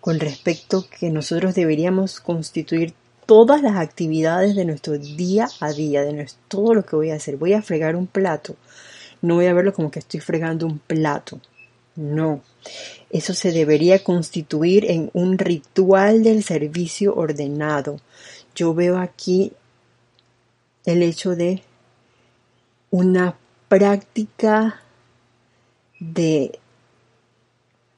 con 0.00 0.18
respecto 0.18 0.86
que 0.88 1.10
nosotros 1.10 1.54
deberíamos 1.54 2.20
constituir 2.20 2.94
todas 3.26 3.60
las 3.60 3.76
actividades 3.76 4.56
de 4.56 4.64
nuestro 4.64 4.96
día 4.96 5.46
a 5.60 5.72
día, 5.72 6.02
de 6.04 6.14
nuestro, 6.14 6.42
todo 6.48 6.72
lo 6.72 6.86
que 6.86 6.96
voy 6.96 7.10
a 7.10 7.16
hacer. 7.16 7.36
Voy 7.36 7.52
a 7.52 7.60
fregar 7.60 7.96
un 7.96 8.06
plato, 8.06 8.56
no 9.20 9.34
voy 9.34 9.44
a 9.44 9.52
verlo 9.52 9.74
como 9.74 9.90
que 9.90 9.98
estoy 9.98 10.20
fregando 10.20 10.66
un 10.66 10.78
plato. 10.78 11.38
No, 11.96 12.40
eso 13.10 13.34
se 13.34 13.52
debería 13.52 14.02
constituir 14.02 14.90
en 14.90 15.10
un 15.12 15.36
ritual 15.36 16.22
del 16.24 16.42
servicio 16.42 17.14
ordenado. 17.14 18.00
Yo 18.54 18.72
veo 18.72 18.96
aquí 18.96 19.52
el 20.86 21.02
hecho 21.02 21.36
de 21.36 21.62
una 22.90 23.36
práctica 23.68 24.80
de 26.00 26.58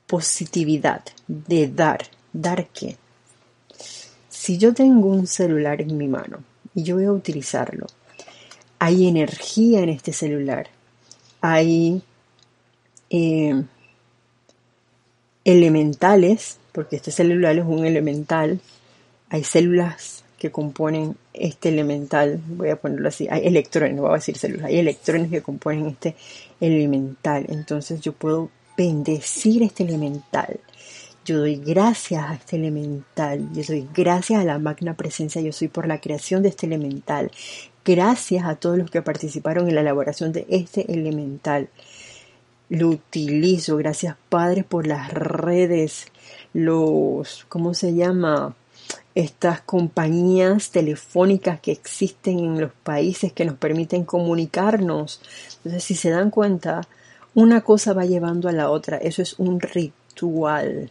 positividad, 0.07 1.03
de 1.27 1.69
dar. 1.69 2.03
¿Dar 2.35 2.69
qué? 2.69 2.97
Si 4.29 4.59
yo 4.59 4.75
tengo 4.75 5.09
un 5.09 5.27
celular 5.27 5.81
en 5.81 5.97
mi 5.97 6.09
mano 6.09 6.43
y 6.75 6.83
yo 6.83 6.97
voy 6.97 7.05
a 7.05 7.13
utilizarlo, 7.13 7.87
hay 8.79 9.07
energía 9.07 9.81
en 9.81 9.91
este 9.91 10.13
celular, 10.13 10.69
hay 11.41 12.03
eh, 13.11 13.63
elementales, 15.45 16.59
porque 16.73 16.97
este 16.97 17.11
celular 17.11 17.57
es 17.57 17.65
un 17.65 17.85
elemental, 17.85 18.61
hay 19.29 19.45
células 19.45 20.22
que 20.43 20.51
componen 20.51 21.15
este 21.33 21.69
elemental, 21.69 22.41
voy 22.49 22.71
a 22.71 22.75
ponerlo 22.75 23.07
así, 23.07 23.29
hay 23.31 23.47
electrones, 23.47 23.95
no 23.95 24.03
voy 24.03 24.11
a 24.11 24.15
decir 24.15 24.37
células, 24.37 24.67
hay 24.67 24.81
electrones 24.81 25.31
que 25.31 25.41
componen 25.41 25.87
este 25.87 26.17
elemental. 26.61 27.47
Entonces 27.49 28.01
yo 28.01 28.13
puedo 28.13 28.51
bendecir 28.77 29.63
este 29.63 29.85
elemental. 29.85 30.59
Yo 31.25 31.39
doy 31.39 31.63
gracias 31.65 32.25
a 32.29 32.35
este 32.35 32.57
elemental. 32.57 33.53
Yo 33.53 33.63
doy 33.69 33.89
gracias 33.95 34.41
a 34.41 34.45
la 34.45 34.59
magna 34.59 34.97
presencia. 34.97 35.41
Yo 35.41 35.53
soy 35.53 35.69
por 35.69 35.87
la 35.87 36.01
creación 36.01 36.43
de 36.43 36.49
este 36.49 36.67
elemental. 36.67 37.31
Gracias 37.85 38.45
a 38.45 38.57
todos 38.57 38.77
los 38.77 38.91
que 38.91 39.01
participaron 39.01 39.69
en 39.69 39.77
la 39.77 39.83
elaboración 39.83 40.33
de 40.33 40.45
este 40.49 40.93
elemental. 40.93 41.69
Lo 42.69 42.89
utilizo. 42.89 43.77
Gracias, 43.77 44.17
Padre, 44.29 44.65
por 44.65 44.89
las 44.89 45.13
redes, 45.13 46.07
los, 46.53 47.45
¿cómo 47.49 47.75
se 47.75 47.95
llama? 47.95 48.57
Estas 49.15 49.61
compañías 49.61 50.71
telefónicas 50.71 51.61
que 51.61 51.73
existen 51.73 52.39
en 52.39 52.61
los 52.61 52.73
países 52.73 53.33
que 53.33 53.45
nos 53.45 53.57
permiten 53.57 54.05
comunicarnos. 54.05 55.21
Entonces, 55.59 55.85
si 55.85 55.95
se 55.95 56.11
dan 56.11 56.31
cuenta, 56.31 56.83
una 57.35 57.63
cosa 57.63 57.93
va 57.93 58.05
llevando 58.05 58.49
a 58.49 58.53
la 58.53 58.71
otra. 58.71 58.97
Eso 58.99 59.23
es 59.23 59.39
un 59.39 59.61
ritual. 59.61 60.91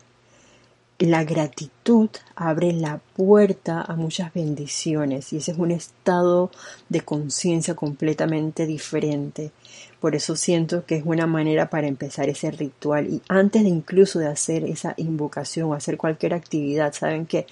la 1.00 1.24
gratitud 1.24 2.10
abre 2.36 2.74
la 2.74 3.00
puerta 3.16 3.82
a 3.82 3.96
muchas 3.96 4.32
bendiciones 4.36 5.34
y 5.34 5.38
ese 5.38 5.52
es 5.52 5.58
un 5.58 5.72
estado 5.72 6.52
de 6.90 7.02
conciencia 7.02 7.74
completamente 7.74 8.68
diferente. 8.68 9.52
Por 10.00 10.16
eso 10.16 10.36
siento 10.36 10.86
que 10.86 10.98
es 10.98 11.04
una 11.04 11.26
manera 11.26 11.72
para 11.72 11.88
empezar 11.88 12.30
ese 12.30 12.52
ritual 12.52 13.08
y 13.08 13.22
antes 13.30 13.64
de 13.64 13.70
incluso 13.70 14.20
de 14.20 14.28
hacer 14.28 14.64
esa 14.64 14.94
invocación 14.98 15.70
o 15.70 15.74
hacer 15.74 15.98
cualquier 15.98 16.36
actividad, 16.36 16.94
saben 16.94 17.26
que 17.26 17.48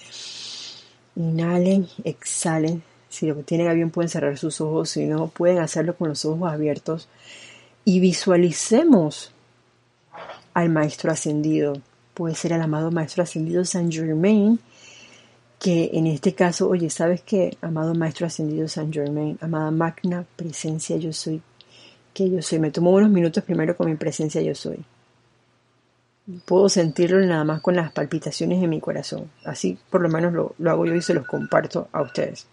inhalen, 1.16 1.88
exhalen. 2.04 2.84
Si 3.10 3.28
lo 3.28 3.36
tienen 3.36 3.68
a 3.68 3.74
bien 3.74 3.90
pueden 3.90 4.10
cerrar 4.10 4.38
sus 4.38 4.62
ojos, 4.62 4.92
si 4.92 5.06
no 5.06 5.28
pueden 5.28 5.60
hacerlo 5.60 5.96
con 5.96 6.10
los 6.10 6.26
ojos 6.26 6.52
abiertos 6.52 7.10
y 7.86 8.00
visualicemos 8.00 9.32
al 10.54 10.70
Maestro 10.70 11.12
Ascendido 11.12 11.82
puede 12.20 12.36
ser 12.36 12.52
el 12.52 12.62
amado 12.62 12.92
Maestro 12.92 13.24
Ascendido 13.24 13.64
Saint 13.64 13.94
Germain, 13.94 14.60
que 15.58 15.92
en 15.94 16.06
este 16.06 16.34
caso, 16.34 16.68
oye, 16.68 16.90
¿sabes 16.90 17.22
qué? 17.22 17.58
Amado 17.62 17.96
Maestro 17.96 18.28
Ascendido 18.28 18.68
Saint 18.68 18.94
Germain, 18.94 19.38
amada 19.40 19.72
Magna 19.72 20.26
Presencia 20.36 20.98
Yo 20.98 21.14
Soy, 21.14 21.42
que 22.14 22.30
yo 22.30 22.42
soy. 22.42 22.60
Me 22.60 22.72
tomo 22.72 22.92
unos 22.92 23.10
minutos 23.10 23.42
primero 23.46 23.78
con 23.78 23.90
mi 23.90 23.96
presencia 23.96 24.42
Yo 24.42 24.54
Soy. 24.54 24.84
Puedo 26.46 26.70
sentirlo 26.70 27.20
nada 27.26 27.44
más 27.44 27.62
con 27.62 27.76
las 27.76 27.92
palpitaciones 27.92 28.62
en 28.64 28.70
mi 28.70 28.80
corazón. 28.80 29.32
Así 29.46 29.78
por 29.90 30.02
lo 30.02 30.10
menos 30.10 30.34
lo, 30.34 30.56
lo 30.58 30.72
hago 30.72 30.86
yo 30.86 30.96
y 30.96 31.02
se 31.02 31.14
los 31.14 31.26
comparto 31.26 31.88
a 31.92 32.02
ustedes. 32.02 32.48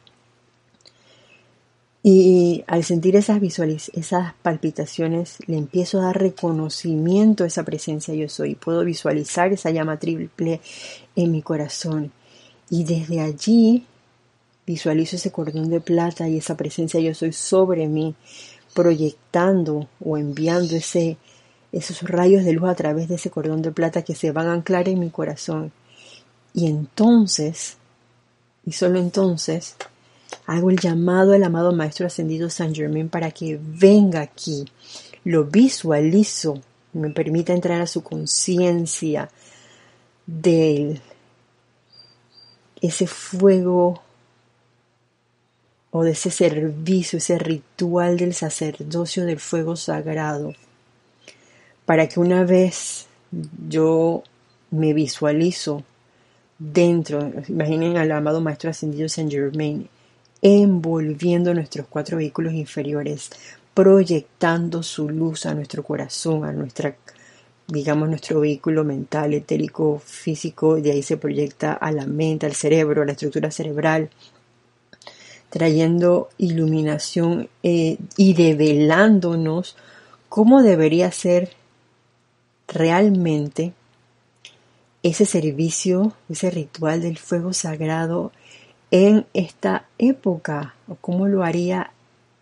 Y 2.09 2.62
al 2.68 2.85
sentir 2.85 3.16
esas 3.16 3.41
visualiz 3.41 3.91
esas 3.93 4.33
palpitaciones, 4.35 5.39
le 5.49 5.57
empiezo 5.57 5.99
a 5.99 6.05
dar 6.05 6.20
reconocimiento 6.20 7.43
a 7.43 7.49
esa 7.49 7.64
presencia 7.64 8.14
yo 8.14 8.29
soy. 8.29 8.55
Puedo 8.55 8.85
visualizar 8.85 9.53
esa 9.53 9.72
llama 9.72 9.99
triple 9.99 10.61
en 11.16 11.33
mi 11.33 11.43
corazón. 11.43 12.12
Y 12.70 12.85
desde 12.85 13.20
allí 13.20 13.87
visualizo 14.64 15.16
ese 15.16 15.33
cordón 15.33 15.68
de 15.68 15.81
plata 15.81 16.29
y 16.29 16.39
esa 16.39 16.57
presencia 16.57 17.01
yo 17.01 17.12
soy 17.12 17.33
sobre 17.33 17.89
mí, 17.89 18.14
proyectando 18.72 19.89
o 19.99 20.16
enviando 20.16 20.77
ese, 20.77 21.16
esos 21.79 22.03
rayos 22.03 22.45
de 22.45 22.53
luz 22.53 22.68
a 22.68 22.74
través 22.74 23.09
de 23.09 23.16
ese 23.16 23.31
cordón 23.31 23.62
de 23.62 23.72
plata 23.72 24.03
que 24.03 24.14
se 24.14 24.33
van 24.33 24.49
a 24.49 24.53
anclar 24.53 24.89
en 24.89 24.99
mi 24.99 25.11
corazón. 25.11 25.72
Y 26.55 26.66
entonces, 26.66 27.77
y 28.64 28.72
solo 28.72 28.99
entonces, 28.99 29.77
Hago 30.47 30.70
el 30.70 30.79
llamado 30.79 31.33
al 31.33 31.43
amado 31.43 31.72
Maestro 31.72 32.07
Ascendido 32.07 32.51
San 32.51 32.74
Germain 32.74 33.09
para 33.09 33.31
que 33.31 33.59
venga 33.61 34.20
aquí. 34.20 34.64
Lo 35.24 35.45
visualizo, 35.45 36.61
me 36.93 37.11
permita 37.11 37.53
entrar 37.53 37.81
a 37.81 37.87
su 37.87 38.03
conciencia 38.03 39.29
de 40.24 41.01
ese 42.81 43.07
fuego 43.07 44.03
o 45.91 46.05
de 46.05 46.12
ese 46.12 46.31
servicio, 46.31 47.16
ese 47.16 47.39
ritual 47.39 48.16
del 48.16 48.35
sacerdocio 48.35 49.24
del 49.24 49.41
fuego 49.41 49.74
sagrado, 49.74 50.53
para 51.87 52.09
que 52.09 52.20
una 52.20 52.45
vez 52.45 53.07
yo 53.68 54.22
me 54.70 54.93
visualizo 54.93 55.84
dentro, 56.59 57.32
imaginen 57.49 57.97
al 57.97 58.11
amado 58.12 58.41
Maestro 58.41 58.70
Ascendido 58.70 59.09
Saint 59.09 59.30
Germain, 59.30 59.89
envolviendo 60.43 61.55
nuestros 61.55 61.87
cuatro 61.87 62.18
vehículos 62.18 62.53
inferiores, 62.55 63.30
proyectando 63.72 64.82
su 64.82 65.09
luz 65.09 65.47
a 65.47 65.55
nuestro 65.55 65.82
corazón, 65.82 66.45
a 66.45 66.53
nuestra, 66.53 66.97
digamos, 67.68 68.09
nuestro 68.09 68.41
vehículo 68.41 68.84
mental, 68.84 69.34
etérico, 69.34 70.01
físico, 70.05 70.76
de 70.76 70.93
ahí 70.93 71.03
se 71.03 71.16
proyecta 71.16 71.72
a 71.72 71.93
la 71.93 72.07
mente, 72.07 72.47
al 72.47 72.55
cerebro, 72.55 73.03
a 73.03 73.07
la 73.07 73.12
estructura 73.12 73.51
cerebral, 73.51 74.11
trayendo 75.51 76.30
iluminación 76.39 77.49
eh, 77.62 77.99
y 78.16 78.34
develándonos 78.34 79.76
cómo 80.28 80.62
debería 80.62 81.12
ser 81.12 81.51
realmente 82.69 83.73
ese 85.03 85.25
servicio, 85.25 86.12
ese 86.29 86.51
ritual 86.51 87.01
del 87.01 87.19
fuego 87.19 87.53
sagrado 87.53 88.33
en 88.91 89.27
esta 89.35 89.87
época 89.99 90.75
o 90.89 90.97
cómo 90.97 91.27
lo 91.27 91.45
haría 91.45 91.93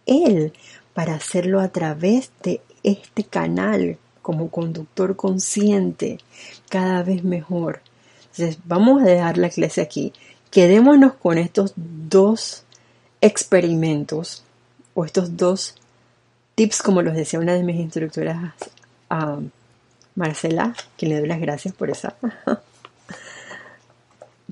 él 0.07 0.53
para 0.93 1.15
hacerlo 1.15 1.61
a 1.61 1.69
través 1.69 2.31
de 2.43 2.61
este 2.83 3.25
canal 3.25 3.99
como 4.23 4.51
conductor 4.51 5.17
consciente 5.17 6.19
cada 6.71 7.03
vez 7.03 7.25
mejor. 7.25 7.81
Entonces 8.23 8.59
vamos 8.65 9.03
a 9.03 9.07
dejar 9.07 9.39
la 9.39 9.51
clase 9.51 9.81
aquí. 9.81 10.13
Quedémonos 10.51 11.15
con 11.15 11.39
estos 11.39 11.75
dos 11.77 12.65
experimentos 13.21 14.45
o 14.95 15.05
estos 15.05 15.37
dos 15.37 15.75
tips 16.55 16.83
como 16.83 17.03
los 17.03 17.15
decía 17.15 17.41
una 17.41 17.55
de 17.55 17.65
mis 17.65 17.77
instructoras, 17.77 18.55
a 19.11 19.39
Marcela, 20.15 20.75
quien 20.97 21.11
le 21.11 21.19
doy 21.19 21.29
las 21.29 21.41
gracias 21.41 21.75
por 21.75 21.91
esa. 21.91 22.17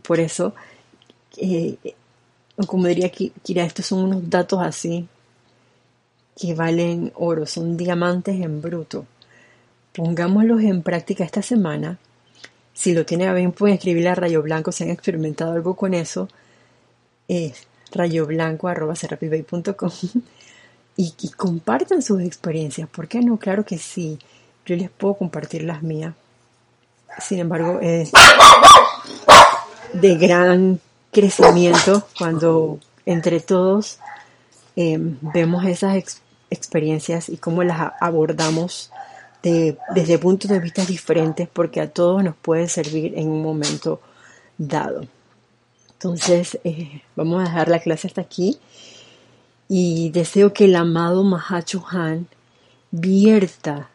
por 0.02 0.20
eso 0.20 0.54
eh, 1.36 1.76
como 2.66 2.86
diría 2.86 3.10
Kira, 3.10 3.64
estos 3.64 3.86
son 3.86 4.04
unos 4.04 4.28
datos 4.28 4.60
así 4.60 5.08
que 6.38 6.54
valen 6.54 7.12
oro, 7.14 7.46
son 7.46 7.76
diamantes 7.76 8.40
en 8.40 8.62
bruto. 8.62 9.06
Pongámoslos 9.94 10.62
en 10.62 10.82
práctica 10.82 11.24
esta 11.24 11.42
semana. 11.42 11.98
Si 12.72 12.94
lo 12.94 13.04
tienen 13.04 13.28
a 13.28 13.34
bien, 13.34 13.52
pueden 13.52 13.76
escribirle 13.76 14.08
a 14.08 14.14
Rayo 14.14 14.42
Blanco 14.42 14.72
si 14.72 14.84
han 14.84 14.90
experimentado 14.90 15.52
algo 15.52 15.76
con 15.76 15.92
eso. 15.92 16.28
Es 17.28 17.66
rayoblanco.com 17.92 19.90
y, 20.96 21.14
y 21.20 21.28
compartan 21.30 22.00
sus 22.00 22.22
experiencias. 22.22 22.88
¿Por 22.88 23.08
qué 23.08 23.20
no? 23.20 23.38
Claro 23.38 23.66
que 23.66 23.78
sí. 23.78 24.18
Yo 24.66 24.76
les 24.76 24.90
puedo 24.90 25.14
compartir 25.14 25.64
las 25.64 25.82
mías. 25.82 26.14
Sin 27.18 27.38
embargo, 27.38 27.78
es 27.80 28.10
de 29.92 30.16
gran 30.16 30.80
crecimiento 31.10 32.06
cuando 32.18 32.78
entre 33.04 33.40
todos 33.40 33.98
eh, 34.76 34.98
vemos 35.20 35.64
esas 35.66 36.22
experiencias 36.50 37.28
y 37.28 37.36
cómo 37.36 37.62
las 37.62 37.92
abordamos 38.00 38.90
desde 39.42 40.18
puntos 40.18 40.50
de 40.50 40.60
vista 40.60 40.84
diferentes 40.84 41.48
porque 41.48 41.80
a 41.80 41.90
todos 41.90 42.22
nos 42.22 42.36
puede 42.36 42.68
servir 42.68 43.18
en 43.18 43.28
un 43.28 43.42
momento 43.42 44.00
dado. 44.56 45.06
Entonces, 45.94 46.58
eh, 46.64 47.02
vamos 47.16 47.40
a 47.40 47.44
dejar 47.44 47.68
la 47.68 47.80
clase 47.80 48.06
hasta 48.06 48.20
aquí 48.20 48.58
y 49.68 50.10
deseo 50.10 50.52
que 50.52 50.66
el 50.66 50.76
amado 50.76 51.24
Mahacho 51.24 51.84
Han 51.90 52.28
vierta 52.90 53.88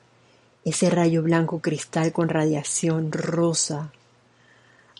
ese 0.69 0.89
rayo 0.89 1.23
blanco 1.23 1.59
cristal 1.59 2.11
con 2.11 2.27
radiación 2.27 3.11
rosa 3.11 3.91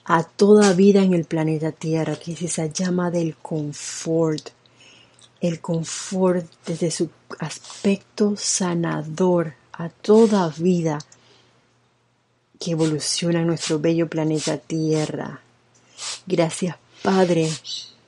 a 0.05 0.23
toda 0.23 0.71
vida 0.71 1.03
en 1.03 1.13
el 1.13 1.25
planeta 1.25 1.73
Tierra, 1.73 2.15
que 2.15 2.31
es 2.31 2.41
esa 2.41 2.67
llama 2.67 3.11
del 3.11 3.35
confort, 3.35 4.51
el 5.41 5.59
confort 5.59 6.45
desde 6.65 6.89
su 6.89 7.09
aspecto 7.39 8.35
sanador 8.37 9.55
a 9.73 9.89
toda 9.89 10.47
vida 10.57 10.99
que 12.57 12.71
evoluciona 12.71 13.41
en 13.41 13.47
nuestro 13.47 13.79
bello 13.79 14.07
planeta 14.07 14.57
Tierra. 14.57 15.41
Gracias 16.25 16.77
Padre, 17.03 17.51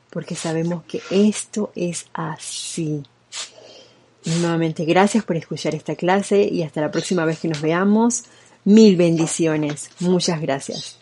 porque 0.09 0.35
sabemos 0.35 0.85
que 0.85 1.01
esto 1.11 1.73
es 1.75 2.05
así. 2.13 3.03
Nuevamente 4.25 4.85
gracias 4.85 5.23
por 5.23 5.35
escuchar 5.35 5.75
esta 5.75 5.95
clase 5.95 6.43
y 6.43 6.63
hasta 6.63 6.81
la 6.81 6.91
próxima 6.91 7.25
vez 7.25 7.39
que 7.39 7.47
nos 7.47 7.61
veamos. 7.61 8.23
Mil 8.65 8.97
bendiciones. 8.97 9.89
Muchas 9.99 10.41
gracias. 10.41 10.98